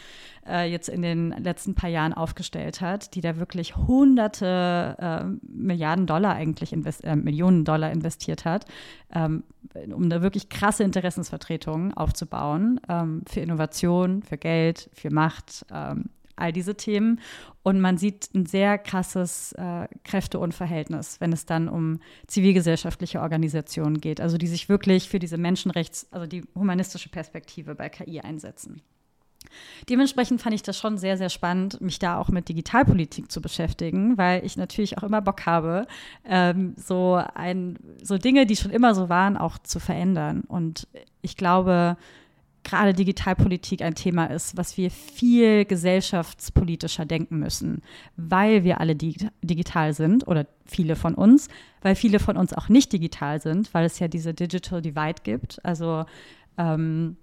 äh, 0.46 0.70
jetzt 0.70 0.88
in 0.88 1.00
den 1.00 1.31
letzten 1.31 1.74
paar 1.74 1.88
Jahren 1.88 2.12
aufgestellt 2.12 2.83
hat, 2.83 3.14
die 3.14 3.22
da 3.22 3.38
wirklich 3.38 3.77
hunderte 3.77 4.96
äh, 4.98 5.24
Milliarden 5.50 6.07
Dollar 6.07 6.35
eigentlich, 6.35 6.72
äh, 6.72 7.16
Millionen 7.16 7.64
Dollar 7.64 7.90
investiert 7.90 8.44
hat, 8.44 8.66
ähm, 9.14 9.44
um 9.92 10.05
eine 10.05 10.20
wirklich 10.20 10.50
krasse 10.50 10.85
Interessensvertretung 10.85 11.94
aufzubauen 11.94 12.81
ähm, 12.88 13.22
für 13.27 13.40
Innovation, 13.40 14.22
für 14.22 14.37
Geld, 14.37 14.90
für 14.92 15.11
Macht. 15.11 15.64
Ähm, 15.72 16.11
all 16.37 16.53
diese 16.53 16.77
Themen. 16.77 17.20
Und 17.62 17.81
man 17.81 17.99
sieht 17.99 18.29
ein 18.35 18.47
sehr 18.47 18.79
krasses 18.79 19.53
äh, 19.53 19.88
Kräfteunverhältnis, 20.05 21.20
wenn 21.20 21.33
es 21.33 21.47
dann 21.47 21.68
um 21.68 22.01
zivilgesellschaftliche 22.27 23.20
Organisationen 23.20 24.01
geht, 24.01 24.20
also 24.20 24.38
die 24.38 24.47
sich 24.47 24.68
wirklich 24.68 25.09
für 25.09 25.18
diese 25.18 25.37
Menschenrechts-, 25.37 26.07
also 26.11 26.27
die 26.27 26.44
humanistische 26.55 27.09
Perspektive 27.09 27.75
bei 27.75 27.88
KI 27.88 28.21
einsetzen. 28.21 28.83
Dementsprechend 29.88 30.40
fand 30.40 30.54
ich 30.54 30.63
das 30.63 30.79
schon 30.79 30.98
sehr, 30.98 31.17
sehr 31.17 31.29
spannend, 31.29 31.81
mich 31.81 31.98
da 31.98 32.19
auch 32.19 32.29
mit 32.29 32.48
Digitalpolitik 32.48 33.31
zu 33.31 33.40
beschäftigen, 33.40 34.17
weil 34.17 34.44
ich 34.44 34.56
natürlich 34.56 34.98
auch 34.98 35.02
immer 35.02 35.21
Bock 35.21 35.46
habe, 35.46 35.87
ähm, 36.25 36.75
so, 36.77 37.21
ein, 37.35 37.79
so 38.02 38.19
Dinge, 38.19 38.46
die 38.46 38.56
schon 38.56 38.71
immer 38.71 38.94
so 38.94 39.08
waren, 39.08 39.37
auch 39.37 39.58
zu 39.58 39.81
verändern. 39.81 40.42
Und 40.48 40.88
ich 41.23 41.37
glaube, 41.37 41.96
gerade 42.65 42.92
Digitalpolitik 42.92 43.83
ein 43.83 43.94
Thema 43.94 44.27
ist, 44.27 44.56
was 44.56 44.77
wir 44.77 44.90
viel 44.90 45.65
gesellschaftspolitischer 45.65 47.04
denken 47.04 47.38
müssen, 47.38 47.83
weil 48.17 48.65
wir 48.65 48.81
alle 48.81 48.96
dig 48.96 49.29
digital 49.42 49.92
sind 49.92 50.27
oder 50.27 50.46
viele 50.65 50.96
von 50.96 51.15
uns, 51.15 51.48
weil 51.83 51.94
viele 51.94 52.19
von 52.19 52.37
uns 52.37 52.52
auch 52.52 52.69
nicht 52.69 52.92
digital 52.92 53.40
sind, 53.40 53.73
weil 53.75 53.85
es 53.85 53.98
ja 53.98 54.08
diese 54.08 54.35
Digital 54.35 54.83
Divide 54.83 55.23
gibt. 55.23 55.65
Also 55.65 56.04
ähm, 56.58 57.17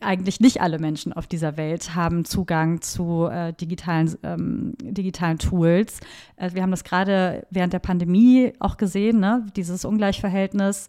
eigentlich 0.00 0.40
nicht 0.40 0.60
alle 0.60 0.78
Menschen 0.78 1.12
auf 1.12 1.26
dieser 1.26 1.56
Welt 1.56 1.94
haben 1.94 2.24
Zugang 2.24 2.80
zu 2.80 3.26
äh, 3.26 3.52
digitalen, 3.52 4.14
ähm, 4.22 4.74
digitalen 4.80 5.38
Tools. 5.38 6.00
Äh, 6.36 6.50
wir 6.52 6.62
haben 6.62 6.70
das 6.70 6.84
gerade 6.84 7.46
während 7.50 7.72
der 7.72 7.80
Pandemie 7.80 8.52
auch 8.58 8.76
gesehen, 8.76 9.20
ne? 9.20 9.46
dieses 9.56 9.84
Ungleichverhältnis 9.84 10.88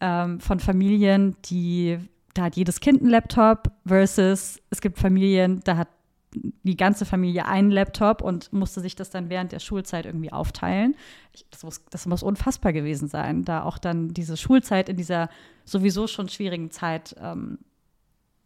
ähm, 0.00 0.40
von 0.40 0.60
Familien, 0.60 1.36
die 1.46 1.98
da 2.36 2.44
hat 2.44 2.56
jedes 2.56 2.80
Kind 2.80 3.00
einen 3.00 3.10
Laptop 3.10 3.70
versus 3.86 4.60
es 4.70 4.80
gibt 4.80 4.98
Familien, 4.98 5.60
da 5.64 5.76
hat 5.76 5.88
die 6.34 6.76
ganze 6.76 7.06
Familie 7.06 7.46
einen 7.46 7.70
Laptop 7.70 8.20
und 8.20 8.52
musste 8.52 8.80
sich 8.80 8.94
das 8.94 9.10
dann 9.10 9.30
während 9.30 9.52
der 9.52 9.58
Schulzeit 9.58 10.06
irgendwie 10.06 10.32
aufteilen. 10.32 10.94
Ich, 11.32 11.46
das, 11.50 11.62
muss, 11.62 11.84
das 11.90 12.06
muss 12.06 12.22
unfassbar 12.22 12.72
gewesen 12.72 13.08
sein, 13.08 13.44
da 13.44 13.62
auch 13.62 13.78
dann 13.78 14.12
diese 14.12 14.36
Schulzeit 14.36 14.88
in 14.88 14.96
dieser 14.96 15.30
sowieso 15.64 16.06
schon 16.06 16.28
schwierigen 16.28 16.70
Zeit 16.70 17.16
ähm, 17.20 17.58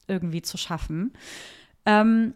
irgendwie 0.07 0.43
zu 0.43 0.57
schaffen. 0.57 1.13
Ähm, 1.85 2.35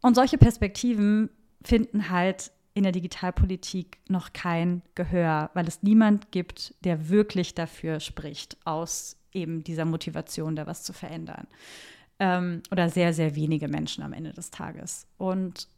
und 0.00 0.14
solche 0.14 0.38
Perspektiven 0.38 1.30
finden 1.62 2.10
halt 2.10 2.50
in 2.74 2.84
der 2.84 2.92
Digitalpolitik 2.92 3.98
noch 4.08 4.32
kein 4.32 4.82
Gehör, 4.94 5.50
weil 5.54 5.66
es 5.66 5.82
niemand 5.82 6.30
gibt, 6.30 6.74
der 6.84 7.08
wirklich 7.08 7.54
dafür 7.54 8.00
spricht, 8.00 8.56
aus 8.64 9.17
eben 9.32 9.64
dieser 9.64 9.84
Motivation, 9.84 10.56
da 10.56 10.66
was 10.66 10.82
zu 10.82 10.92
verändern. 10.92 11.46
Ähm, 12.18 12.62
oder 12.70 12.88
sehr, 12.88 13.12
sehr 13.12 13.36
wenige 13.36 13.68
Menschen 13.68 14.02
am 14.02 14.12
Ende 14.12 14.32
des 14.32 14.50
Tages. 14.50 15.06
Und 15.18 15.68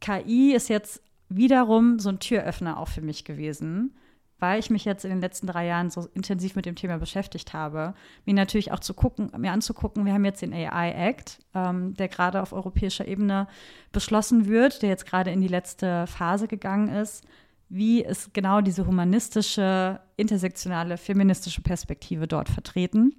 KI 0.00 0.52
ist 0.54 0.68
jetzt 0.68 1.02
wiederum 1.28 1.98
so 1.98 2.08
ein 2.08 2.18
Türöffner 2.18 2.78
auch 2.78 2.88
für 2.88 3.02
mich 3.02 3.24
gewesen, 3.24 3.94
weil 4.40 4.58
ich 4.58 4.70
mich 4.70 4.84
jetzt 4.84 5.04
in 5.04 5.10
den 5.10 5.20
letzten 5.20 5.46
drei 5.46 5.66
Jahren 5.66 5.90
so 5.90 6.08
intensiv 6.14 6.56
mit 6.56 6.66
dem 6.66 6.74
Thema 6.74 6.98
beschäftigt 6.98 7.52
habe, 7.52 7.94
mir 8.24 8.34
natürlich 8.34 8.72
auch 8.72 8.80
zu 8.80 8.94
gucken, 8.94 9.30
mir 9.36 9.52
anzugucken, 9.52 10.06
wir 10.06 10.14
haben 10.14 10.24
jetzt 10.24 10.42
den 10.42 10.52
AI 10.52 10.92
Act, 10.92 11.38
ähm, 11.54 11.94
der 11.94 12.08
gerade 12.08 12.42
auf 12.42 12.52
europäischer 12.52 13.06
Ebene 13.06 13.46
beschlossen 13.92 14.46
wird, 14.46 14.82
der 14.82 14.88
jetzt 14.88 15.06
gerade 15.06 15.30
in 15.30 15.40
die 15.40 15.48
letzte 15.48 16.06
Phase 16.06 16.48
gegangen 16.48 16.88
ist. 16.88 17.24
Wie 17.72 18.02
ist 18.02 18.34
genau 18.34 18.60
diese 18.60 18.84
humanistische, 18.84 20.00
intersektionale, 20.16 20.96
feministische 20.96 21.62
Perspektive 21.62 22.26
dort 22.26 22.48
vertreten? 22.48 23.14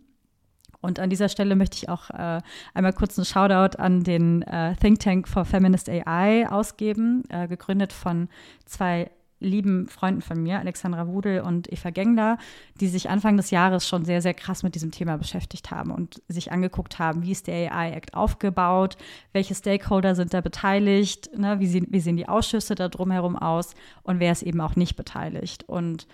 Und 0.82 0.99
an 0.99 1.10
dieser 1.10 1.30
Stelle 1.30 1.56
möchte 1.56 1.78
ich 1.78 1.88
auch 1.88 2.10
äh, 2.10 2.41
einmal 2.74 2.91
kurz 2.91 3.18
einen 3.18 3.26
Shoutout 3.26 3.78
an 3.78 4.04
den 4.04 4.41
äh, 4.41 4.76
Think 4.76 4.99
Tank 4.99 5.30
for 5.30 5.45
Feminist 5.45 5.88
AI 5.88 6.49
ausgeben, 6.49 7.24
äh, 7.30 7.47
gegründet 7.47 7.93
von 7.93 8.28
zwei 8.66 9.10
lieben 9.42 9.88
Freunden 9.88 10.22
von 10.22 10.42
mir, 10.42 10.60
Alexandra 10.60 11.08
Wudel 11.08 11.42
und 11.42 11.72
Eva 11.72 11.89
Gengler, 11.89 12.38
die 12.80 12.88
sich 12.88 13.10
Anfang 13.10 13.36
des 13.36 13.52
Jahres 13.52 13.88
schon 13.88 14.06
sehr, 14.06 14.22
sehr 14.22 14.34
krass 14.34 14.64
mit 14.64 14.76
diesem 14.76 14.92
Thema 14.92 15.18
beschäftigt 15.18 15.72
haben 15.72 15.92
und 15.92 16.22
sich 16.28 16.52
angeguckt 16.52 17.00
haben, 17.00 17.24
wie 17.24 17.32
ist 17.32 17.48
der 17.48 17.74
AI-Act 17.74 18.14
aufgebaut, 18.14 18.98
welche 19.34 19.56
Stakeholder 19.56 20.16
sind 20.16 20.34
da 20.34 20.42
beteiligt, 20.42 21.38
ne, 21.38 21.60
wie, 21.60 21.68
sehen, 21.68 21.88
wie 21.89 22.00
sehen 22.00 22.18
die 22.18 22.30
Ausschüsse 22.30 22.76
da 22.76 22.88
drumherum 22.88 23.36
aus 23.36 23.74
und 24.04 24.20
wer 24.20 24.32
ist 24.32 24.44
eben 24.44 24.62
auch 24.62 24.76
nicht 24.76 24.96
beteiligt. 24.96 25.64
Und 25.68 26.08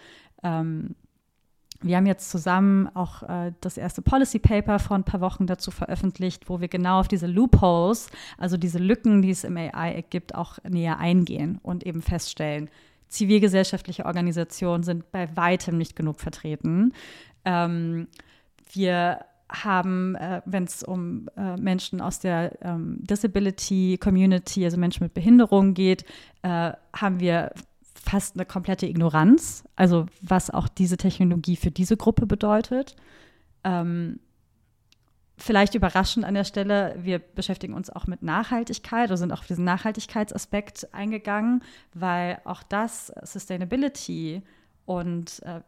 ähm, 0.44 0.96
wir 1.82 1.98
haben 1.98 2.08
jetzt 2.08 2.32
zusammen 2.32 2.90
auch 2.96 3.24
äh, 3.24 3.52
das 3.62 3.78
erste 3.78 4.02
Policy 4.02 4.40
Paper 4.40 4.80
vor 4.80 4.98
ein 4.98 5.04
paar 5.04 5.22
Wochen 5.22 5.46
dazu 5.46 5.70
veröffentlicht, 5.70 6.50
wo 6.50 6.60
wir 6.60 6.68
genau 6.68 7.00
auf 7.00 7.08
diese 7.08 7.28
Loopholes, 7.28 8.10
also 8.38 8.58
diese 8.58 8.80
Lücken, 8.80 9.22
die 9.22 9.30
es 9.30 9.44
im 9.44 9.58
AI-Act 9.58 10.10
gibt, 10.10 10.36
auch 10.36 10.58
näher 10.68 10.98
eingehen 10.98 11.60
und 11.62 11.86
eben 11.86 12.02
feststellen, 12.02 12.70
zivilgesellschaftliche 13.10 14.06
Organisationen 14.06 14.84
sind 14.84 15.12
bei 15.12 15.36
weitem 15.36 15.78
nicht 15.78 15.96
genug 15.96 16.20
vertreten. 16.20 16.94
Ähm, 17.46 18.08
wir 18.72 19.20
haben, 19.50 20.16
äh, 20.16 20.42
wenn 20.46 20.66
es 20.66 20.84
um 20.84 21.30
äh, 21.38 21.56
Menschen 21.56 22.02
aus 22.02 22.20
der 22.20 22.58
ähm, 22.62 22.98
Disability 23.02 23.98
Community, 23.98 24.66
also 24.66 24.78
Menschen 24.78 25.04
mit 25.04 25.14
Behinderung 25.14 25.74
geht, 25.74 26.04
äh, 26.42 26.74
haben 26.94 27.20
wir 27.20 27.54
fast 27.94 28.36
eine 28.36 28.46
komplette 28.46 28.86
Ignoranz, 28.86 29.64
also 29.76 30.06
was 30.22 30.50
auch 30.50 30.68
diese 30.68 30.98
Technologie 30.98 31.56
für 31.56 31.72
diese 31.72 31.98
Gruppe 31.98 32.26
bedeutet. 32.26 32.96
Ähm, 33.64 34.20
vielleicht 35.38 35.76
überraschend 35.76 36.26
an 36.26 36.34
der 36.34 36.44
Stelle, 36.44 36.96
wir 37.00 37.20
beschäftigen 37.20 37.74
uns 37.74 37.90
auch 37.90 38.08
mit 38.08 38.24
Nachhaltigkeit 38.24 39.10
oder 39.10 39.18
sind 39.18 39.32
auch 39.32 39.40
auf 39.40 39.48
diesen 39.48 39.66
Nachhaltigkeitsaspekt 39.66 40.94
eingegangen, 40.94 41.64
weil 41.94 42.42
auch 42.44 42.64
das 42.64 43.14
Sustainability 43.24 44.42
und, 44.86 45.42
äh, 45.44 45.62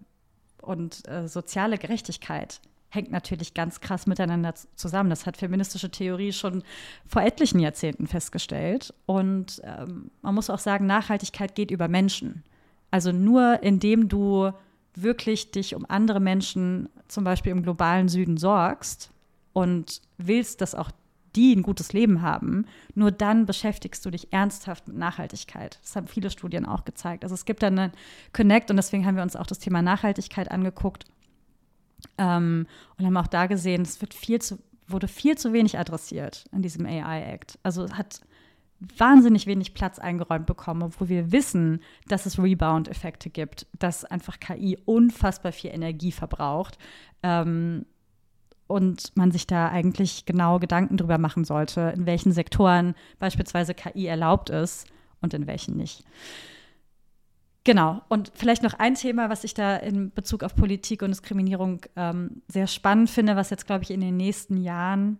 und 0.62 1.08
äh, 1.08 1.28
soziale 1.28 1.78
Gerechtigkeit 1.78 2.62
hängt 2.90 3.12
natürlich 3.12 3.54
ganz 3.54 3.82
krass 3.82 4.08
miteinander 4.08 4.56
zusammen. 4.76 5.12
Das 5.12 5.28
hat 5.28 5.38
feministische 5.38 5.92
Theorie 5.92 6.34
schon 6.34 6.64
vor 7.06 7.22
etlichen 7.22 7.60
Jahrzehnten 7.60 8.08
festgestellt. 8.08 8.94
Und 9.06 9.62
ähm, 9.64 10.10
man 10.24 10.34
muss 10.34 10.50
auch 10.50 10.58
sagen, 10.58 10.88
Nachhaltigkeit 10.88 11.54
geht 11.54 11.70
über 11.70 11.88
Menschen. 11.88 12.44
Also 12.90 13.12
nur 13.12 13.62
indem 13.62 14.10
du 14.10 14.52
wirklich 14.96 15.52
dich 15.52 15.76
um 15.76 15.86
andere 15.88 16.20
Menschen, 16.20 16.90
zum 17.08 17.24
Beispiel 17.24 17.52
im 17.52 17.62
globalen 17.62 18.10
Süden, 18.10 18.38
sorgst, 18.38 19.12
und 19.60 20.02
willst, 20.18 20.62
dass 20.62 20.74
auch 20.74 20.92
die 21.36 21.56
ein 21.56 21.62
gutes 21.62 21.94
Leben 21.94 22.22
haben, 22.22 22.66
nur 22.96 23.12
dann 23.12 23.46
beschäftigst 23.46 24.06
du 24.06 24.10
dich 24.10 24.34
ernsthaft 24.34 24.88
mit 24.88 24.98
Nachhaltigkeit. 24.98 25.80
Das 25.84 25.96
haben 25.96 26.08
viele 26.08 26.32
Studien 26.32 26.66
auch 26.66 26.86
gezeigt. 26.86 27.24
Also 27.24 27.36
es 27.36 27.46
gibt 27.46 27.62
dann 27.62 27.78
einen 27.78 27.94
Connect 28.34 28.72
und 28.72 28.78
deswegen 28.78 29.06
haben 29.06 29.16
wir 29.16 29.24
uns 29.24 29.36
auch 29.36 29.46
das 29.46 29.60
Thema 29.60 29.82
Nachhaltigkeit 29.82 30.50
angeguckt 30.50 31.06
ähm, 32.18 32.66
und 32.98 33.06
haben 33.06 33.18
auch 33.18 33.28
da 33.28 33.46
gesehen, 33.46 33.84
es 33.84 34.02
wird 34.02 34.14
viel 34.14 34.40
zu, 34.40 34.58
wurde 34.88 35.08
viel 35.08 35.38
zu 35.38 35.54
wenig 35.54 35.78
adressiert 35.78 36.46
in 36.52 36.64
diesem 36.64 36.86
AI-Act. 36.86 37.60
Also 37.62 37.92
hat 37.92 38.22
wahnsinnig 38.80 39.46
wenig 39.46 39.74
Platz 39.74 40.00
eingeräumt 40.00 40.46
bekommen, 40.46 40.84
obwohl 40.84 41.10
wir 41.10 41.32
wissen, 41.32 41.82
dass 42.08 42.26
es 42.26 42.40
Rebound-Effekte 42.40 43.30
gibt, 43.30 43.68
dass 43.78 44.06
einfach 44.06 44.40
KI 44.40 44.80
unfassbar 44.86 45.52
viel 45.52 45.72
Energie 45.72 46.14
verbraucht. 46.14 46.78
Ähm, 47.22 47.86
und 48.70 49.12
man 49.18 49.32
sich 49.32 49.48
da 49.48 49.70
eigentlich 49.70 50.26
genau 50.26 50.60
Gedanken 50.60 50.96
drüber 50.96 51.18
machen 51.18 51.44
sollte, 51.44 51.92
in 51.96 52.06
welchen 52.06 52.32
Sektoren 52.32 52.94
beispielsweise 53.18 53.74
KI 53.74 54.06
erlaubt 54.06 54.52
ist 54.52 54.86
und 55.22 55.34
in 55.34 55.48
welchen 55.48 55.76
nicht. 55.76 56.04
Genau. 57.64 58.02
Und 58.10 58.32
vielleicht 58.36 58.62
noch 58.62 58.76
ein 58.76 58.94
Thema, 58.94 59.30
was 59.32 59.44
ich 59.44 59.56
da 59.56 59.76
in 59.76 60.12
Bezug 60.12 60.44
auf 60.44 60.56
Politik 60.56 61.02
und 61.02 61.10
Diskriminierung 61.10 61.82
ähm, 61.96 62.44
sehr 62.48 62.68
spannend 62.68 63.10
finde, 63.10 63.36
was 63.36 63.50
jetzt, 63.50 63.66
glaube 63.66 63.84
ich, 63.84 63.92
in 63.92 64.02
den 64.02 64.18
nächsten 64.18 64.58
Jahren 64.58 65.18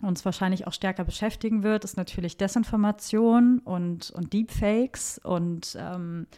uns 0.00 0.24
wahrscheinlich 0.24 0.66
auch 0.68 0.72
stärker 0.72 1.04
beschäftigen 1.04 1.64
wird, 1.64 1.84
ist 1.84 1.96
natürlich 1.96 2.36
Desinformation 2.36 3.58
und, 3.58 4.10
und 4.10 4.32
Deepfakes 4.32 5.20
und 5.22 5.76
ähm, 5.78 6.28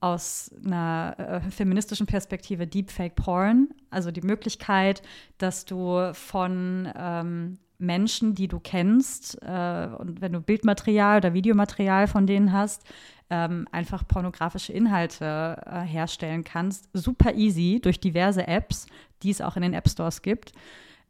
aus 0.00 0.50
einer 0.64 1.14
äh, 1.18 1.50
feministischen 1.50 2.06
Perspektive 2.06 2.66
Deepfake 2.66 3.16
Porn, 3.16 3.68
also 3.90 4.10
die 4.10 4.22
Möglichkeit, 4.22 5.02
dass 5.38 5.66
du 5.66 6.12
von 6.14 6.90
ähm, 6.96 7.58
Menschen, 7.78 8.34
die 8.34 8.48
du 8.48 8.60
kennst, 8.60 9.40
äh, 9.42 9.88
und 9.98 10.20
wenn 10.20 10.32
du 10.32 10.40
Bildmaterial 10.40 11.18
oder 11.18 11.34
Videomaterial 11.34 12.06
von 12.06 12.26
denen 12.26 12.52
hast, 12.52 12.84
ähm, 13.30 13.66
einfach 13.70 14.06
pornografische 14.06 14.72
Inhalte 14.72 15.62
äh, 15.66 15.80
herstellen 15.80 16.44
kannst. 16.44 16.88
Super 16.92 17.34
easy 17.34 17.78
durch 17.80 18.00
diverse 18.00 18.46
Apps, 18.46 18.86
die 19.22 19.30
es 19.30 19.40
auch 19.40 19.56
in 19.56 19.62
den 19.62 19.74
App 19.74 19.88
Stores 19.88 20.22
gibt. 20.22 20.52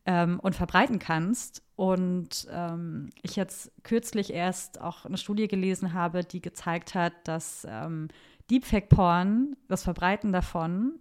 Ähm, 0.07 0.41
und 0.41 0.55
verbreiten 0.55 0.99
kannst. 0.99 1.62
Und 1.76 2.49
ähm, 2.51 3.11
ich 3.22 3.36
jetzt 3.36 3.70
kürzlich 3.82 4.32
erst 4.32 4.80
auch 4.80 5.05
eine 5.05 5.18
Studie 5.18 5.47
gelesen 5.47 5.93
habe, 5.93 6.24
die 6.24 6.41
gezeigt 6.41 6.95
hat, 6.95 7.12
dass 7.24 7.66
ähm, 7.68 8.09
Deepfake-Porn, 8.51 9.57
das 9.68 9.84
Verbreiten 9.84 10.32
davon, 10.32 10.98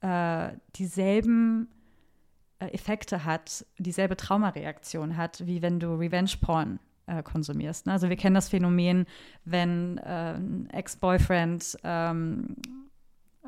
äh, 0.00 0.50
dieselben 0.76 1.68
äh, 2.58 2.66
Effekte 2.66 3.24
hat, 3.24 3.66
dieselbe 3.78 4.16
Traumareaktion 4.16 5.16
hat, 5.16 5.46
wie 5.46 5.62
wenn 5.62 5.80
du 5.80 5.94
Revenge-Porn 5.94 6.80
äh, 7.06 7.22
konsumierst. 7.22 7.86
Ne? 7.86 7.92
Also 7.92 8.08
wir 8.08 8.16
kennen 8.16 8.34
das 8.34 8.48
Phänomen, 8.48 9.06
wenn 9.44 9.98
äh, 9.98 10.34
ein 10.34 10.68
Ex-Boyfriend 10.70 11.78
ähm, 11.84 12.56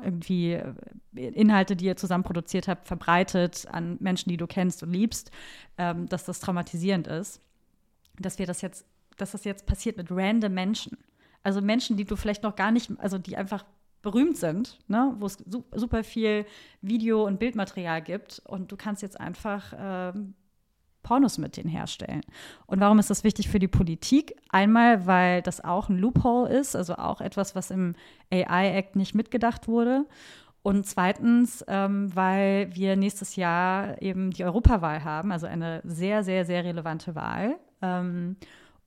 irgendwie 0.03 0.53
äh, 0.53 0.73
Inhalte, 1.15 1.75
die 1.75 1.85
ihr 1.85 1.95
zusammen 1.95 2.23
produziert 2.23 2.67
habt, 2.67 2.87
verbreitet 2.87 3.67
an 3.71 3.97
Menschen, 3.99 4.29
die 4.29 4.37
du 4.37 4.47
kennst 4.47 4.83
und 4.83 4.91
liebst, 4.91 5.31
ähm, 5.77 6.07
dass 6.07 6.25
das 6.25 6.39
traumatisierend 6.39 7.07
ist. 7.07 7.41
dass 8.19 8.39
wir 8.39 8.45
das 8.45 8.61
jetzt, 8.61 8.85
dass 9.17 9.31
das 9.31 9.43
jetzt 9.45 9.65
passiert 9.65 9.97
mit 9.97 10.07
random 10.11 10.53
Menschen. 10.53 10.97
Also 11.43 11.61
Menschen, 11.61 11.97
die 11.97 12.05
du 12.05 12.15
vielleicht 12.15 12.43
noch 12.43 12.55
gar 12.55 12.71
nicht, 12.71 12.91
also 12.99 13.17
die 13.17 13.37
einfach 13.37 13.65
berühmt 14.01 14.37
sind, 14.37 14.79
ne? 14.87 15.15
wo 15.19 15.27
es 15.27 15.37
super 15.75 16.03
viel 16.03 16.45
Video- 16.81 17.25
und 17.25 17.39
Bildmaterial 17.39 18.01
gibt 18.01 18.41
und 18.47 18.71
du 18.71 18.77
kannst 18.77 19.01
jetzt 19.01 19.19
einfach 19.19 19.73
ähm, 19.77 20.33
Pornos 21.03 21.37
mit 21.37 21.57
denen 21.57 21.69
herstellen. 21.69 22.21
Und 22.67 22.79
warum 22.79 22.99
ist 22.99 23.09
das 23.09 23.23
wichtig 23.23 23.49
für 23.49 23.59
die 23.59 23.67
Politik? 23.67 24.35
Einmal, 24.49 25.05
weil 25.05 25.41
das 25.41 25.63
auch 25.63 25.89
ein 25.89 25.97
Loophole 25.97 26.49
ist, 26.49 26.75
also 26.75 26.95
auch 26.95 27.21
etwas, 27.21 27.55
was 27.55 27.71
im 27.71 27.95
AI-Act 28.31 28.95
nicht 28.95 29.15
mitgedacht 29.15 29.67
wurde. 29.67 30.05
Und 30.63 30.85
zweitens, 30.85 31.65
ähm, 31.67 32.15
weil 32.15 32.69
wir 32.75 32.95
nächstes 32.95 33.35
Jahr 33.35 33.99
eben 34.01 34.29
die 34.29 34.43
Europawahl 34.43 35.03
haben, 35.03 35.31
also 35.31 35.47
eine 35.47 35.81
sehr, 35.83 36.23
sehr, 36.23 36.45
sehr 36.45 36.63
relevante 36.63 37.15
Wahl. 37.15 37.57
Ähm, 37.81 38.35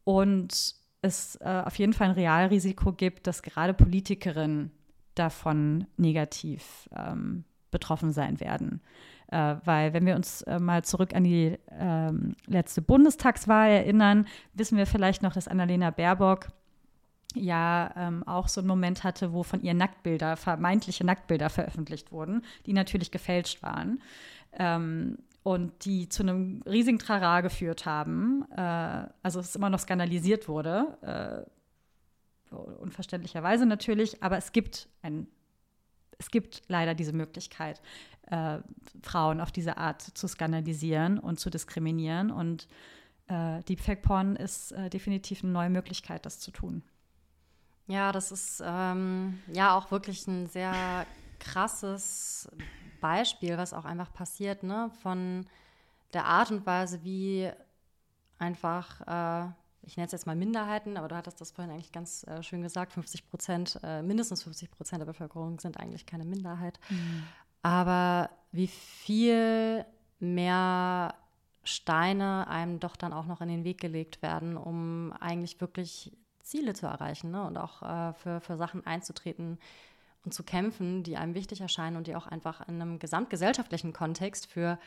und 0.05 0.77
es 1.05 1.37
äh, 1.37 1.63
auf 1.65 1.79
jeden 1.79 1.93
Fall 1.93 2.09
ein 2.09 2.15
Realrisiko 2.15 2.93
gibt, 2.93 3.27
dass 3.27 3.43
gerade 3.43 3.75
Politikerinnen 3.75 4.71
davon 5.15 5.87
negativ 5.97 6.89
ähm, 6.97 7.45
betroffen 7.71 8.13
sein 8.13 8.41
werden. 8.41 8.81
Äh, 9.29 9.57
weil 9.65 9.93
wenn 9.93 10.07
wir 10.07 10.17
uns 10.17 10.43
äh, 10.43 10.59
mal 10.59 10.85
zurück 10.85 11.15
an 11.15 11.25
die 11.25 11.59
ähm, 11.71 12.35
letzte 12.47 12.83
Bundestagswahl 12.83 13.71
erinnern, 13.71 14.27
wissen 14.55 14.79
wir 14.79 14.87
vielleicht 14.87 15.23
noch, 15.23 15.33
dass 15.33 15.49
Annalena 15.49 15.91
Baerbock 15.91 16.49
ja 17.35 17.93
ähm, 17.97 18.23
auch 18.27 18.49
so 18.49 18.61
einen 18.61 18.69
Moment 18.69 19.03
hatte, 19.03 19.33
wo 19.33 19.43
von 19.43 19.63
ihr 19.63 19.75
Nacktbilder, 19.75 20.37
vermeintliche 20.37 21.05
Nacktbilder 21.05 21.51
veröffentlicht 21.51 22.13
wurden, 22.13 22.43
die 22.67 22.73
natürlich 22.73 23.11
gefälscht 23.11 23.63
waren. 23.63 24.01
Ähm, 24.59 25.19
und 25.45 25.85
die 25.85 26.09
zu 26.09 26.23
einem 26.23 26.63
riesigen 26.63 26.99
Trara 26.99 27.43
geführt 27.43 27.85
haben. 27.85 28.51
Äh, 28.51 29.07
also 29.23 29.41
es 29.41 29.55
immer 29.55 29.71
noch 29.71 29.79
skandalisiert 29.79 30.49
wurde, 30.49 31.47
äh, 32.51 32.55
unverständlicherweise 32.81 33.67
natürlich, 33.67 34.23
aber 34.23 34.39
es 34.39 34.53
gibt 34.53 34.89
ein, 35.03 35.27
es 36.19 36.31
gibt 36.31 36.63
leider 36.69 36.95
diese 36.95 37.13
Möglichkeit, 37.13 37.83
äh, 38.31 38.59
Frauen 39.03 39.41
auf 39.41 39.53
diese 39.53 39.77
Art 39.77 40.01
zu 40.01 40.27
skandalisieren 40.29 41.19
und 41.19 41.39
zu 41.39 41.51
diskriminieren. 41.51 42.31
Und 42.31 42.67
äh, 43.27 43.63
Deepfake 43.65 44.01
Porn 44.01 44.37
ist 44.37 44.73
äh, 44.73 44.89
definitiv 44.89 45.45
eine 45.45 45.53
neue 45.53 45.71
Möglichkeit, 45.71 46.25
das 46.25 46.41
zu 46.41 46.53
tun. 46.53 46.83
Ja, 47.87 48.13
das 48.13 48.33
ist 48.33 48.63
ähm, 48.65 49.41
ja 49.53 49.77
auch 49.77 49.91
wirklich 49.91 50.27
ein 50.27 50.47
sehr 50.47 51.07
krasses 51.39 52.49
Beispiel, 53.05 53.59
was 53.59 53.75
auch 53.75 53.85
einfach 53.85 54.11
passiert, 54.15 54.63
ne? 54.63 54.91
Von 55.03 55.45
der 56.15 56.25
Art 56.25 56.51
und 56.51 56.65
Weise, 56.65 57.05
wie 57.05 57.51
einfach, 58.39 59.03
äh, 59.03 59.51
ich 59.83 59.99
nenne 59.99 60.07
es 60.07 60.13
jetzt 60.13 60.27
mal 60.27 60.35
Minderheiten, 60.35 60.97
aber 60.97 61.09
du 61.09 61.15
hattest 61.15 61.39
das 61.39 61.51
vorhin 61.51 61.75
eigentlich 61.75 61.93
ganz 61.93 62.27
äh, 62.27 62.43
schön 62.43 62.63
gesagt, 62.63 62.95
50 62.95 63.29
Prozent, 63.29 63.79
äh, 63.83 64.01
mindestens 64.01 64.43
50 64.45 64.71
Prozent 64.71 65.03
der 65.03 65.07
Bevölkerung 65.07 65.61
sind 65.61 65.79
eigentlich 65.79 66.07
keine 66.07 66.25
Minderheit. 66.25 66.81
Mhm. 66.89 67.25
Aber 67.61 68.31
wie 68.53 68.69
viel 68.69 69.85
mehr 70.19 71.15
Steine 71.63 72.49
einem 72.49 72.81
doch 72.81 72.97
dann 72.97 73.13
auch 73.13 73.27
noch 73.27 73.43
in 73.43 73.49
den 73.49 73.65
Weg 73.65 73.83
gelegt 73.83 74.23
werden, 74.23 74.57
um 74.57 75.13
eigentlich 75.21 75.61
wirklich 75.61 76.17
Ziele 76.41 76.73
zu 76.73 76.87
erreichen 76.87 77.31
ne? 77.33 77.45
und 77.45 77.59
auch 77.59 77.83
äh, 77.83 78.15
für, 78.15 78.41
für 78.41 78.57
Sachen 78.57 78.87
einzutreten 78.87 79.59
und 80.25 80.33
zu 80.33 80.43
kämpfen, 80.43 81.03
die 81.03 81.17
einem 81.17 81.35
wichtig 81.35 81.61
erscheinen 81.61 81.97
und 81.97 82.07
die 82.07 82.17
auch 82.17 82.27
einfach 82.27 82.67
in 82.69 82.81
einem 82.81 82.99
gesamtgesellschaftlichen 82.99 83.93
Kontext 83.93 84.47
für 84.47 84.79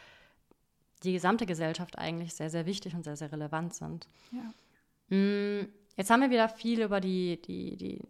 die 1.03 1.13
gesamte 1.13 1.45
Gesellschaft 1.45 1.97
eigentlich 1.97 2.33
sehr, 2.33 2.49
sehr 2.49 2.65
wichtig 2.65 2.95
und 2.95 3.03
sehr, 3.03 3.15
sehr 3.15 3.31
relevant 3.31 3.73
sind. 3.73 4.07
Ja. 4.31 5.15
Mm, 5.15 5.67
jetzt 5.95 6.09
haben 6.09 6.21
wir 6.21 6.31
wieder 6.31 6.49
viel 6.49 6.81
über 6.81 6.99
die, 6.99 7.39
die, 7.41 7.77
die 7.77 8.01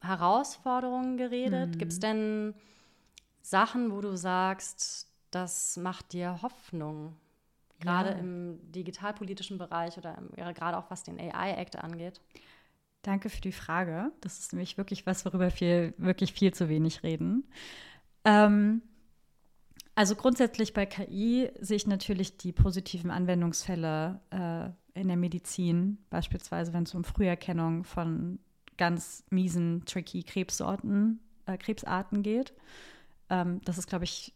Herausforderungen 0.00 1.16
geredet. 1.16 1.74
Mhm. 1.74 1.78
Gibt 1.78 1.92
es 1.92 2.00
denn 2.00 2.54
Sachen, 3.42 3.92
wo 3.92 4.00
du 4.00 4.16
sagst, 4.16 5.08
das 5.30 5.76
macht 5.76 6.12
dir 6.12 6.42
Hoffnung? 6.42 7.16
Gerade 7.78 8.10
ja. 8.10 8.16
im 8.16 8.58
digitalpolitischen 8.72 9.56
Bereich 9.56 9.96
oder 9.96 10.18
im, 10.18 10.30
gerade 10.54 10.76
auch 10.76 10.90
was 10.90 11.02
den 11.02 11.18
AI-Act 11.18 11.76
angeht? 11.76 12.20
Danke 13.02 13.30
für 13.30 13.40
die 13.40 13.52
Frage. 13.52 14.12
Das 14.20 14.38
ist 14.38 14.52
nämlich 14.52 14.76
wirklich 14.76 15.06
was, 15.06 15.24
worüber 15.24 15.50
wir 15.58 15.94
wirklich 15.96 16.32
viel 16.32 16.52
zu 16.52 16.68
wenig 16.68 17.02
reden. 17.02 17.44
Ähm, 18.24 18.82
also 19.94 20.14
grundsätzlich 20.14 20.74
bei 20.74 20.86
KI 20.86 21.50
sehe 21.60 21.76
ich 21.76 21.86
natürlich 21.86 22.36
die 22.36 22.52
positiven 22.52 23.10
Anwendungsfälle 23.10 24.20
äh, 24.30 25.00
in 25.00 25.08
der 25.08 25.16
Medizin, 25.16 25.98
beispielsweise 26.10 26.72
wenn 26.72 26.82
es 26.82 26.94
um 26.94 27.04
Früherkennung 27.04 27.84
von 27.84 28.38
ganz 28.76 29.24
miesen, 29.30 29.84
tricky 29.84 30.22
Krebsorten, 30.22 31.20
äh, 31.46 31.56
Krebsarten 31.56 32.22
geht. 32.22 32.54
Ähm, 33.28 33.60
das 33.64 33.78
ist, 33.78 33.88
glaube 33.88 34.04
ich, 34.04 34.34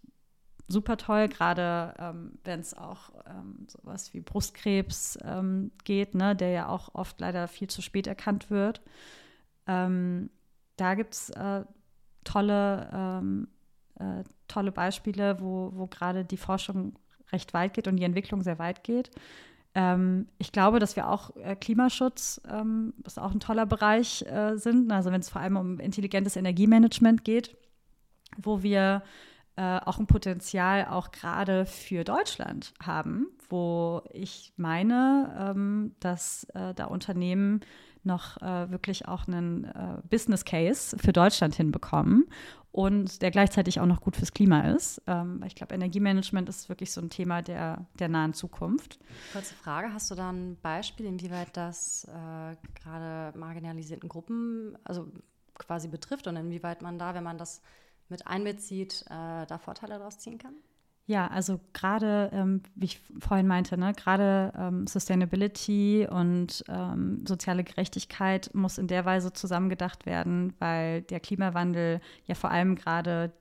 super 0.69 0.97
toll, 0.97 1.29
gerade 1.29 1.95
ähm, 1.99 2.39
wenn 2.45 2.61
es 2.61 2.75
auch 2.75 3.11
ähm, 3.27 3.67
sowas 3.69 4.15
wie 4.15 4.21
Brustkrebs 4.21 5.19
ähm, 5.23 5.73
geht, 5.85 6.15
ne, 6.15 6.35
der 6.35 6.51
ja 6.51 6.69
auch 6.69 6.95
oft 6.95 7.21
leider 7.21 7.49
viel 7.49 7.69
zu 7.69 7.83
spät 7.83 8.07
erkannt 8.07 8.51
wird. 8.51 8.81
Ähm, 9.67 10.31
da 10.77 10.95
gibt 10.95 11.15
es 11.15 11.31
äh, 11.31 11.65
tolle, 12.25 12.91
ähm, 12.93 13.49
äh, 13.99 14.25
tolle 14.49 14.73
Beispiele, 14.73 15.41
wo, 15.41 15.73
wo 15.75 15.87
gerade 15.87 16.25
die 16.25 16.37
Forschung 16.37 16.99
recht 17.31 17.53
weit 17.53 17.75
geht 17.75 17.87
und 17.87 17.97
die 17.97 18.05
Entwicklung 18.05 18.43
sehr 18.43 18.59
weit 18.59 18.85
geht. 18.85 19.11
Ähm, 19.75 20.29
ich 20.39 20.51
glaube, 20.51 20.79
dass 20.79 20.97
wir 20.97 21.09
auch 21.09 21.37
äh, 21.37 21.57
Klimaschutz, 21.57 22.41
ist 23.05 23.19
auch 23.19 23.33
ein 23.33 23.41
toller 23.41 23.67
Bereich 23.67 24.23
äh, 24.23 24.57
sind, 24.57 24.91
also 24.91 25.11
wenn 25.13 25.21
es 25.21 25.29
vor 25.29 25.43
allem 25.43 25.57
um 25.57 25.79
intelligentes 25.79 26.37
Energiemanagement 26.37 27.25
geht, 27.25 27.57
wo 28.39 28.63
wir 28.63 29.03
äh, 29.57 29.79
auch 29.79 29.99
ein 29.99 30.07
Potenzial 30.07 30.87
auch 30.87 31.11
gerade 31.13 31.67
für 31.67 32.05
Deutschland 32.05 32.75
haben, 32.83 33.29
wo 33.49 34.03
ich 34.11 34.53
meine, 34.57 35.53
ähm, 35.55 35.95
dass 36.01 36.45
äh, 36.55 36.75
da 36.75 36.87
Unternehmen 36.87 37.61
noch 38.03 38.41
äh, 38.43 38.71
wirklich 38.71 39.09
auch 39.09 39.27
einen 39.27 39.65
äh, 39.65 39.99
Business 40.11 40.45
Case 40.45 40.97
für 40.99 41.13
Deutschland 41.13 41.55
hinbekommen 41.55 42.27
und 42.75 43.23
der 43.23 43.31
gleichzeitig 43.31 43.79
auch 43.79 43.87
noch 43.87 44.01
gut 44.01 44.17
fürs 44.17 44.33
Klima 44.33 44.73
ist. 44.73 45.01
Ähm, 45.07 45.43
ich 45.47 45.55
glaube, 45.55 45.75
Energiemanagement 45.75 46.49
ist 46.49 46.69
wirklich 46.69 46.91
so 46.91 47.01
ein 47.01 47.09
Thema 47.09 47.41
der, 47.41 47.87
der 47.99 48.09
nahen 48.09 48.35
Zukunft. 48.35 48.99
Kurze 49.33 49.55
Frage, 49.55 49.93
hast 49.93 50.11
du 50.11 50.17
da 50.17 50.31
ein 50.31 50.57
Beispiel, 50.61 51.07
inwieweit 51.07 51.57
das 51.57 52.05
äh, 52.09 52.57
gerade 52.83 53.39
marginalisierten 53.39 54.09
Gruppen, 54.09 54.77
also 54.83 55.07
quasi 55.55 55.87
betrifft 55.87 56.27
und 56.27 56.35
inwieweit 56.35 56.83
man 56.83 56.99
da, 56.99 57.15
wenn 57.15 57.23
man 57.23 57.39
das 57.39 57.63
mit 58.09 58.27
einbezieht, 58.27 59.05
äh, 59.09 59.47
da 59.47 59.59
Vorteile 59.59 59.99
daraus 59.99 60.19
ziehen 60.19 60.39
kann? 60.39 60.55
Ja, 61.07 61.27
also 61.27 61.61
gerade, 61.75 62.31
ähm, 62.33 62.63
wie 62.75 62.87
ich 62.87 63.01
vorhin 63.19 63.47
meinte, 63.47 63.77
ne, 63.77 63.93
gerade 63.93 64.53
ähm, 64.57 64.87
Sustainability 64.87 66.09
und 66.11 66.65
ähm, 66.69 67.27
soziale 67.27 67.63
Gerechtigkeit 67.63 68.51
muss 68.55 68.79
in 68.79 68.87
der 68.87 69.05
Weise 69.05 69.35
zusammengedacht 69.35 70.07
werden, 70.07 70.55
weil 70.61 71.03
der 71.03 71.21
Klimawandel 71.21 72.01
ja 72.27 72.35
vor 72.35 72.51
allem 72.51 72.75
gerade 72.75 73.33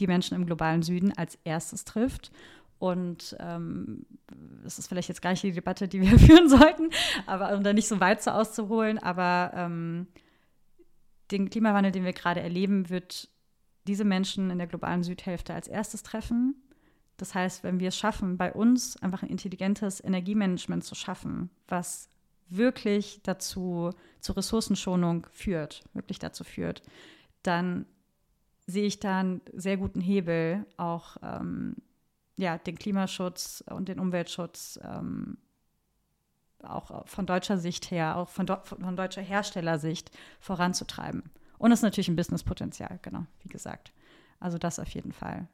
die 0.00 0.08
Menschen 0.08 0.34
im 0.34 0.46
globalen 0.46 0.82
Süden 0.82 1.16
als 1.16 1.38
erstes 1.44 1.84
trifft. 1.84 2.32
Und 2.78 3.36
ähm, 3.38 4.04
das 4.64 4.80
ist 4.80 4.88
vielleicht 4.88 5.08
jetzt 5.08 5.22
gar 5.22 5.30
nicht 5.30 5.44
die 5.44 5.52
Debatte, 5.52 5.86
die 5.86 6.00
wir 6.00 6.18
führen 6.18 6.48
sollten, 6.48 6.90
aber 7.26 7.56
um 7.56 7.62
da 7.62 7.72
nicht 7.72 7.88
so 7.88 8.00
weit 8.00 8.20
so 8.20 8.32
auszuholen, 8.32 8.98
aber 8.98 9.52
ähm, 9.54 10.08
den 11.30 11.50
Klimawandel, 11.50 11.92
den 11.92 12.04
wir 12.04 12.12
gerade 12.12 12.40
erleben, 12.40 12.90
wird 12.90 13.28
diese 13.86 14.04
Menschen 14.04 14.50
in 14.50 14.58
der 14.58 14.66
globalen 14.66 15.02
Südhälfte 15.02 15.54
als 15.54 15.68
erstes 15.68 16.02
treffen. 16.02 16.54
Das 17.16 17.34
heißt, 17.34 17.64
wenn 17.64 17.80
wir 17.80 17.88
es 17.88 17.96
schaffen, 17.96 18.36
bei 18.36 18.52
uns 18.52 19.00
einfach 19.02 19.22
ein 19.22 19.30
intelligentes 19.30 20.02
Energiemanagement 20.02 20.84
zu 20.84 20.94
schaffen, 20.94 21.50
was 21.66 22.08
wirklich 22.48 23.20
dazu, 23.22 23.90
zur 24.20 24.36
Ressourcenschonung 24.36 25.26
führt, 25.32 25.84
wirklich 25.94 26.18
dazu 26.18 26.44
führt, 26.44 26.82
dann 27.42 27.86
sehe 28.66 28.84
ich 28.84 29.00
da 29.00 29.20
einen 29.20 29.40
sehr 29.52 29.76
guten 29.76 30.00
Hebel, 30.00 30.66
auch 30.76 31.16
ähm, 31.22 31.76
ja, 32.36 32.58
den 32.58 32.78
Klimaschutz 32.78 33.64
und 33.70 33.88
den 33.88 33.98
Umweltschutz 33.98 34.78
ähm, 34.82 35.38
auch 36.62 37.06
von 37.06 37.26
deutscher 37.26 37.58
Sicht 37.58 37.90
her, 37.90 38.16
auch 38.16 38.28
von, 38.28 38.46
von 38.46 38.96
deutscher 38.96 39.22
Herstellersicht 39.22 40.10
voranzutreiben. 40.40 41.22
Und 41.58 41.72
es 41.72 41.80
ist 41.80 41.82
natürlich 41.82 42.08
ein 42.08 42.16
Businesspotenzial, 42.16 42.98
genau, 43.02 43.26
wie 43.40 43.48
gesagt. 43.48 43.92
Also 44.40 44.58
das 44.58 44.78
auf 44.78 44.88
jeden 44.88 45.12
Fall. 45.12 45.48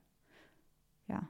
Ja. 1.07 1.23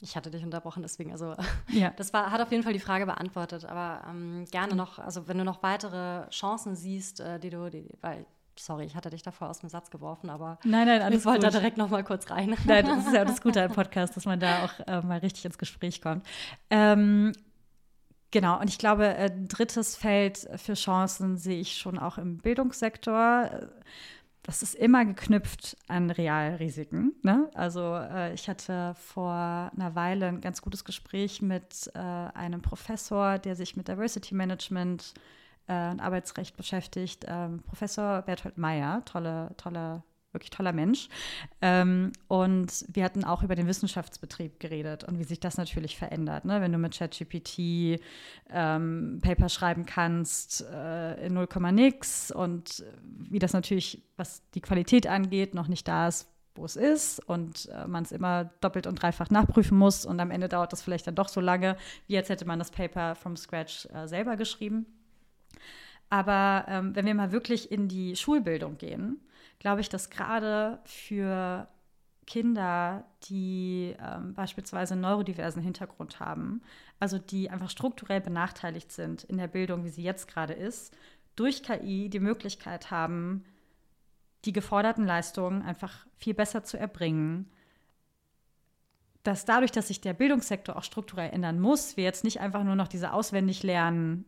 Ich 0.00 0.16
hatte 0.16 0.30
dich 0.30 0.44
unterbrochen, 0.44 0.82
deswegen, 0.82 1.10
also 1.10 1.34
ja. 1.68 1.90
das 1.96 2.12
war, 2.12 2.30
hat 2.30 2.40
auf 2.40 2.52
jeden 2.52 2.62
Fall 2.62 2.72
die 2.72 2.78
Frage 2.78 3.06
beantwortet. 3.06 3.64
Aber 3.64 4.02
ähm, 4.08 4.44
gerne 4.50 4.76
noch, 4.76 4.98
also 4.98 5.26
wenn 5.26 5.38
du 5.38 5.44
noch 5.44 5.62
weitere 5.62 6.28
Chancen 6.30 6.76
siehst, 6.76 7.20
äh, 7.20 7.40
die 7.40 7.50
du, 7.50 7.68
die, 7.68 7.90
weil, 8.00 8.24
sorry, 8.56 8.84
ich 8.84 8.94
hatte 8.94 9.10
dich 9.10 9.22
davor 9.22 9.50
aus 9.50 9.58
dem 9.58 9.68
Satz 9.68 9.90
geworfen, 9.90 10.30
aber 10.30 10.58
nein, 10.64 10.86
nein, 10.86 11.02
alles 11.02 11.20
ich 11.20 11.26
wollte 11.26 11.40
da 11.40 11.50
direkt 11.50 11.76
noch 11.78 11.90
mal 11.90 12.04
kurz 12.04 12.30
rein. 12.30 12.56
Nein, 12.64 12.86
das 12.86 13.06
ist 13.06 13.12
ja 13.12 13.24
das 13.24 13.40
Gute 13.40 13.62
am 13.62 13.72
Podcast, 13.72 14.16
dass 14.16 14.24
man 14.24 14.38
da 14.38 14.64
auch 14.64 14.86
äh, 14.86 15.02
mal 15.02 15.18
richtig 15.18 15.44
ins 15.44 15.58
Gespräch 15.58 16.00
kommt. 16.00 16.24
Ähm, 16.70 17.32
Genau, 18.30 18.60
und 18.60 18.68
ich 18.68 18.78
glaube, 18.78 19.06
ein 19.06 19.48
drittes 19.48 19.96
Feld 19.96 20.48
für 20.56 20.74
Chancen 20.74 21.36
sehe 21.38 21.60
ich 21.60 21.78
schon 21.78 21.98
auch 21.98 22.18
im 22.18 22.38
Bildungssektor. 22.38 23.68
Das 24.42 24.62
ist 24.62 24.74
immer 24.74 25.04
geknüpft 25.04 25.76
an 25.88 26.10
Realrisiken. 26.10 27.14
Ne? 27.22 27.50
Also 27.54 27.94
äh, 27.96 28.34
ich 28.34 28.48
hatte 28.48 28.94
vor 28.94 29.32
einer 29.32 29.94
Weile 29.94 30.26
ein 30.26 30.40
ganz 30.40 30.62
gutes 30.62 30.84
Gespräch 30.84 31.42
mit 31.42 31.90
äh, 31.94 31.98
einem 31.98 32.62
Professor, 32.62 33.38
der 33.38 33.56
sich 33.56 33.76
mit 33.76 33.88
Diversity 33.88 34.34
Management 34.34 35.14
äh, 35.66 35.90
und 35.90 36.00
Arbeitsrecht 36.00 36.56
beschäftigt, 36.56 37.24
ähm, 37.28 37.62
Professor 37.62 38.22
Berthold 38.22 38.58
Meyer, 38.58 39.04
tolle, 39.04 39.50
tolle 39.56 40.02
wirklich 40.32 40.50
toller 40.50 40.72
Mensch. 40.72 41.08
Ähm, 41.62 42.12
und 42.28 42.84
wir 42.88 43.04
hatten 43.04 43.24
auch 43.24 43.42
über 43.42 43.54
den 43.54 43.66
Wissenschaftsbetrieb 43.66 44.60
geredet 44.60 45.04
und 45.04 45.18
wie 45.18 45.24
sich 45.24 45.40
das 45.40 45.56
natürlich 45.56 45.96
verändert. 45.96 46.44
Ne? 46.44 46.60
Wenn 46.60 46.72
du 46.72 46.78
mit 46.78 46.96
ChatGPT 46.96 48.00
ähm, 48.50 49.20
Paper 49.22 49.48
schreiben 49.48 49.86
kannst 49.86 50.64
äh, 50.70 51.26
in 51.26 51.34
0, 51.34 51.48
nix 51.72 52.30
und 52.30 52.84
wie 53.02 53.38
das 53.38 53.52
natürlich, 53.52 54.02
was 54.16 54.42
die 54.50 54.60
Qualität 54.60 55.06
angeht, 55.06 55.54
noch 55.54 55.68
nicht 55.68 55.88
da 55.88 56.08
ist, 56.08 56.28
wo 56.54 56.64
es 56.64 56.76
ist 56.76 57.20
und 57.20 57.68
äh, 57.72 57.86
man 57.86 58.02
es 58.02 58.12
immer 58.12 58.50
doppelt 58.60 58.86
und 58.86 59.00
dreifach 59.00 59.30
nachprüfen 59.30 59.78
muss 59.78 60.04
und 60.04 60.20
am 60.20 60.30
Ende 60.30 60.48
dauert 60.48 60.72
das 60.72 60.82
vielleicht 60.82 61.06
dann 61.06 61.14
doch 61.14 61.28
so 61.28 61.40
lange, 61.40 61.76
wie 62.06 62.16
als 62.16 62.28
hätte 62.28 62.44
man 62.44 62.58
das 62.58 62.70
Paper 62.70 63.14
from 63.14 63.36
scratch 63.36 63.86
äh, 63.94 64.06
selber 64.06 64.36
geschrieben. 64.36 64.86
Aber 66.10 66.64
ähm, 66.68 66.96
wenn 66.96 67.06
wir 67.06 67.14
mal 67.14 67.32
wirklich 67.32 67.70
in 67.70 67.88
die 67.88 68.16
Schulbildung 68.16 68.78
gehen, 68.78 69.20
glaube 69.58 69.80
ich, 69.80 69.88
dass 69.88 70.10
gerade 70.10 70.78
für 70.84 71.68
Kinder, 72.26 73.04
die 73.24 73.96
ähm, 73.98 74.34
beispielsweise 74.34 74.92
einen 74.92 75.00
neurodiversen 75.00 75.62
Hintergrund 75.62 76.20
haben, 76.20 76.62
also 77.00 77.18
die 77.18 77.48
einfach 77.48 77.70
strukturell 77.70 78.20
benachteiligt 78.20 78.92
sind 78.92 79.24
in 79.24 79.38
der 79.38 79.48
Bildung, 79.48 79.84
wie 79.84 79.88
sie 79.88 80.02
jetzt 80.02 80.28
gerade 80.28 80.52
ist, 80.52 80.94
durch 81.36 81.62
KI 81.62 82.10
die 82.10 82.20
Möglichkeit 82.20 82.90
haben, 82.90 83.44
die 84.44 84.52
geforderten 84.52 85.06
Leistungen 85.06 85.62
einfach 85.62 86.06
viel 86.16 86.34
besser 86.34 86.64
zu 86.64 86.78
erbringen. 86.78 87.50
Dass 89.22 89.44
dadurch, 89.44 89.72
dass 89.72 89.88
sich 89.88 90.00
der 90.00 90.14
Bildungssektor 90.14 90.76
auch 90.76 90.84
strukturell 90.84 91.30
ändern 91.32 91.60
muss, 91.60 91.96
wir 91.96 92.04
jetzt 92.04 92.24
nicht 92.24 92.40
einfach 92.40 92.62
nur 92.62 92.76
noch 92.76 92.88
diese 92.88 93.12
auswendig 93.12 93.62
lernen 93.62 94.26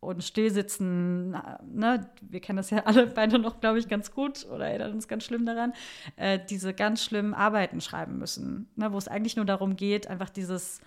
und 0.00 0.24
stillsitzen, 0.24 1.30
ne, 1.30 2.10
wir 2.22 2.40
kennen 2.40 2.56
das 2.56 2.70
ja 2.70 2.78
alle 2.84 3.06
beide 3.06 3.38
noch, 3.38 3.60
glaube 3.60 3.78
ich, 3.78 3.88
ganz 3.88 4.12
gut 4.12 4.46
oder 4.50 4.66
erinnern 4.66 4.92
uns 4.92 5.08
ganz 5.08 5.24
schlimm 5.24 5.44
daran, 5.44 5.74
äh, 6.16 6.38
diese 6.48 6.72
ganz 6.72 7.04
schlimmen 7.04 7.34
Arbeiten 7.34 7.80
schreiben 7.80 8.18
müssen, 8.18 8.68
ne, 8.76 8.92
wo 8.92 8.98
es 8.98 9.08
eigentlich 9.08 9.36
nur 9.36 9.44
darum 9.44 9.76
geht, 9.76 10.08
einfach 10.08 10.30
dieses, 10.30 10.80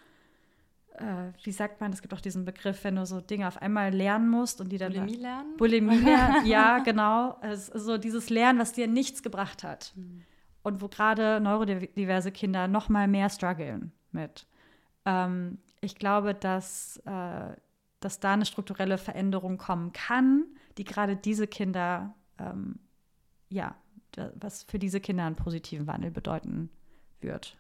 äh, 0.96 1.32
wie 1.44 1.52
sagt 1.52 1.80
man, 1.80 1.94
es 1.94 2.02
gibt 2.02 2.14
auch 2.14 2.22
diesen 2.22 2.44
Begriff, 2.44 2.84
wenn 2.84 2.96
du 2.96 3.06
so 3.06 3.22
Dinge 3.22 3.48
auf 3.48 3.62
einmal 3.62 3.94
lernen 3.94 4.30
musst 4.30 4.60
und 4.62 4.72
die 4.72 4.80
dann. 4.80 4.94
Bulimie 4.94 5.16
lernen? 5.16 5.58
Bulimie 5.58 5.98
lernen, 5.98 6.46
ja, 6.48 6.80
genau. 6.80 7.38
Also 7.42 7.78
so 7.78 7.98
dieses 8.00 8.32
Lernen, 8.32 8.58
was 8.58 8.74
dir 8.74 8.88
nichts 8.88 9.22
gebracht 9.22 9.64
hat. 9.64 9.94
Mhm. 9.96 10.24
Und 10.64 10.82
wo 10.82 10.88
gerade 10.88 11.42
neurodiverse 11.42 12.32
Kinder 12.32 12.70
noch 12.70 12.88
mal 12.88 13.08
mehr 13.08 13.30
strugglen 13.30 13.92
mit. 14.12 14.48
Ähm, 15.06 15.58
ich 15.82 15.96
glaube, 15.96 16.34
dass 16.34 16.98
äh, 17.06 17.54
dass 18.04 18.20
da 18.20 18.34
eine 18.34 18.46
strukturelle 18.46 18.98
Veränderung 18.98 19.58
kommen 19.58 19.94
kann, 19.94 20.46
die 20.78 20.84
gerade 20.84 21.16
diese 21.16 21.48
Kinder, 21.48 22.14
ähm, 22.38 22.80
ja, 23.50 23.76
was 24.36 24.64
für 24.64 24.78
diese 24.78 25.00
Kinder 25.00 25.26
einen 25.26 25.36
positiven 25.36 25.88
Wandel 25.88 26.12
bedeuten 26.12 26.70
wird. 27.22 27.58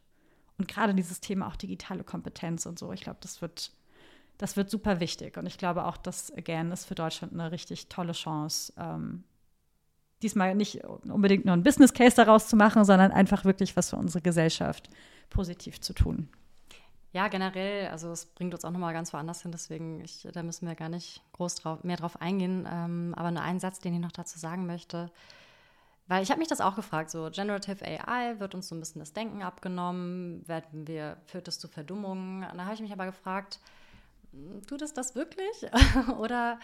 Und 0.58 0.68
gerade 0.68 0.94
dieses 0.94 1.20
Thema 1.20 1.48
auch 1.48 1.56
digitale 1.56 2.04
Kompetenz 2.04 2.66
und 2.66 2.78
so, 2.78 2.91
ich 2.91 3.02
glaube, 3.02 3.20
das 3.22 3.41
wird, 3.41 3.72
das 4.38 4.58
wird 4.58 4.70
super 4.70 5.00
wichtig. 5.00 5.38
Und 5.38 5.46
ich 5.46 5.58
glaube 5.58 5.86
auch, 5.86 5.98
dass, 5.98 6.32
again, 6.36 6.72
ist 6.72 6.86
für 6.86 6.96
Deutschland 6.96 7.34
eine 7.34 7.52
richtig 7.52 7.88
tolle 7.88 8.14
Chance, 8.14 8.74
ähm, 8.78 9.24
diesmal 10.22 10.56
nicht 10.56 10.84
unbedingt 10.86 11.46
nur 11.46 11.56
ein 11.56 11.64
Business 11.64 11.94
Case 11.94 12.16
daraus 12.16 12.48
zu 12.48 12.56
machen, 12.56 12.86
sondern 12.86 13.12
einfach 13.12 13.46
wirklich 13.46 13.76
was 13.76 13.89
für 13.89 13.98
unsere 13.98 14.22
Gesellschaft 14.22 14.89
positiv 15.30 15.82
zu 15.82 15.94
tun. 15.94 16.30
Ja, 17.14 17.28
generell, 17.28 17.89
also 17.89 18.11
es 18.11 18.26
bringt 18.26 18.55
uns 18.55 18.66
auch 18.66 18.72
nochmal 18.72 18.93
ganz 18.93 19.14
woanders 19.14 19.43
hin, 19.43 19.51
deswegen, 19.51 20.03
ich, 20.03 20.28
da 20.34 20.41
müssen 20.41 20.68
wir 20.68 20.74
gar 20.74 20.89
nicht 20.89 21.22
groß 21.34 21.55
drauf, 21.55 21.84
mehr 21.84 21.95
drauf 21.95 22.20
eingehen. 22.20 22.68
Ähm, 22.70 23.14
aber 23.16 23.30
nur 23.30 23.43
einen 23.43 23.59
Satz, 23.59 23.80
den 23.80 23.93
ich 23.93 23.99
noch 23.99 24.11
dazu 24.11 24.39
sagen 24.39 24.66
möchte. 24.66 25.11
Weil 26.07 26.24
ich 26.24 26.32
habe 26.32 26.39
mich 26.39 26.47
das 26.47 26.59
auch 26.59 26.76
gefragt, 26.76 27.11
so 27.11 27.30
Generative 27.32 27.86
AI 27.86 28.39
wird 28.39 28.55
uns 28.55 28.68
so 28.68 28.76
ein 28.76 28.80
bisschen 28.80 28.99
das 28.99 29.14
Denken 29.14 29.43
abgenommen, 29.43 30.45
werden 30.47 30.88
wir, 30.88 31.18
führt 31.28 31.47
es 31.47 31.59
zu 31.59 31.68
Verdummungen? 31.68 32.41
Da 32.41 32.66
habe 32.66 32.74
ich 32.74 32.82
mich 32.82 32.91
aber 32.91 33.05
gefragt, 33.05 33.59
tut 34.68 34.82
es 34.82 34.93
das 34.93 35.14
wirklich? 35.14 35.70
Oder 36.18 36.59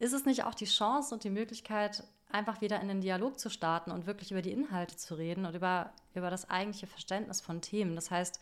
ist 0.00 0.12
es 0.12 0.26
nicht 0.26 0.42
auch 0.44 0.54
die 0.54 0.66
Chance 0.66 1.14
und 1.14 1.22
die 1.22 1.30
Möglichkeit, 1.30 2.02
einfach 2.28 2.60
wieder 2.60 2.80
in 2.80 2.88
den 2.88 3.00
Dialog 3.00 3.38
zu 3.38 3.50
starten 3.50 3.92
und 3.92 4.06
wirklich 4.06 4.32
über 4.32 4.42
die 4.42 4.52
Inhalte 4.52 4.96
zu 4.96 5.14
reden 5.14 5.46
und 5.46 5.54
über, 5.54 5.92
über 6.14 6.28
das 6.28 6.50
eigentliche 6.50 6.88
Verständnis 6.88 7.40
von 7.40 7.60
Themen? 7.60 7.94
Das 7.94 8.10
heißt, 8.10 8.40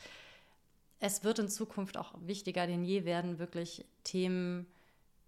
es 1.01 1.25
wird 1.25 1.39
in 1.39 1.49
Zukunft 1.49 1.97
auch 1.97 2.13
wichtiger 2.21 2.67
denn 2.67 2.85
je 2.85 3.05
werden, 3.05 3.39
wirklich 3.39 3.85
Themen 4.05 4.67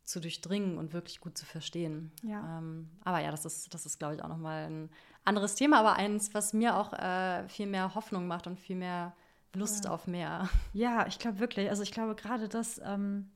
zu 0.04 0.20
durchdringen 0.20 0.78
und 0.78 0.92
wirklich 0.92 1.20
gut 1.20 1.38
zu 1.38 1.46
verstehen. 1.46 2.12
Ja. 2.22 2.58
Ähm, 2.58 2.90
aber 3.04 3.20
ja, 3.20 3.30
das 3.30 3.44
ist, 3.44 3.72
das 3.72 3.86
ist, 3.86 3.98
glaube 3.98 4.16
ich, 4.16 4.22
auch 4.22 4.28
nochmal 4.28 4.66
ein 4.66 4.90
anderes 5.24 5.54
Thema, 5.54 5.80
aber 5.80 5.94
eins, 5.94 6.34
was 6.34 6.52
mir 6.52 6.76
auch 6.76 6.92
äh, 6.92 7.48
viel 7.48 7.66
mehr 7.66 7.94
Hoffnung 7.94 8.26
macht 8.26 8.46
und 8.46 8.58
viel 8.58 8.76
mehr 8.76 9.14
Lust 9.54 9.84
ja. 9.84 9.90
auf 9.90 10.06
mehr. 10.06 10.48
Ja, 10.72 11.06
ich 11.06 11.18
glaube 11.18 11.38
wirklich. 11.38 11.68
Also 11.70 11.82
ich 11.82 11.92
glaube 11.92 12.14
gerade 12.14 12.48
das, 12.48 12.80
ähm, 12.84 13.30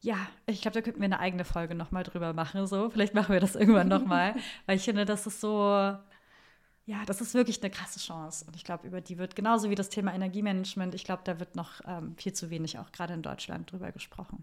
ja, 0.00 0.16
ich 0.46 0.62
glaube, 0.62 0.74
da 0.74 0.82
könnten 0.82 1.00
wir 1.00 1.06
eine 1.06 1.20
eigene 1.20 1.44
Folge 1.44 1.74
nochmal 1.74 2.02
drüber 2.02 2.32
machen. 2.32 2.66
So, 2.66 2.90
vielleicht 2.90 3.14
machen 3.14 3.32
wir 3.32 3.40
das 3.40 3.54
irgendwann 3.54 3.88
nochmal, 3.88 4.34
weil 4.66 4.76
ich 4.76 4.84
finde, 4.84 5.04
das 5.04 5.26
ist 5.26 5.40
so 5.40 5.96
ja, 6.88 7.04
das 7.04 7.20
ist 7.20 7.34
wirklich 7.34 7.62
eine 7.62 7.70
krasse 7.70 8.00
Chance. 8.00 8.46
Und 8.46 8.56
ich 8.56 8.64
glaube, 8.64 8.86
über 8.86 9.02
die 9.02 9.18
wird 9.18 9.36
genauso 9.36 9.68
wie 9.68 9.74
das 9.74 9.90
Thema 9.90 10.14
Energiemanagement, 10.14 10.94
ich 10.94 11.04
glaube, 11.04 11.20
da 11.22 11.38
wird 11.38 11.54
noch 11.54 11.82
ähm, 11.86 12.16
viel 12.16 12.32
zu 12.32 12.48
wenig 12.48 12.78
auch 12.78 12.92
gerade 12.92 13.12
in 13.12 13.20
Deutschland 13.20 13.70
drüber 13.70 13.92
gesprochen. 13.92 14.42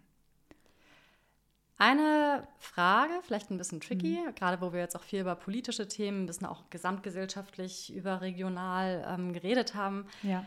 Eine 1.78 2.48
Frage, 2.60 3.14
vielleicht 3.24 3.50
ein 3.50 3.58
bisschen 3.58 3.82
tricky, 3.82 4.20
mhm. 4.24 4.36
gerade 4.36 4.62
wo 4.62 4.74
wir 4.74 4.80
jetzt 4.80 4.96
auch 4.96 5.02
viel 5.02 5.22
über 5.22 5.34
politische 5.34 5.88
Themen, 5.88 6.24
ein 6.24 6.26
bisschen 6.28 6.46
auch 6.46 6.70
gesamtgesellschaftlich, 6.70 7.92
überregional 7.92 9.04
ähm, 9.10 9.34
geredet 9.34 9.74
haben. 9.74 10.06
Ja. 10.22 10.46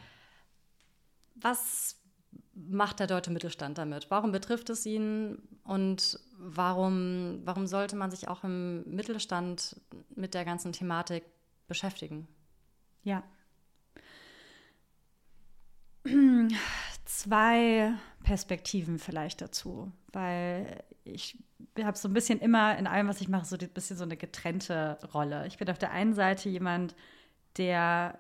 Was 1.35 1.97
macht 2.55 3.01
der 3.01 3.09
deutsche 3.09 3.33
Mittelstand 3.33 3.77
damit? 3.77 4.09
Warum 4.09 4.31
betrifft 4.31 4.71
es 4.71 4.87
ihn 4.87 5.43
und 5.65 6.21
warum, 6.39 7.41
warum 7.45 7.67
sollte 7.67 7.97
man 7.97 8.13
sich 8.13 8.29
auch 8.29 8.45
im 8.45 8.89
Mittelstand 8.89 9.81
mit 10.15 10.35
der 10.35 10.45
ganzen 10.45 10.73
Thematik 10.73 11.25
beschäftigen. 11.69 12.27
Ja. 13.05 13.23
Zwei 17.05 17.93
Perspektiven 18.23 18.99
vielleicht 18.99 19.41
dazu, 19.41 19.93
weil 20.13 20.83
ich 21.05 21.39
habe 21.81 21.97
so 21.97 22.09
ein 22.09 22.15
bisschen 22.15 22.41
immer 22.41 22.77
in 22.77 22.87
allem, 22.87 23.09
was 23.09 23.21
ich 23.21 23.29
mache, 23.29 23.47
so 23.47 23.57
ein 23.57 23.69
bisschen 23.71 23.97
so 23.97 24.05
eine 24.05 24.17
getrennte 24.17 24.99
Rolle. 25.15 25.47
Ich 25.47 25.59
bin 25.59 25.71
auf 25.71 25.79
der 25.79 25.93
einen 25.93 26.15
Seite 26.15 26.49
jemand, 26.49 26.95
der 27.57 28.19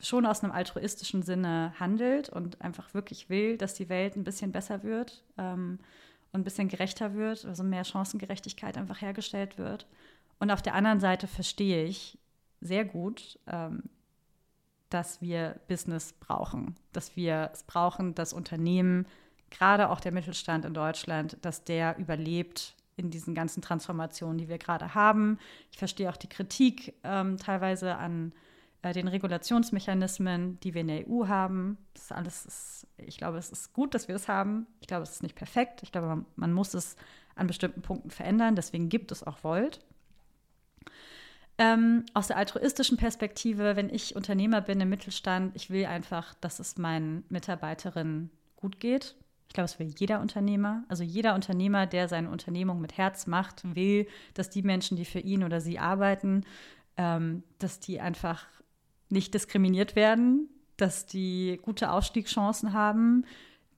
schon 0.00 0.26
aus 0.26 0.42
einem 0.42 0.52
altruistischen 0.52 1.22
Sinne 1.22 1.72
handelt 1.78 2.28
und 2.28 2.60
einfach 2.60 2.92
wirklich 2.92 3.30
will, 3.30 3.56
dass 3.56 3.74
die 3.74 3.88
Welt 3.88 4.16
ein 4.16 4.24
bisschen 4.24 4.50
besser 4.50 4.82
wird 4.82 5.22
ähm, 5.38 5.78
und 6.32 6.40
ein 6.40 6.44
bisschen 6.44 6.68
gerechter 6.68 7.14
wird, 7.14 7.44
also 7.44 7.62
mehr 7.62 7.84
Chancengerechtigkeit 7.84 8.76
einfach 8.76 9.00
hergestellt 9.00 9.58
wird. 9.58 9.86
Und 10.42 10.50
auf 10.50 10.60
der 10.60 10.74
anderen 10.74 10.98
Seite 10.98 11.28
verstehe 11.28 11.84
ich 11.84 12.18
sehr 12.60 12.84
gut, 12.84 13.38
ähm, 13.46 13.84
dass 14.88 15.20
wir 15.20 15.60
Business 15.68 16.14
brauchen, 16.14 16.74
dass 16.92 17.14
wir 17.14 17.50
es 17.52 17.62
brauchen, 17.62 18.16
dass 18.16 18.32
Unternehmen, 18.32 19.06
gerade 19.50 19.88
auch 19.88 20.00
der 20.00 20.10
Mittelstand 20.10 20.64
in 20.64 20.74
Deutschland, 20.74 21.36
dass 21.42 21.62
der 21.62 21.96
überlebt 21.96 22.74
in 22.96 23.12
diesen 23.12 23.36
ganzen 23.36 23.62
Transformationen, 23.62 24.36
die 24.36 24.48
wir 24.48 24.58
gerade 24.58 24.96
haben. 24.96 25.38
Ich 25.70 25.78
verstehe 25.78 26.10
auch 26.10 26.16
die 26.16 26.28
Kritik 26.28 26.92
ähm, 27.04 27.36
teilweise 27.36 27.94
an 27.94 28.32
äh, 28.82 28.92
den 28.92 29.06
Regulationsmechanismen, 29.06 30.58
die 30.58 30.74
wir 30.74 30.80
in 30.80 30.88
der 30.88 31.08
EU 31.08 31.28
haben. 31.28 31.78
Das 31.94 32.10
alles, 32.10 32.46
ist, 32.46 32.86
ich 32.96 33.16
glaube, 33.16 33.38
es 33.38 33.52
ist 33.52 33.72
gut, 33.74 33.94
dass 33.94 34.08
wir 34.08 34.16
das 34.16 34.26
haben. 34.26 34.66
Ich 34.80 34.88
glaube, 34.88 35.04
es 35.04 35.12
ist 35.12 35.22
nicht 35.22 35.36
perfekt. 35.36 35.84
Ich 35.84 35.92
glaube, 35.92 36.08
man, 36.08 36.26
man 36.34 36.52
muss 36.52 36.74
es 36.74 36.96
an 37.36 37.46
bestimmten 37.46 37.82
Punkten 37.82 38.10
verändern. 38.10 38.56
Deswegen 38.56 38.88
gibt 38.88 39.12
es 39.12 39.22
auch 39.22 39.44
Volt. 39.44 39.78
Ähm, 41.62 42.04
aus 42.12 42.26
der 42.26 42.38
altruistischen 42.38 42.96
Perspektive, 42.96 43.76
wenn 43.76 43.88
ich 43.88 44.16
Unternehmer 44.16 44.60
bin 44.60 44.80
im 44.80 44.88
Mittelstand, 44.88 45.54
ich 45.54 45.70
will 45.70 45.86
einfach, 45.86 46.34
dass 46.40 46.58
es 46.58 46.76
meinen 46.76 47.22
Mitarbeiterinnen 47.28 48.30
gut 48.56 48.80
geht. 48.80 49.14
Ich 49.46 49.54
glaube, 49.54 49.66
es 49.66 49.78
will 49.78 49.94
jeder 49.96 50.20
Unternehmer. 50.20 50.82
Also 50.88 51.04
jeder 51.04 51.36
Unternehmer, 51.36 51.86
der 51.86 52.08
seine 52.08 52.30
Unternehmung 52.30 52.80
mit 52.80 52.98
Herz 52.98 53.28
macht, 53.28 53.62
will, 53.76 54.08
dass 54.34 54.50
die 54.50 54.62
Menschen, 54.62 54.96
die 54.96 55.04
für 55.04 55.20
ihn 55.20 55.44
oder 55.44 55.60
sie 55.60 55.78
arbeiten, 55.78 56.44
ähm, 56.96 57.44
dass 57.60 57.78
die 57.78 58.00
einfach 58.00 58.44
nicht 59.08 59.32
diskriminiert 59.32 59.94
werden, 59.94 60.48
dass 60.78 61.06
die 61.06 61.60
gute 61.62 61.92
Aufstiegschancen 61.92 62.72
haben, 62.72 63.24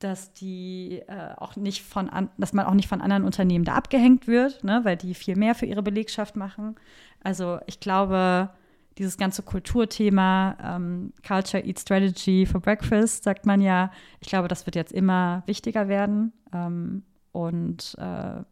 dass 0.05 0.33
die 0.35 1.03
äh, 1.07 1.35
auch 1.37 1.57
nicht 1.57 1.83
von 1.83 2.11
an, 2.11 2.29
dass 2.37 2.53
man 2.53 2.67
auch 2.67 2.75
nicht 2.75 2.89
von 2.89 3.01
anderen 3.01 3.25
Unternehmen 3.25 3.65
da 3.65 3.75
abgehängt 3.75 4.27
wird, 4.27 4.63
ne, 4.63 4.81
weil 4.85 4.97
die 4.97 5.15
viel 5.15 5.37
mehr 5.37 5.55
für 5.55 5.67
ihre 5.67 5.83
Belegschaft 5.83 6.37
machen. 6.37 6.75
Also 7.23 7.59
ich 7.67 7.81
glaube, 7.81 8.51
dieses 8.99 9.17
ganze 9.17 9.43
Kulturthema, 9.43 10.57
ähm, 10.63 11.13
Culture 11.27 11.65
Eat 11.65 11.81
Strategy 11.81 12.47
for 12.47 12.61
Breakfast, 12.61 13.25
sagt 13.25 13.47
man 13.47 13.61
ja, 13.63 13.91
ich 14.21 14.29
glaube, 14.29 14.49
das 14.49 14.67
wird 14.67 14.77
jetzt 14.77 14.93
immer 14.93 15.43
wichtiger 15.47 15.89
werden. 15.89 16.33
Ähm, 16.53 17.03
und 17.33 17.97
äh, 17.99 18.43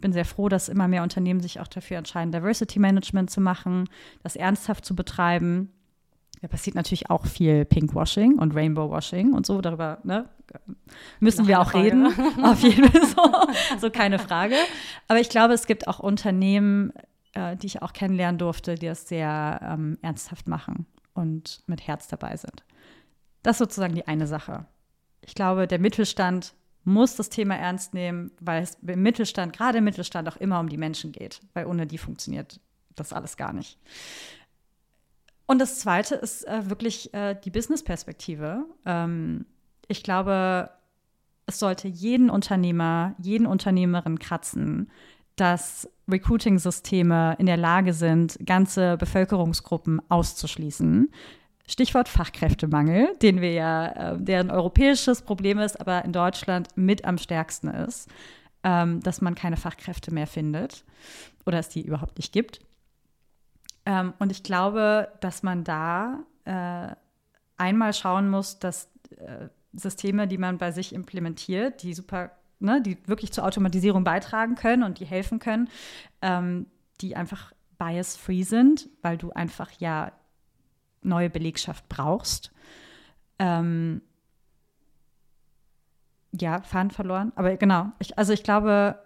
bin 0.00 0.12
sehr 0.12 0.24
froh, 0.24 0.48
dass 0.48 0.68
immer 0.68 0.86
mehr 0.86 1.02
Unternehmen 1.02 1.40
sich 1.40 1.58
auch 1.58 1.66
dafür 1.66 1.96
entscheiden, 1.96 2.30
Diversity 2.30 2.78
Management 2.78 3.30
zu 3.30 3.40
machen, 3.40 3.88
das 4.22 4.36
ernsthaft 4.36 4.84
zu 4.84 4.94
betreiben. 4.94 5.72
Da 6.40 6.48
passiert 6.48 6.76
natürlich 6.76 7.10
auch 7.10 7.26
viel 7.26 7.64
Pinkwashing 7.64 8.38
und 8.38 8.54
Rainbowwashing 8.54 9.32
und 9.32 9.46
so. 9.46 9.60
Darüber 9.60 9.98
ne, 10.04 10.28
müssen 11.20 11.42
Noch 11.42 11.48
wir 11.48 11.60
auch 11.60 11.70
Frage. 11.70 11.86
reden. 11.86 12.06
Auf 12.44 12.60
jeden 12.60 12.88
Fall 12.90 13.06
so, 13.06 13.78
so 13.80 13.90
keine 13.90 14.18
Frage. 14.18 14.54
Aber 15.08 15.20
ich 15.20 15.28
glaube, 15.28 15.54
es 15.54 15.66
gibt 15.66 15.88
auch 15.88 15.98
Unternehmen, 15.98 16.92
äh, 17.32 17.56
die 17.56 17.66
ich 17.66 17.82
auch 17.82 17.92
kennenlernen 17.92 18.38
durfte, 18.38 18.76
die 18.76 18.86
das 18.86 19.08
sehr 19.08 19.60
ähm, 19.62 19.98
ernsthaft 20.02 20.48
machen 20.48 20.86
und 21.14 21.62
mit 21.66 21.86
Herz 21.86 22.08
dabei 22.08 22.36
sind. 22.36 22.64
Das 23.42 23.54
ist 23.54 23.58
sozusagen 23.58 23.94
die 23.94 24.06
eine 24.06 24.26
Sache. 24.26 24.66
Ich 25.22 25.34
glaube, 25.34 25.66
der 25.66 25.78
Mittelstand 25.78 26.54
muss 26.84 27.16
das 27.16 27.28
Thema 27.28 27.56
ernst 27.56 27.94
nehmen, 27.94 28.30
weil 28.40 28.62
es 28.62 28.78
im 28.86 29.02
Mittelstand, 29.02 29.52
gerade 29.52 29.78
im 29.78 29.84
Mittelstand, 29.84 30.28
auch 30.28 30.36
immer 30.36 30.60
um 30.60 30.68
die 30.68 30.78
Menschen 30.78 31.12
geht, 31.12 31.40
weil 31.52 31.66
ohne 31.66 31.86
die 31.86 31.98
funktioniert 31.98 32.60
das 32.94 33.12
alles 33.12 33.36
gar 33.36 33.52
nicht. 33.52 33.78
Und 35.48 35.58
das 35.60 35.80
Zweite 35.80 36.14
ist 36.14 36.46
äh, 36.46 36.68
wirklich 36.68 37.12
äh, 37.14 37.34
die 37.34 37.50
Business-Perspektive. 37.50 38.66
Ähm, 38.84 39.46
ich 39.88 40.02
glaube, 40.02 40.70
es 41.46 41.58
sollte 41.58 41.88
jeden 41.88 42.28
Unternehmer, 42.28 43.14
jeden 43.18 43.46
Unternehmerin 43.46 44.18
kratzen, 44.18 44.90
dass 45.36 45.88
Recruiting-Systeme 46.06 47.36
in 47.38 47.46
der 47.46 47.56
Lage 47.56 47.94
sind, 47.94 48.38
ganze 48.44 48.98
Bevölkerungsgruppen 48.98 50.02
auszuschließen. 50.10 51.10
Stichwort 51.66 52.10
Fachkräftemangel, 52.10 53.16
den 53.22 53.40
wir 53.40 53.52
ja, 53.52 53.86
äh, 54.12 54.18
der 54.18 54.40
ein 54.40 54.50
europäisches 54.50 55.22
Problem 55.22 55.58
ist, 55.58 55.80
aber 55.80 56.04
in 56.04 56.12
Deutschland 56.12 56.68
mit 56.76 57.06
am 57.06 57.16
stärksten 57.16 57.68
ist, 57.68 58.10
ähm, 58.64 59.00
dass 59.00 59.22
man 59.22 59.34
keine 59.34 59.56
Fachkräfte 59.56 60.12
mehr 60.12 60.26
findet 60.26 60.84
oder 61.46 61.58
es 61.58 61.70
die 61.70 61.86
überhaupt 61.86 62.18
nicht 62.18 62.34
gibt. 62.34 62.60
Ähm, 63.88 64.12
und 64.18 64.30
ich 64.30 64.42
glaube, 64.42 65.08
dass 65.20 65.42
man 65.42 65.64
da 65.64 66.18
äh, 66.44 66.94
einmal 67.56 67.94
schauen 67.94 68.28
muss, 68.28 68.58
dass 68.58 68.90
äh, 69.16 69.48
Systeme, 69.72 70.28
die 70.28 70.36
man 70.36 70.58
bei 70.58 70.72
sich 70.72 70.94
implementiert, 70.94 71.82
die 71.82 71.94
super, 71.94 72.32
ne, 72.60 72.82
die 72.82 72.98
wirklich 73.08 73.32
zur 73.32 73.46
Automatisierung 73.46 74.04
beitragen 74.04 74.56
können 74.56 74.82
und 74.82 75.00
die 75.00 75.06
helfen 75.06 75.38
können, 75.38 75.70
ähm, 76.20 76.66
die 77.00 77.16
einfach 77.16 77.54
bias-free 77.78 78.42
sind, 78.42 78.90
weil 79.00 79.16
du 79.16 79.30
einfach 79.30 79.70
ja 79.78 80.12
neue 81.00 81.30
Belegschaft 81.30 81.88
brauchst. 81.88 82.52
Ähm, 83.38 84.02
ja, 86.38 86.60
Faden 86.60 86.90
verloren. 86.90 87.32
Aber 87.36 87.56
genau, 87.56 87.92
ich, 88.00 88.18
also 88.18 88.34
ich 88.34 88.42
glaube, 88.42 89.02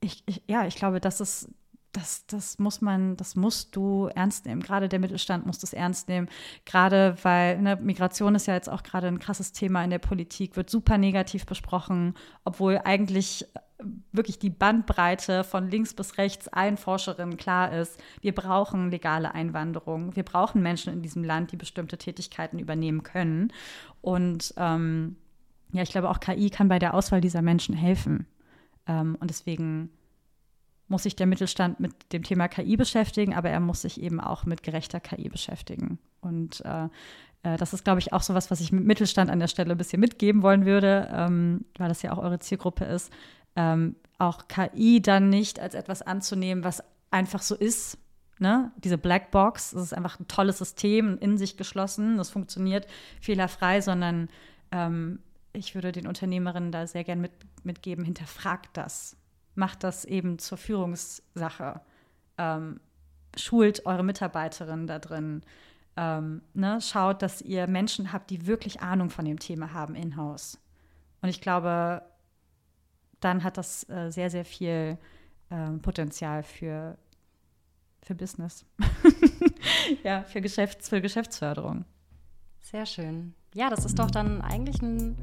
ich, 0.00 0.24
ich, 0.26 0.42
ja, 0.48 0.66
ich 0.66 0.74
glaube, 0.74 0.98
das 0.98 1.20
ist, 1.20 1.48
das, 1.96 2.26
das 2.26 2.58
muss 2.58 2.80
man, 2.80 3.16
das 3.16 3.36
musst 3.36 3.74
du 3.76 4.08
ernst 4.14 4.46
nehmen. 4.46 4.60
Gerade 4.62 4.88
der 4.88 4.98
Mittelstand 4.98 5.46
muss 5.46 5.58
das 5.58 5.72
ernst 5.72 6.08
nehmen. 6.08 6.28
Gerade 6.66 7.16
weil 7.22 7.60
ne, 7.60 7.76
Migration 7.76 8.34
ist 8.34 8.46
ja 8.46 8.54
jetzt 8.54 8.68
auch 8.68 8.82
gerade 8.82 9.06
ein 9.06 9.18
krasses 9.18 9.52
Thema 9.52 9.82
in 9.84 9.90
der 9.90 9.98
Politik, 9.98 10.56
wird 10.56 10.68
super 10.68 10.98
negativ 10.98 11.46
besprochen, 11.46 12.14
obwohl 12.44 12.80
eigentlich 12.84 13.46
wirklich 14.12 14.38
die 14.38 14.50
Bandbreite 14.50 15.44
von 15.44 15.70
links 15.70 15.94
bis 15.94 16.18
rechts 16.18 16.48
allen 16.48 16.76
Forscherinnen 16.76 17.36
klar 17.36 17.72
ist, 17.72 18.00
wir 18.20 18.34
brauchen 18.34 18.90
legale 18.90 19.34
Einwanderung. 19.34 20.16
Wir 20.16 20.22
brauchen 20.22 20.62
Menschen 20.62 20.92
in 20.92 21.02
diesem 21.02 21.24
Land, 21.24 21.52
die 21.52 21.56
bestimmte 21.56 21.98
Tätigkeiten 21.98 22.58
übernehmen 22.58 23.02
können. 23.02 23.52
Und 24.00 24.54
ähm, 24.56 25.16
ja, 25.72 25.82
ich 25.82 25.90
glaube, 25.90 26.08
auch 26.10 26.20
KI 26.20 26.50
kann 26.50 26.68
bei 26.68 26.78
der 26.78 26.94
Auswahl 26.94 27.20
dieser 27.20 27.42
Menschen 27.42 27.74
helfen. 27.74 28.26
Ähm, 28.86 29.16
und 29.20 29.28
deswegen 29.28 29.90
muss 30.88 31.04
sich 31.04 31.16
der 31.16 31.26
Mittelstand 31.26 31.80
mit 31.80 31.92
dem 32.12 32.22
Thema 32.22 32.48
KI 32.48 32.76
beschäftigen, 32.76 33.34
aber 33.34 33.50
er 33.50 33.60
muss 33.60 33.82
sich 33.82 34.00
eben 34.00 34.20
auch 34.20 34.44
mit 34.44 34.62
gerechter 34.62 35.00
KI 35.00 35.28
beschäftigen. 35.28 35.98
Und 36.20 36.62
äh, 36.64 36.84
äh 37.42 37.56
das 37.56 37.72
ist, 37.72 37.84
glaube 37.84 38.00
ich, 38.00 38.12
auch 38.12 38.22
so 38.22 38.34
was, 38.34 38.50
was 38.50 38.60
ich 38.60 38.72
mit 38.72 38.84
Mittelstand 38.84 39.30
an 39.30 39.40
der 39.40 39.48
Stelle 39.48 39.72
ein 39.72 39.78
bisschen 39.78 40.00
mitgeben 40.00 40.42
wollen 40.42 40.66
würde, 40.66 41.08
ähm, 41.12 41.64
weil 41.78 41.88
das 41.88 42.02
ja 42.02 42.12
auch 42.12 42.18
eure 42.18 42.38
Zielgruppe 42.38 42.84
ist 42.84 43.12
ähm, 43.56 43.96
auch 44.18 44.48
KI 44.48 45.00
dann 45.02 45.28
nicht 45.28 45.60
als 45.60 45.74
etwas 45.74 46.02
anzunehmen, 46.02 46.64
was 46.64 46.82
einfach 47.10 47.42
so 47.42 47.54
ist. 47.54 47.98
Ne? 48.38 48.72
Diese 48.76 48.98
Blackbox, 48.98 49.72
das 49.72 49.82
ist 49.82 49.94
einfach 49.94 50.18
ein 50.18 50.28
tolles 50.28 50.58
System, 50.58 51.18
in 51.18 51.38
sich 51.38 51.56
geschlossen, 51.56 52.16
das 52.16 52.30
funktioniert 52.30 52.86
fehlerfrei, 53.20 53.80
sondern 53.80 54.28
ähm, 54.72 55.20
ich 55.52 55.74
würde 55.74 55.92
den 55.92 56.06
Unternehmerinnen 56.06 56.72
da 56.72 56.86
sehr 56.86 57.04
gern 57.04 57.20
mit, 57.20 57.32
mitgeben, 57.62 58.04
hinterfragt 58.04 58.76
das. 58.76 59.16
Macht 59.54 59.84
das 59.84 60.04
eben 60.04 60.38
zur 60.38 60.58
Führungssache. 60.58 61.80
Ähm, 62.38 62.80
schult 63.36 63.86
eure 63.86 64.02
Mitarbeiterinnen 64.02 64.86
da 64.86 64.98
drin. 64.98 65.42
Ähm, 65.96 66.42
ne? 66.54 66.80
Schaut, 66.80 67.22
dass 67.22 67.40
ihr 67.40 67.66
Menschen 67.66 68.12
habt, 68.12 68.30
die 68.30 68.46
wirklich 68.46 68.80
Ahnung 68.80 69.10
von 69.10 69.24
dem 69.24 69.38
Thema 69.38 69.72
haben 69.72 69.94
in-house. 69.94 70.58
Und 71.22 71.28
ich 71.28 71.40
glaube, 71.40 72.02
dann 73.20 73.44
hat 73.44 73.56
das 73.56 73.88
äh, 73.88 74.10
sehr, 74.10 74.30
sehr 74.30 74.44
viel 74.44 74.98
äh, 75.50 75.70
Potenzial 75.80 76.42
für, 76.42 76.98
für 78.02 78.14
Business. 78.14 78.66
ja, 80.02 80.22
für, 80.24 80.40
Geschäfts-, 80.40 80.88
für 80.88 81.00
Geschäftsförderung. 81.00 81.84
Sehr 82.60 82.86
schön. 82.86 83.34
Ja, 83.54 83.70
das 83.70 83.84
ist 83.84 83.98
doch 83.98 84.10
dann 84.10 84.42
eigentlich 84.42 84.82
ein, 84.82 85.16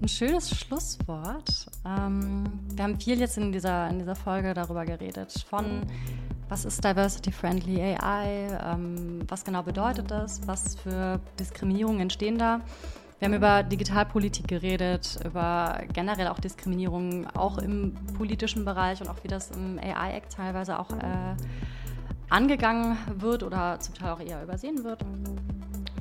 ein 0.00 0.08
schönes 0.08 0.50
Schlusswort. 0.50 1.66
Ähm, 1.84 2.44
wir 2.74 2.84
haben 2.84 3.00
viel 3.00 3.18
jetzt 3.18 3.38
in 3.38 3.52
dieser, 3.52 3.88
in 3.88 3.98
dieser 3.98 4.14
Folge 4.14 4.54
darüber 4.54 4.84
geredet, 4.84 5.44
von 5.48 5.82
was 6.48 6.64
ist 6.64 6.84
Diversity-Friendly 6.84 7.80
AI, 7.80 8.58
ähm, 8.64 9.20
was 9.26 9.44
genau 9.44 9.62
bedeutet 9.62 10.10
das, 10.10 10.46
was 10.46 10.76
für 10.76 11.20
Diskriminierungen 11.38 12.00
entstehen 12.00 12.38
da. 12.38 12.60
Wir 13.18 13.26
haben 13.26 13.34
über 13.34 13.62
Digitalpolitik 13.62 14.46
geredet, 14.46 15.18
über 15.24 15.80
generell 15.94 16.28
auch 16.28 16.38
Diskriminierung, 16.38 17.26
auch 17.34 17.58
im 17.58 17.94
politischen 18.16 18.64
Bereich 18.64 19.00
und 19.00 19.08
auch 19.08 19.24
wie 19.24 19.28
das 19.28 19.50
im 19.50 19.78
AI-Act 19.78 20.34
teilweise 20.34 20.78
auch 20.78 20.90
äh, 20.90 21.34
angegangen 22.28 22.98
wird 23.16 23.42
oder 23.42 23.80
zum 23.80 23.94
Teil 23.94 24.12
auch 24.12 24.20
eher 24.20 24.42
übersehen 24.42 24.84
wird. 24.84 25.02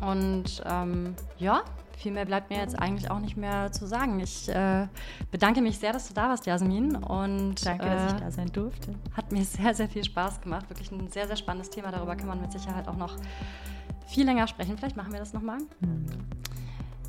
Und 0.05 0.63
ähm, 0.69 1.15
ja, 1.37 1.63
viel 1.97 2.11
mehr 2.11 2.25
bleibt 2.25 2.49
mir 2.49 2.57
jetzt 2.57 2.77
eigentlich 2.77 3.09
auch 3.09 3.19
nicht 3.19 3.37
mehr 3.37 3.71
zu 3.71 3.87
sagen. 3.87 4.19
Ich 4.19 4.49
äh, 4.49 4.87
bedanke 5.31 5.61
mich 5.61 5.79
sehr, 5.79 5.93
dass 5.93 6.07
du 6.07 6.13
da 6.13 6.29
warst, 6.29 6.45
Jasmin. 6.45 6.95
Und, 6.95 7.65
Danke, 7.65 7.85
äh, 7.85 7.89
dass 7.89 8.13
ich 8.13 8.19
da 8.19 8.31
sein 8.31 8.51
durfte. 8.51 8.93
Hat 9.15 9.31
mir 9.31 9.43
sehr, 9.43 9.73
sehr 9.73 9.89
viel 9.89 10.03
Spaß 10.03 10.41
gemacht. 10.41 10.69
Wirklich 10.69 10.91
ein 10.91 11.07
sehr, 11.09 11.27
sehr 11.27 11.35
spannendes 11.35 11.69
Thema. 11.69 11.91
Darüber 11.91 12.15
kann 12.15 12.27
man 12.27 12.41
mit 12.41 12.51
Sicherheit 12.51 12.87
auch 12.87 12.97
noch 12.97 13.15
viel 14.07 14.25
länger 14.25 14.47
sprechen. 14.47 14.77
Vielleicht 14.77 14.97
machen 14.97 15.11
wir 15.11 15.19
das 15.19 15.33
nochmal. 15.33 15.59
Hm. 15.79 16.05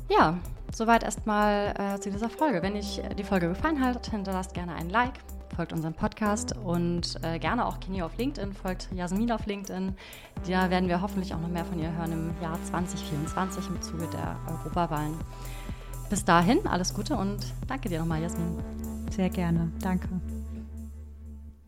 Ja, 0.09 0.37
soweit 0.73 1.03
erstmal 1.03 1.73
äh, 1.77 1.99
zu 1.99 2.09
dieser 2.09 2.29
Folge. 2.29 2.61
Wenn 2.61 2.75
euch 2.75 3.01
die 3.17 3.23
Folge 3.23 3.49
gefallen 3.49 3.83
hat, 3.83 4.09
hinterlasst 4.09 4.53
gerne 4.53 4.73
ein 4.73 4.89
Like, 4.89 5.19
folgt 5.55 5.73
unserem 5.73 5.93
Podcast 5.93 6.55
und 6.57 7.19
äh, 7.23 7.39
gerne 7.39 7.65
auch 7.65 7.79
Kini 7.79 8.01
auf 8.01 8.17
LinkedIn, 8.17 8.53
folgt 8.53 8.89
Jasmin 8.93 9.31
auf 9.31 9.45
LinkedIn. 9.45 9.95
Da 10.47 10.69
werden 10.69 10.89
wir 10.89 11.01
hoffentlich 11.01 11.33
auch 11.33 11.39
noch 11.39 11.49
mehr 11.49 11.65
von 11.65 11.79
ihr 11.79 11.91
hören 11.91 12.11
im 12.11 12.41
Jahr 12.41 12.61
2024 12.63 13.67
im 13.67 13.81
Zuge 13.81 14.07
der 14.07 14.37
Europawahlen. 14.49 15.13
Bis 16.09 16.23
dahin, 16.23 16.65
alles 16.67 16.93
Gute 16.93 17.15
und 17.15 17.39
danke 17.67 17.89
dir 17.89 17.99
nochmal, 17.99 18.21
Jasmin. 18.21 18.59
Sehr 19.11 19.29
gerne. 19.29 19.71
Danke. 19.81 20.07